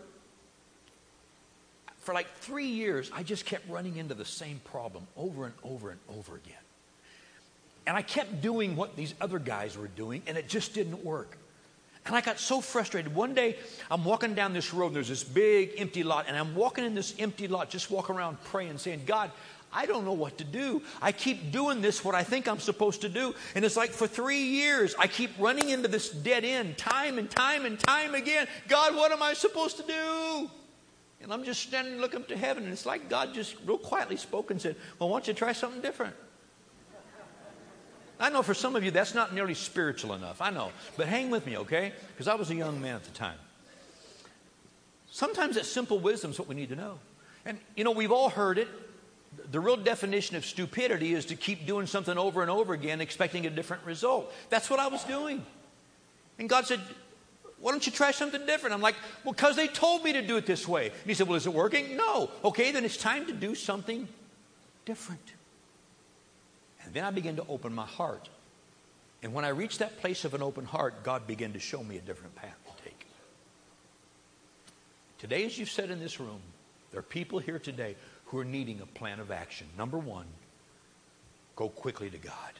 for 2.08 2.14
like 2.14 2.32
three 2.38 2.68
years, 2.68 3.10
I 3.14 3.22
just 3.22 3.44
kept 3.44 3.68
running 3.68 3.96
into 3.96 4.14
the 4.14 4.24
same 4.24 4.60
problem 4.64 5.06
over 5.16 5.44
and 5.44 5.54
over 5.62 5.90
and 5.90 6.00
over 6.16 6.36
again. 6.36 6.56
And 7.86 7.96
I 7.96 8.02
kept 8.02 8.40
doing 8.40 8.76
what 8.76 8.96
these 8.96 9.14
other 9.20 9.38
guys 9.38 9.76
were 9.76 9.88
doing, 9.88 10.22
and 10.26 10.38
it 10.38 10.48
just 10.48 10.72
didn't 10.72 11.04
work. 11.04 11.36
And 12.08 12.16
I 12.16 12.22
got 12.22 12.40
so 12.40 12.62
frustrated. 12.62 13.14
One 13.14 13.34
day, 13.34 13.56
I'm 13.90 14.02
walking 14.02 14.34
down 14.34 14.54
this 14.54 14.72
road, 14.72 14.88
and 14.88 14.96
there's 14.96 15.08
this 15.08 15.22
big 15.22 15.74
empty 15.76 16.02
lot, 16.02 16.24
and 16.26 16.36
I'm 16.36 16.54
walking 16.54 16.84
in 16.84 16.94
this 16.94 17.14
empty 17.18 17.46
lot, 17.46 17.68
just 17.68 17.90
walking 17.90 18.16
around 18.16 18.42
praying, 18.44 18.78
saying, 18.78 19.02
God, 19.04 19.30
I 19.70 19.84
don't 19.84 20.06
know 20.06 20.14
what 20.14 20.38
to 20.38 20.44
do. 20.44 20.82
I 21.02 21.12
keep 21.12 21.52
doing 21.52 21.82
this, 21.82 22.02
what 22.02 22.14
I 22.14 22.22
think 22.24 22.48
I'm 22.48 22.60
supposed 22.60 23.02
to 23.02 23.10
do. 23.10 23.34
And 23.54 23.62
it's 23.62 23.76
like 23.76 23.90
for 23.90 24.06
three 24.06 24.40
years, 24.40 24.94
I 24.98 25.06
keep 25.06 25.30
running 25.38 25.68
into 25.68 25.86
this 25.86 26.08
dead 26.08 26.44
end 26.44 26.78
time 26.78 27.18
and 27.18 27.30
time 27.30 27.66
and 27.66 27.78
time 27.78 28.14
again. 28.14 28.46
God, 28.68 28.96
what 28.96 29.12
am 29.12 29.22
I 29.22 29.34
supposed 29.34 29.76
to 29.76 29.82
do? 29.82 30.50
And 31.20 31.30
I'm 31.30 31.44
just 31.44 31.60
standing 31.60 32.00
looking 32.00 32.22
up 32.22 32.28
to 32.28 32.38
heaven, 32.38 32.64
and 32.64 32.72
it's 32.72 32.86
like 32.86 33.10
God 33.10 33.34
just 33.34 33.54
real 33.66 33.76
quietly 33.76 34.16
spoke 34.16 34.50
and 34.50 34.58
said, 34.58 34.76
Well, 34.98 35.10
why 35.10 35.18
don't 35.18 35.28
you 35.28 35.34
try 35.34 35.52
something 35.52 35.82
different? 35.82 36.14
I 38.20 38.30
know 38.30 38.42
for 38.42 38.54
some 38.54 38.74
of 38.74 38.84
you 38.84 38.90
that's 38.90 39.14
not 39.14 39.34
nearly 39.34 39.54
spiritual 39.54 40.14
enough. 40.14 40.40
I 40.40 40.50
know. 40.50 40.72
But 40.96 41.06
hang 41.06 41.30
with 41.30 41.46
me, 41.46 41.56
okay? 41.58 41.92
Because 42.08 42.28
I 42.28 42.34
was 42.34 42.50
a 42.50 42.54
young 42.54 42.80
man 42.80 42.96
at 42.96 43.04
the 43.04 43.10
time. 43.12 43.38
Sometimes 45.10 45.54
that 45.54 45.66
simple 45.66 45.98
wisdom 45.98 46.32
is 46.32 46.38
what 46.38 46.48
we 46.48 46.54
need 46.54 46.68
to 46.68 46.76
know. 46.76 46.98
And, 47.44 47.58
you 47.76 47.84
know, 47.84 47.92
we've 47.92 48.12
all 48.12 48.28
heard 48.28 48.58
it. 48.58 48.68
The 49.50 49.60
real 49.60 49.76
definition 49.76 50.36
of 50.36 50.44
stupidity 50.44 51.14
is 51.14 51.26
to 51.26 51.36
keep 51.36 51.66
doing 51.66 51.86
something 51.86 52.18
over 52.18 52.42
and 52.42 52.50
over 52.50 52.74
again, 52.74 53.00
expecting 53.00 53.46
a 53.46 53.50
different 53.50 53.84
result. 53.84 54.32
That's 54.50 54.68
what 54.68 54.80
I 54.80 54.88
was 54.88 55.04
doing. 55.04 55.44
And 56.38 56.48
God 56.48 56.66
said, 56.66 56.80
why 57.60 57.72
don't 57.72 57.84
you 57.84 57.92
try 57.92 58.10
something 58.10 58.44
different? 58.46 58.74
I'm 58.74 58.80
like, 58.80 58.96
well, 59.24 59.32
because 59.32 59.56
they 59.56 59.66
told 59.66 60.04
me 60.04 60.12
to 60.12 60.22
do 60.22 60.36
it 60.36 60.46
this 60.46 60.68
way. 60.68 60.86
And 60.86 61.06
he 61.06 61.14
said, 61.14 61.26
well, 61.26 61.36
is 61.36 61.46
it 61.46 61.52
working? 61.52 61.96
No. 61.96 62.30
Okay, 62.44 62.72
then 62.72 62.84
it's 62.84 62.96
time 62.96 63.26
to 63.26 63.32
do 63.32 63.54
something 63.54 64.08
different. 64.84 65.20
And 66.88 66.94
then 66.94 67.04
I 67.04 67.10
began 67.10 67.36
to 67.36 67.44
open 67.50 67.74
my 67.74 67.84
heart. 67.84 68.30
And 69.22 69.34
when 69.34 69.44
I 69.44 69.48
reached 69.48 69.80
that 69.80 70.00
place 70.00 70.24
of 70.24 70.32
an 70.32 70.42
open 70.42 70.64
heart, 70.64 71.02
God 71.02 71.26
began 71.26 71.52
to 71.52 71.58
show 71.58 71.84
me 71.84 71.98
a 71.98 72.00
different 72.00 72.34
path 72.34 72.56
to 72.64 72.82
take. 72.82 73.06
Today, 75.18 75.44
as 75.44 75.58
you've 75.58 75.68
said 75.68 75.90
in 75.90 76.00
this 76.00 76.18
room, 76.18 76.40
there 76.90 77.00
are 77.00 77.02
people 77.02 77.40
here 77.40 77.58
today 77.58 77.94
who 78.24 78.38
are 78.38 78.44
needing 78.44 78.80
a 78.80 78.86
plan 78.86 79.20
of 79.20 79.30
action. 79.30 79.66
Number 79.76 79.98
one, 79.98 80.24
go 81.56 81.68
quickly 81.68 82.08
to 82.08 82.16
God. 82.16 82.54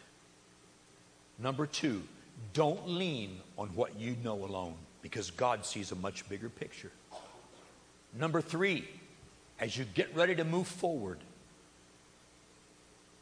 Number 1.39 1.65
two, 1.65 2.03
don't 2.53 2.87
lean 2.87 3.39
on 3.57 3.69
what 3.69 3.99
you 3.99 4.15
know 4.23 4.45
alone 4.45 4.75
because 5.01 5.31
God 5.31 5.65
sees 5.65 5.91
a 5.91 5.97
much 5.97 6.29
bigger 6.29 6.51
picture. 6.51 6.93
Number 8.13 8.43
three, 8.43 8.87
as 9.59 9.75
you 9.75 9.87
get 9.87 10.15
ready 10.15 10.35
to 10.35 10.45
move 10.45 10.67
forward, 10.67 11.17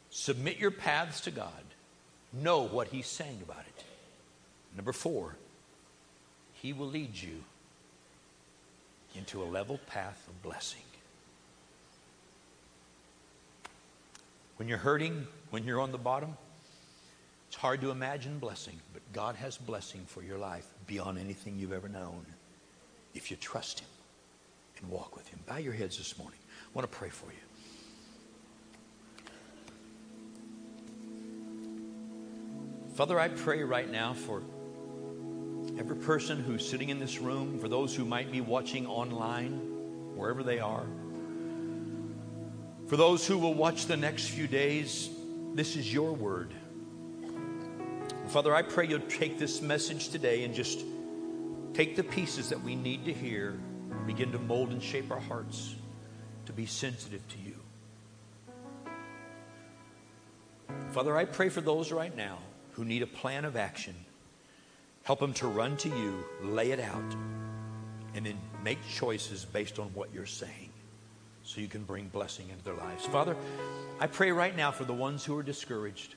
submit 0.09 0.57
your 0.57 0.71
paths 0.71 1.21
to 1.21 1.31
God. 1.31 1.51
Know 2.33 2.63
what 2.63 2.89
He's 2.89 3.07
saying 3.07 3.39
about 3.43 3.65
it. 3.67 3.83
Number 4.75 4.93
four, 4.93 5.35
He 6.53 6.73
will 6.73 6.87
lead 6.87 7.15
you 7.15 7.43
into 9.15 9.41
a 9.41 9.45
level 9.45 9.79
path 9.87 10.27
of 10.27 10.41
blessing. 10.43 10.81
When 14.57 14.67
you're 14.67 14.77
hurting, 14.77 15.27
when 15.51 15.63
you're 15.63 15.79
on 15.79 15.91
the 15.91 15.97
bottom, 15.97 16.35
it's 17.47 17.55
hard 17.55 17.81
to 17.81 17.91
imagine 17.91 18.39
blessing, 18.39 18.79
but 18.93 19.01
God 19.13 19.35
has 19.35 19.57
blessing 19.57 20.01
for 20.07 20.21
your 20.21 20.37
life 20.37 20.67
beyond 20.85 21.17
anything 21.17 21.57
you've 21.57 21.73
ever 21.73 21.87
known 21.87 22.25
if 23.13 23.31
you 23.31 23.37
trust 23.37 23.79
Him 23.79 23.87
and 24.81 24.89
walk 24.91 25.15
with 25.15 25.27
Him. 25.27 25.39
Bow 25.47 25.57
your 25.57 25.73
heads 25.73 25.97
this 25.97 26.17
morning. 26.17 26.39
I 26.65 26.69
want 26.73 26.91
to 26.91 26.97
pray 26.97 27.09
for 27.09 27.27
you. 27.27 27.46
Father, 32.97 33.19
I 33.19 33.27
pray 33.27 33.61
right 33.61 33.87
now 33.87 34.15
for 34.15 34.41
every 35.77 35.97
person 35.97 36.39
who's 36.41 36.67
sitting 36.67 36.89
in 36.89 36.97
this 36.97 37.19
room, 37.19 37.59
for 37.59 37.67
those 37.67 37.95
who 37.95 38.03
might 38.03 38.31
be 38.31 38.41
watching 38.41 38.87
online, 38.87 39.51
wherever 40.15 40.41
they 40.41 40.59
are. 40.59 40.87
For 42.87 42.97
those 42.97 43.27
who 43.27 43.37
will 43.37 43.53
watch 43.53 43.85
the 43.85 43.97
next 43.97 44.29
few 44.29 44.47
days, 44.47 45.11
this 45.53 45.75
is 45.75 45.93
your 45.93 46.11
word. 46.11 46.51
Father, 48.29 48.55
I 48.55 48.63
pray 48.63 48.87
you'll 48.87 49.01
take 49.01 49.37
this 49.37 49.61
message 49.61 50.09
today 50.09 50.43
and 50.43 50.55
just 50.55 50.83
take 51.75 51.95
the 51.95 52.03
pieces 52.03 52.49
that 52.49 52.63
we 52.63 52.75
need 52.75 53.05
to 53.05 53.13
hear, 53.13 53.59
begin 54.07 54.31
to 54.31 54.39
mold 54.39 54.71
and 54.71 54.81
shape 54.81 55.11
our 55.11 55.19
hearts 55.19 55.75
to 56.47 56.51
be 56.51 56.65
sensitive 56.65 57.21
to 57.27 57.37
you. 57.37 57.55
Father, 60.93 61.15
I 61.15 61.25
pray 61.25 61.49
for 61.49 61.61
those 61.61 61.91
right 61.91 62.17
now 62.17 62.39
who 62.77 62.85
need 62.85 63.01
a 63.01 63.07
plan 63.07 63.43
of 63.43 63.55
action. 63.55 63.95
Help 65.01 65.19
them 65.19 65.33
to 65.33 65.47
run 65.47 65.75
to 65.77 65.89
you, 65.89 66.23
lay 66.43 66.69
it 66.69 66.79
out, 66.79 67.15
and 68.13 68.23
then 68.23 68.37
make 68.63 68.77
choices 68.87 69.45
based 69.45 69.79
on 69.79 69.87
what 69.95 70.13
you're 70.13 70.27
saying 70.27 70.69
so 71.43 71.59
you 71.59 71.67
can 71.67 71.83
bring 71.83 72.07
blessing 72.09 72.49
into 72.49 72.63
their 72.63 72.75
lives. 72.75 73.03
Father, 73.07 73.35
I 73.99 74.05
pray 74.05 74.31
right 74.31 74.55
now 74.55 74.69
for 74.69 74.83
the 74.83 74.93
ones 74.93 75.25
who 75.25 75.35
are 75.35 75.41
discouraged. 75.41 76.13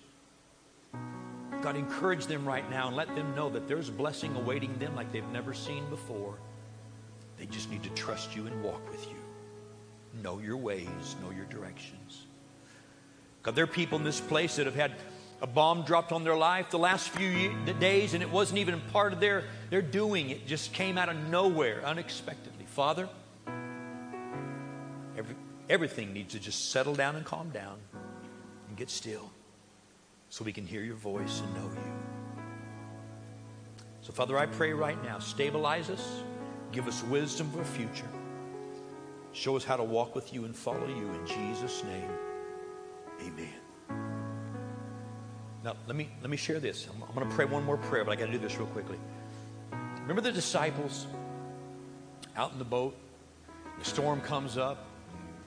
God, 1.62 1.76
encourage 1.76 2.26
them 2.26 2.44
right 2.44 2.68
now 2.70 2.88
and 2.88 2.96
let 2.96 3.14
them 3.16 3.34
know 3.34 3.48
that 3.48 3.66
there's 3.66 3.88
blessing 3.88 4.36
awaiting 4.36 4.78
them 4.78 4.94
like 4.94 5.10
they've 5.12 5.24
never 5.28 5.54
seen 5.54 5.88
before. 5.88 6.36
They 7.38 7.46
just 7.46 7.70
need 7.70 7.82
to 7.84 7.90
trust 7.90 8.36
you 8.36 8.46
and 8.46 8.62
walk 8.62 8.86
with 8.90 9.06
you. 9.06 9.16
Know 10.22 10.40
your 10.40 10.58
ways, 10.58 11.16
know 11.22 11.30
your 11.30 11.46
directions. 11.46 12.26
God, 13.42 13.54
there 13.54 13.64
are 13.64 13.68
people 13.68 13.96
in 13.96 14.04
this 14.04 14.20
place 14.20 14.56
that 14.56 14.66
have 14.66 14.74
had 14.74 14.92
a 15.42 15.46
bomb 15.46 15.82
dropped 15.82 16.12
on 16.12 16.24
their 16.24 16.36
life 16.36 16.70
the 16.70 16.78
last 16.78 17.08
few 17.08 17.54
days 17.78 18.14
and 18.14 18.22
it 18.22 18.30
wasn't 18.30 18.58
even 18.58 18.80
part 18.92 19.12
of 19.12 19.20
their, 19.20 19.44
their 19.70 19.82
doing. 19.82 20.30
It 20.30 20.46
just 20.46 20.72
came 20.72 20.98
out 20.98 21.08
of 21.08 21.16
nowhere 21.28 21.84
unexpectedly. 21.84 22.66
Father, 22.66 23.08
Every, 25.20 25.34
everything 25.68 26.12
needs 26.14 26.32
to 26.32 26.40
just 26.40 26.70
settle 26.70 26.94
down 26.94 27.16
and 27.16 27.26
calm 27.26 27.50
down 27.50 27.76
and 28.68 28.76
get 28.76 28.88
still 28.88 29.30
so 30.30 30.44
we 30.44 30.52
can 30.52 30.66
hear 30.66 30.82
your 30.82 30.96
voice 30.96 31.40
and 31.40 31.54
know 31.54 31.70
you. 31.70 31.92
So, 34.00 34.12
Father, 34.12 34.38
I 34.38 34.46
pray 34.46 34.72
right 34.72 35.02
now, 35.04 35.18
stabilize 35.18 35.90
us, 35.90 36.22
give 36.72 36.88
us 36.88 37.02
wisdom 37.04 37.50
for 37.50 37.58
the 37.58 37.64
future. 37.64 38.08
Show 39.32 39.56
us 39.56 39.64
how 39.64 39.76
to 39.76 39.84
walk 39.84 40.14
with 40.14 40.32
you 40.32 40.46
and 40.46 40.56
follow 40.56 40.86
you 40.86 41.12
in 41.12 41.26
Jesus' 41.26 41.84
name. 41.84 42.10
Amen. 43.20 43.69
Now, 45.62 45.76
let 45.86 45.96
me, 45.96 46.08
let 46.22 46.30
me 46.30 46.36
share 46.36 46.58
this. 46.58 46.86
I'm, 46.86 47.02
I'm 47.02 47.14
going 47.14 47.28
to 47.28 47.34
pray 47.34 47.44
one 47.44 47.64
more 47.64 47.76
prayer, 47.76 48.04
but 48.04 48.12
I 48.12 48.16
got 48.16 48.26
to 48.26 48.32
do 48.32 48.38
this 48.38 48.56
real 48.56 48.66
quickly. 48.68 48.98
Remember 50.00 50.22
the 50.22 50.32
disciples 50.32 51.06
out 52.36 52.52
in 52.52 52.58
the 52.58 52.64
boat? 52.64 52.96
The 53.78 53.84
storm 53.84 54.20
comes 54.20 54.56
up. 54.56 54.86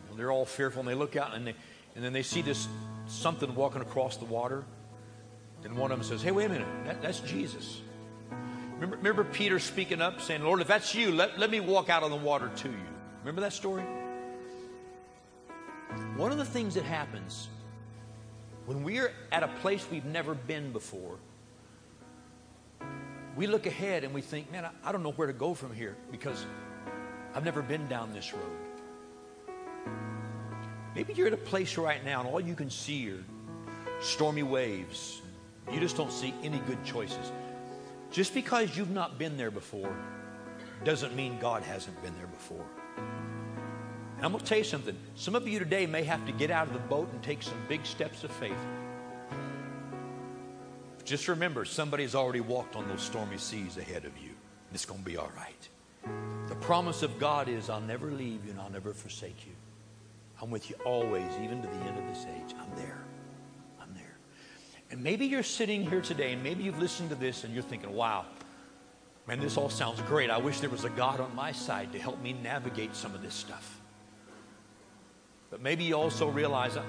And 0.09 0.19
They're 0.19 0.31
all 0.31 0.45
fearful 0.45 0.81
and 0.81 0.87
they 0.87 0.93
look 0.93 1.15
out 1.15 1.33
and, 1.33 1.47
they, 1.47 1.55
and 1.95 2.03
then 2.03 2.13
they 2.13 2.21
see 2.21 2.43
this 2.43 2.67
something 3.07 3.55
walking 3.55 3.81
across 3.81 4.17
the 4.17 4.25
water. 4.25 4.63
And 5.63 5.75
one 5.75 5.91
of 5.91 5.97
them 5.97 6.07
says, 6.07 6.21
Hey, 6.21 6.31
wait 6.31 6.45
a 6.45 6.49
minute, 6.49 6.67
that, 6.85 7.01
that's 7.01 7.19
Jesus. 7.21 7.81
Remember, 8.75 8.97
remember 8.97 9.23
Peter 9.23 9.59
speaking 9.59 10.01
up, 10.01 10.21
saying, 10.21 10.43
Lord, 10.43 10.61
if 10.61 10.67
that's 10.67 10.93
you, 10.93 11.11
let, 11.11 11.39
let 11.39 11.49
me 11.49 11.59
walk 11.59 11.89
out 11.89 12.03
on 12.03 12.11
the 12.11 12.17
water 12.17 12.51
to 12.57 12.69
you. 12.69 12.85
Remember 13.21 13.41
that 13.41 13.53
story? 13.53 13.83
One 16.15 16.31
of 16.31 16.37
the 16.37 16.45
things 16.45 16.75
that 16.75 16.83
happens 16.83 17.47
when 18.65 18.83
we're 18.83 19.11
at 19.31 19.43
a 19.43 19.47
place 19.47 19.85
we've 19.91 20.05
never 20.05 20.33
been 20.33 20.71
before, 20.71 21.17
we 23.35 23.47
look 23.47 23.65
ahead 23.65 24.03
and 24.03 24.13
we 24.13 24.21
think, 24.21 24.51
man, 24.51 24.65
I, 24.65 24.89
I 24.89 24.91
don't 24.91 25.03
know 25.03 25.11
where 25.11 25.27
to 25.27 25.33
go 25.33 25.53
from 25.53 25.73
here 25.73 25.95
because 26.11 26.45
I've 27.33 27.43
never 27.43 27.61
been 27.61 27.87
down 27.87 28.13
this 28.13 28.33
road. 28.33 29.55
Maybe 30.95 31.13
you're 31.13 31.27
at 31.27 31.33
a 31.33 31.37
place 31.37 31.77
right 31.77 32.03
now 32.05 32.19
and 32.19 32.29
all 32.29 32.39
you 32.39 32.55
can 32.55 32.69
see 32.69 33.09
are 33.09 33.23
stormy 33.99 34.43
waves, 34.43 35.21
You 35.71 35.79
just 35.79 35.97
don't 35.97 36.11
see 36.11 36.33
any 36.43 36.59
good 36.59 36.83
choices. 36.83 37.31
Just 38.11 38.33
because 38.33 38.77
you've 38.77 38.91
not 38.91 39.17
been 39.17 39.37
there 39.37 39.49
before 39.49 39.95
doesn't 40.83 41.15
mean 41.15 41.39
God 41.39 41.63
hasn't 41.63 42.01
been 42.03 42.15
there 42.17 42.27
before. 42.27 42.65
And 44.23 44.27
I'm 44.27 44.31
going 44.31 44.41
to 44.45 44.49
tell 44.49 44.57
you 44.57 44.63
something. 44.63 44.95
Some 45.15 45.35
of 45.35 45.45
you 45.49 45.59
today 45.59 45.85
may 45.85 46.01
have 46.03 46.25
to 46.27 46.31
get 46.31 46.49
out 46.49 46.67
of 46.67 46.71
the 46.71 46.79
boat 46.79 47.09
and 47.11 47.21
take 47.21 47.43
some 47.43 47.57
big 47.67 47.85
steps 47.85 48.23
of 48.23 48.31
faith. 48.31 48.55
Just 51.03 51.27
remember, 51.27 51.65
somebody's 51.65 52.15
already 52.15 52.39
walked 52.39 52.77
on 52.77 52.87
those 52.87 53.01
stormy 53.01 53.37
seas 53.37 53.75
ahead 53.75 54.05
of 54.05 54.17
you. 54.17 54.29
It's 54.73 54.85
going 54.85 55.01
to 55.01 55.05
be 55.05 55.17
all 55.17 55.29
right. 55.35 55.67
The 56.47 56.55
promise 56.55 57.03
of 57.03 57.19
God 57.19 57.49
is, 57.49 57.69
I'll 57.69 57.81
never 57.81 58.11
leave 58.11 58.45
you 58.45 58.51
and 58.51 58.61
I'll 58.61 58.69
never 58.69 58.93
forsake 58.93 59.45
you. 59.45 59.51
I'm 60.41 60.49
with 60.49 60.69
you 60.69 60.77
always, 60.85 61.29
even 61.43 61.61
to 61.61 61.67
the 61.67 61.75
end 61.83 61.97
of 61.99 62.07
this 62.07 62.25
age. 62.33 62.55
I'm 62.57 62.73
there. 62.77 63.03
I'm 63.81 63.93
there. 63.93 64.15
And 64.89 65.03
maybe 65.03 65.25
you're 65.25 65.43
sitting 65.43 65.85
here 65.85 65.99
today 65.99 66.31
and 66.31 66.41
maybe 66.41 66.63
you've 66.63 66.79
listened 66.79 67.09
to 67.09 67.15
this 67.15 67.43
and 67.43 67.53
you're 67.53 67.61
thinking, 67.61 67.91
wow, 67.91 68.23
man, 69.27 69.41
this 69.41 69.57
all 69.57 69.69
sounds 69.69 69.99
great. 70.03 70.29
I 70.29 70.37
wish 70.37 70.61
there 70.61 70.69
was 70.69 70.85
a 70.85 70.91
God 70.91 71.19
on 71.19 71.35
my 71.35 71.51
side 71.51 71.91
to 71.91 71.99
help 71.99 72.21
me 72.21 72.31
navigate 72.31 72.95
some 72.95 73.13
of 73.13 73.21
this 73.21 73.33
stuff. 73.33 73.81
But 75.53 75.61
maybe 75.61 75.83
you 75.83 75.93
also 75.93 76.27
realize, 76.29 76.77
uh, 76.77 76.83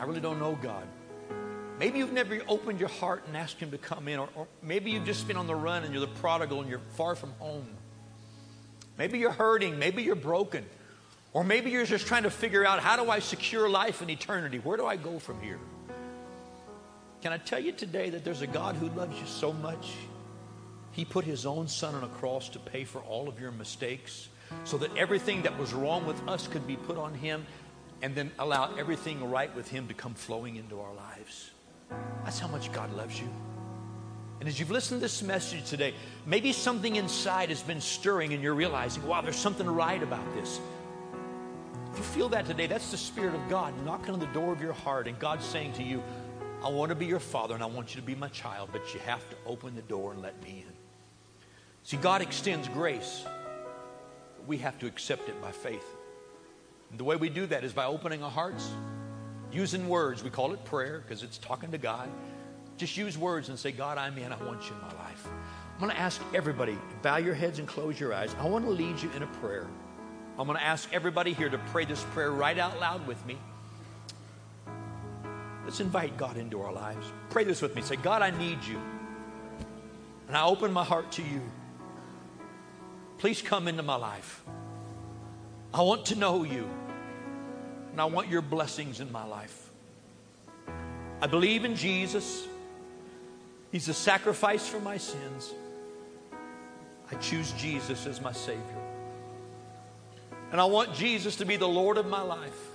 I 0.00 0.04
really 0.04 0.22
don't 0.22 0.38
know 0.38 0.58
God. 0.62 0.88
Maybe 1.78 1.98
you've 1.98 2.14
never 2.14 2.40
opened 2.48 2.80
your 2.80 2.88
heart 2.88 3.24
and 3.26 3.36
asked 3.36 3.58
Him 3.58 3.72
to 3.72 3.76
come 3.76 4.08
in, 4.08 4.18
or, 4.18 4.30
or, 4.34 4.46
maybe 4.62 4.90
you've 4.90 5.04
just 5.04 5.28
been 5.28 5.36
on 5.36 5.46
the 5.46 5.54
run 5.54 5.84
and 5.84 5.92
you're 5.92 6.00
the 6.00 6.14
prodigal 6.14 6.62
and 6.62 6.70
you're 6.70 6.80
far 6.96 7.14
from 7.14 7.32
home. 7.32 7.66
Maybe 8.96 9.18
you're 9.18 9.32
hurting, 9.32 9.78
maybe 9.78 10.02
you're 10.02 10.14
broken, 10.14 10.64
or 11.34 11.44
maybe 11.44 11.70
you're 11.70 11.84
just 11.84 12.06
trying 12.06 12.22
to 12.22 12.30
figure 12.30 12.64
out 12.64 12.80
how 12.80 12.96
do 12.96 13.10
I 13.10 13.18
secure 13.18 13.68
life 13.68 14.00
and 14.00 14.10
eternity? 14.10 14.58
Where 14.58 14.78
do 14.78 14.86
I 14.86 14.96
go 14.96 15.18
from 15.18 15.38
here? 15.42 15.58
Can 17.20 17.34
I 17.34 17.36
tell 17.36 17.60
you 17.60 17.72
today 17.72 18.08
that 18.08 18.24
there's 18.24 18.40
a 18.40 18.46
God 18.46 18.76
who 18.76 18.88
loves 18.98 19.20
you 19.20 19.26
so 19.26 19.52
much? 19.52 19.92
He 20.92 21.04
put 21.04 21.26
His 21.26 21.44
own 21.44 21.68
Son 21.68 21.94
on 21.94 22.02
a 22.02 22.08
cross 22.08 22.48
to 22.48 22.58
pay 22.58 22.84
for 22.84 23.00
all 23.02 23.28
of 23.28 23.38
your 23.38 23.52
mistakes 23.52 24.30
so 24.64 24.78
that 24.78 24.96
everything 24.96 25.42
that 25.42 25.58
was 25.58 25.72
wrong 25.72 26.06
with 26.06 26.20
us 26.28 26.46
could 26.48 26.66
be 26.66 26.76
put 26.76 26.96
on 26.96 27.14
Him 27.14 27.46
and 28.02 28.14
then 28.14 28.30
allow 28.38 28.74
everything 28.76 29.30
right 29.30 29.54
with 29.54 29.68
Him 29.68 29.88
to 29.88 29.94
come 29.94 30.14
flowing 30.14 30.56
into 30.56 30.80
our 30.80 30.94
lives. 30.94 31.50
That's 32.24 32.38
how 32.38 32.48
much 32.48 32.72
God 32.72 32.92
loves 32.94 33.20
you. 33.20 33.28
And 34.40 34.48
as 34.48 34.58
you've 34.58 34.72
listened 34.72 34.98
to 34.98 35.02
this 35.02 35.22
message 35.22 35.70
today, 35.70 35.94
maybe 36.26 36.52
something 36.52 36.96
inside 36.96 37.50
has 37.50 37.62
been 37.62 37.80
stirring 37.80 38.32
and 38.32 38.42
you're 38.42 38.54
realizing, 38.54 39.06
wow, 39.06 39.20
there's 39.20 39.36
something 39.36 39.68
right 39.68 40.02
about 40.02 40.34
this. 40.34 40.58
If 41.92 41.98
you 41.98 42.04
feel 42.04 42.28
that 42.30 42.46
today, 42.46 42.66
that's 42.66 42.90
the 42.90 42.96
Spirit 42.96 43.34
of 43.34 43.48
God 43.48 43.72
knocking 43.84 44.14
on 44.14 44.18
the 44.18 44.26
door 44.26 44.52
of 44.52 44.60
your 44.60 44.72
heart 44.72 45.06
and 45.06 45.16
God 45.18 45.42
saying 45.42 45.74
to 45.74 45.82
you, 45.82 46.02
I 46.64 46.70
want 46.70 46.88
to 46.88 46.96
be 46.96 47.06
your 47.06 47.20
father 47.20 47.54
and 47.54 47.62
I 47.62 47.66
want 47.66 47.94
you 47.94 48.00
to 48.00 48.06
be 48.06 48.14
my 48.14 48.28
child, 48.28 48.70
but 48.72 48.94
you 48.94 49.00
have 49.00 49.28
to 49.30 49.36
open 49.46 49.76
the 49.76 49.82
door 49.82 50.12
and 50.12 50.22
let 50.22 50.42
me 50.42 50.64
in. 50.66 50.72
See, 51.84 51.96
God 51.96 52.22
extends 52.22 52.66
grace, 52.68 53.24
we 54.46 54.58
have 54.58 54.78
to 54.80 54.86
accept 54.86 55.28
it 55.28 55.40
by 55.40 55.52
faith. 55.52 55.86
And 56.90 57.00
the 57.00 57.04
way 57.04 57.16
we 57.16 57.28
do 57.28 57.46
that 57.46 57.64
is 57.64 57.72
by 57.72 57.86
opening 57.86 58.22
our 58.22 58.30
hearts 58.30 58.70
using 59.52 59.88
words. 59.88 60.22
We 60.22 60.30
call 60.30 60.52
it 60.52 60.64
prayer 60.64 61.02
because 61.06 61.22
it's 61.22 61.38
talking 61.38 61.70
to 61.72 61.78
God. 61.78 62.08
Just 62.76 62.96
use 62.96 63.18
words 63.18 63.48
and 63.48 63.58
say, 63.58 63.72
God, 63.72 63.98
I'm 63.98 64.16
in. 64.18 64.32
I 64.32 64.44
want 64.44 64.68
you 64.68 64.74
in 64.74 64.80
my 64.80 65.04
life. 65.04 65.26
I'm 65.74 65.80
going 65.80 65.90
to 65.90 65.98
ask 65.98 66.20
everybody, 66.34 66.76
bow 67.02 67.16
your 67.16 67.34
heads 67.34 67.58
and 67.58 67.68
close 67.68 67.98
your 67.98 68.14
eyes. 68.14 68.34
I 68.38 68.46
want 68.46 68.64
to 68.64 68.70
lead 68.70 69.00
you 69.00 69.10
in 69.16 69.22
a 69.22 69.26
prayer. 69.26 69.66
I'm 70.38 70.46
going 70.46 70.58
to 70.58 70.64
ask 70.64 70.92
everybody 70.92 71.32
here 71.32 71.48
to 71.48 71.58
pray 71.58 71.84
this 71.84 72.02
prayer 72.12 72.30
right 72.30 72.58
out 72.58 72.80
loud 72.80 73.06
with 73.06 73.24
me. 73.26 73.36
Let's 75.64 75.80
invite 75.80 76.16
God 76.16 76.36
into 76.36 76.60
our 76.62 76.72
lives. 76.72 77.06
Pray 77.30 77.44
this 77.44 77.62
with 77.62 77.74
me. 77.76 77.82
Say, 77.82 77.96
God, 77.96 78.22
I 78.22 78.30
need 78.30 78.64
you. 78.64 78.80
And 80.28 80.36
I 80.36 80.44
open 80.44 80.72
my 80.72 80.84
heart 80.84 81.12
to 81.12 81.22
you. 81.22 81.40
Please 83.22 83.40
come 83.40 83.68
into 83.68 83.84
my 83.84 83.94
life. 83.94 84.42
I 85.72 85.82
want 85.82 86.06
to 86.06 86.16
know 86.16 86.42
you 86.42 86.68
and 87.92 88.00
I 88.00 88.06
want 88.06 88.26
your 88.26 88.42
blessings 88.42 88.98
in 88.98 89.12
my 89.12 89.24
life. 89.24 89.70
I 91.20 91.28
believe 91.28 91.64
in 91.64 91.76
Jesus. 91.76 92.48
He's 93.70 93.88
a 93.88 93.94
sacrifice 93.94 94.66
for 94.66 94.80
my 94.80 94.96
sins. 94.96 95.54
I 97.12 97.14
choose 97.14 97.52
Jesus 97.52 98.06
as 98.06 98.20
my 98.20 98.32
Savior. 98.32 98.82
And 100.50 100.60
I 100.60 100.64
want 100.64 100.92
Jesus 100.92 101.36
to 101.36 101.44
be 101.44 101.54
the 101.54 101.68
Lord 101.68 101.98
of 101.98 102.06
my 102.06 102.22
life, 102.22 102.66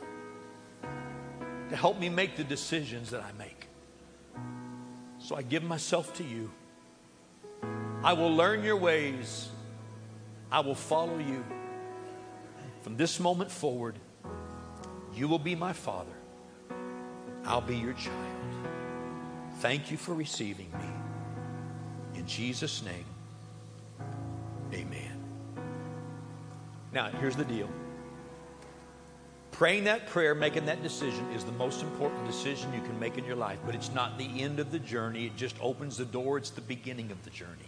to 1.72 1.76
help 1.76 2.00
me 2.00 2.08
make 2.08 2.38
the 2.38 2.46
decisions 2.46 3.10
that 3.10 3.22
I 3.22 3.34
make. 3.38 3.68
So 5.20 5.36
I 5.36 5.42
give 5.42 5.64
myself 5.64 6.14
to 6.14 6.24
you. 6.24 6.50
I 8.02 8.14
will 8.14 8.34
learn 8.34 8.64
your 8.64 8.78
ways. 8.78 9.50
I 10.52 10.60
will 10.62 10.76
follow 10.76 11.18
you. 11.18 11.44
From 12.82 12.96
this 12.98 13.20
moment 13.20 13.52
forward, 13.52 13.96
you 15.14 15.28
will 15.28 15.40
be 15.40 15.56
my 15.56 15.74
father. 15.74 16.12
I'll 17.46 17.62
be 17.62 17.76
your 17.76 17.94
child. 17.94 18.38
Thank 19.60 19.92
you 19.92 19.98
for 19.98 20.14
receiving 20.14 20.70
me. 20.72 22.20
In 22.20 22.28
Jesus' 22.28 22.84
name, 22.84 23.06
amen. 24.74 25.18
Now, 26.94 27.10
here's 27.10 27.36
the 27.36 27.46
deal. 27.46 27.70
Praying 29.52 29.86
that 29.86 30.08
prayer, 30.08 30.36
making 30.36 30.66
that 30.68 30.84
decision 30.84 31.26
is 31.32 31.44
the 31.44 31.52
most 31.54 31.82
important 31.82 32.28
decision 32.28 32.72
you 32.74 32.82
can 32.82 33.00
make 33.00 33.18
in 33.18 33.26
your 33.26 33.36
life, 33.36 33.58
but 33.66 33.74
it's 33.74 33.92
not 33.92 34.18
the 34.18 34.42
end 34.42 34.60
of 34.60 34.72
the 34.72 34.80
journey. 34.80 35.26
It 35.26 35.36
just 35.36 35.56
opens 35.62 35.98
the 35.98 36.06
door, 36.06 36.38
it's 36.38 36.52
the 36.52 36.62
beginning 36.62 37.12
of 37.12 37.24
the 37.24 37.32
journey. 37.32 37.66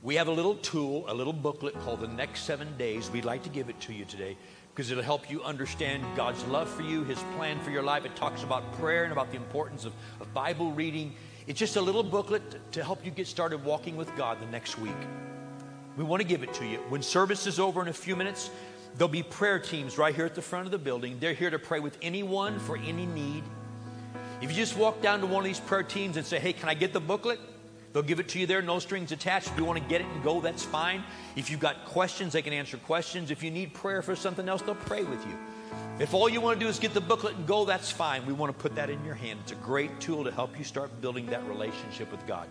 We 0.00 0.14
have 0.14 0.28
a 0.28 0.32
little 0.32 0.54
tool, 0.54 1.06
a 1.08 1.14
little 1.14 1.32
booklet 1.32 1.74
called 1.80 2.00
The 2.00 2.06
Next 2.06 2.44
Seven 2.44 2.68
Days. 2.78 3.10
We'd 3.10 3.24
like 3.24 3.42
to 3.42 3.48
give 3.48 3.68
it 3.68 3.80
to 3.80 3.92
you 3.92 4.04
today 4.04 4.36
because 4.72 4.92
it'll 4.92 5.02
help 5.02 5.28
you 5.28 5.42
understand 5.42 6.04
God's 6.14 6.44
love 6.44 6.68
for 6.68 6.82
you, 6.82 7.02
His 7.02 7.18
plan 7.36 7.58
for 7.60 7.72
your 7.72 7.82
life. 7.82 8.04
It 8.04 8.14
talks 8.14 8.44
about 8.44 8.72
prayer 8.74 9.02
and 9.02 9.12
about 9.12 9.32
the 9.32 9.36
importance 9.36 9.84
of, 9.84 9.92
of 10.20 10.32
Bible 10.32 10.70
reading. 10.70 11.14
It's 11.48 11.58
just 11.58 11.74
a 11.74 11.80
little 11.80 12.04
booklet 12.04 12.48
to, 12.52 12.58
to 12.78 12.84
help 12.84 13.04
you 13.04 13.10
get 13.10 13.26
started 13.26 13.64
walking 13.64 13.96
with 13.96 14.14
God 14.14 14.40
the 14.40 14.46
next 14.46 14.78
week. 14.78 14.94
We 15.96 16.04
want 16.04 16.22
to 16.22 16.28
give 16.28 16.44
it 16.44 16.54
to 16.54 16.64
you. 16.64 16.78
When 16.90 17.02
service 17.02 17.48
is 17.48 17.58
over 17.58 17.82
in 17.82 17.88
a 17.88 17.92
few 17.92 18.14
minutes, 18.14 18.50
there'll 18.94 19.08
be 19.08 19.24
prayer 19.24 19.58
teams 19.58 19.98
right 19.98 20.14
here 20.14 20.26
at 20.26 20.36
the 20.36 20.42
front 20.42 20.66
of 20.66 20.70
the 20.70 20.78
building. 20.78 21.18
They're 21.18 21.32
here 21.32 21.50
to 21.50 21.58
pray 21.58 21.80
with 21.80 21.98
anyone 22.02 22.60
for 22.60 22.76
any 22.76 23.04
need. 23.04 23.42
If 24.40 24.50
you 24.50 24.56
just 24.56 24.76
walk 24.76 25.02
down 25.02 25.18
to 25.22 25.26
one 25.26 25.42
of 25.42 25.44
these 25.44 25.58
prayer 25.58 25.82
teams 25.82 26.16
and 26.16 26.24
say, 26.24 26.38
Hey, 26.38 26.52
can 26.52 26.68
I 26.68 26.74
get 26.74 26.92
the 26.92 27.00
booklet? 27.00 27.40
They'll 27.98 28.06
give 28.06 28.20
it 28.20 28.28
to 28.28 28.38
you 28.38 28.46
there, 28.46 28.62
no 28.62 28.78
strings 28.78 29.10
attached. 29.10 29.48
If 29.48 29.58
you 29.58 29.64
want 29.64 29.82
to 29.82 29.88
get 29.88 30.00
it 30.00 30.06
and 30.06 30.22
go, 30.22 30.40
that's 30.40 30.62
fine. 30.62 31.02
If 31.34 31.50
you've 31.50 31.58
got 31.58 31.84
questions, 31.84 32.32
they 32.32 32.42
can 32.42 32.52
answer 32.52 32.76
questions. 32.76 33.32
If 33.32 33.42
you 33.42 33.50
need 33.50 33.74
prayer 33.74 34.02
for 34.02 34.14
something 34.14 34.48
else, 34.48 34.62
they'll 34.62 34.76
pray 34.76 35.02
with 35.02 35.26
you. 35.26 35.36
If 35.98 36.14
all 36.14 36.28
you 36.28 36.40
want 36.40 36.60
to 36.60 36.64
do 36.64 36.70
is 36.70 36.78
get 36.78 36.94
the 36.94 37.00
booklet 37.00 37.34
and 37.34 37.44
go, 37.44 37.64
that's 37.64 37.90
fine. 37.90 38.24
We 38.24 38.32
want 38.32 38.56
to 38.56 38.62
put 38.62 38.76
that 38.76 38.88
in 38.88 39.04
your 39.04 39.16
hand. 39.16 39.40
It's 39.42 39.50
a 39.50 39.56
great 39.56 39.98
tool 39.98 40.22
to 40.22 40.30
help 40.30 40.56
you 40.56 40.62
start 40.62 41.00
building 41.00 41.26
that 41.26 41.44
relationship 41.48 42.12
with 42.12 42.24
God. 42.24 42.48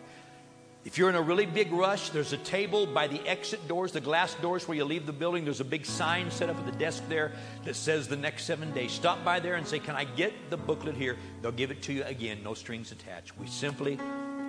If 0.83 0.97
you're 0.97 1.07
in 1.07 1.15
a 1.15 1.21
really 1.21 1.45
big 1.45 1.71
rush, 1.71 2.09
there's 2.09 2.33
a 2.33 2.37
table 2.37 2.85
by 2.85 3.07
the 3.07 3.25
exit 3.25 3.69
doors, 3.69 3.93
the 3.93 4.01
glass 4.01 4.33
doors 4.35 4.67
where 4.67 4.75
you 4.75 4.83
leave 4.83 5.05
the 5.05 5.13
building. 5.13 5.45
There's 5.45 5.61
a 5.61 5.65
big 5.65 5.85
sign 5.85 6.29
set 6.29 6.49
up 6.49 6.57
at 6.57 6.65
the 6.65 6.77
desk 6.77 7.03
there 7.07 7.31
that 7.63 7.77
says 7.77 8.09
the 8.09 8.17
next 8.17 8.43
seven 8.43 8.73
days. 8.73 8.91
Stop 8.91 9.23
by 9.23 9.39
there 9.39 9.55
and 9.55 9.65
say, 9.65 9.79
Can 9.79 9.95
I 9.95 10.03
get 10.03 10.33
the 10.49 10.57
booklet 10.57 10.95
here? 10.95 11.15
They'll 11.41 11.53
give 11.53 11.71
it 11.71 11.81
to 11.83 11.93
you 11.93 12.03
again, 12.03 12.43
no 12.43 12.53
strings 12.53 12.91
attached. 12.91 13.37
We 13.39 13.47
simply 13.47 13.97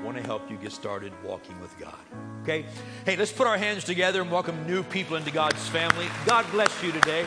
want 0.03 0.17
to 0.17 0.23
help 0.23 0.51
you 0.51 0.57
get 0.57 0.73
started 0.73 1.13
walking 1.25 1.59
with 1.61 1.77
God. 1.79 1.99
Okay? 2.43 2.65
Hey, 3.05 3.17
let's 3.17 3.33
put 3.33 3.47
our 3.47 3.59
hands 3.59 3.85
together 3.85 4.23
and 4.23 4.31
welcome 4.31 4.67
new 4.67 4.83
people 4.83 5.17
into 5.17 5.31
God's 5.31 5.69
family. 5.69 6.07
God 6.25 6.47
bless 6.51 6.83
you 6.83 6.93
today. 6.93 7.27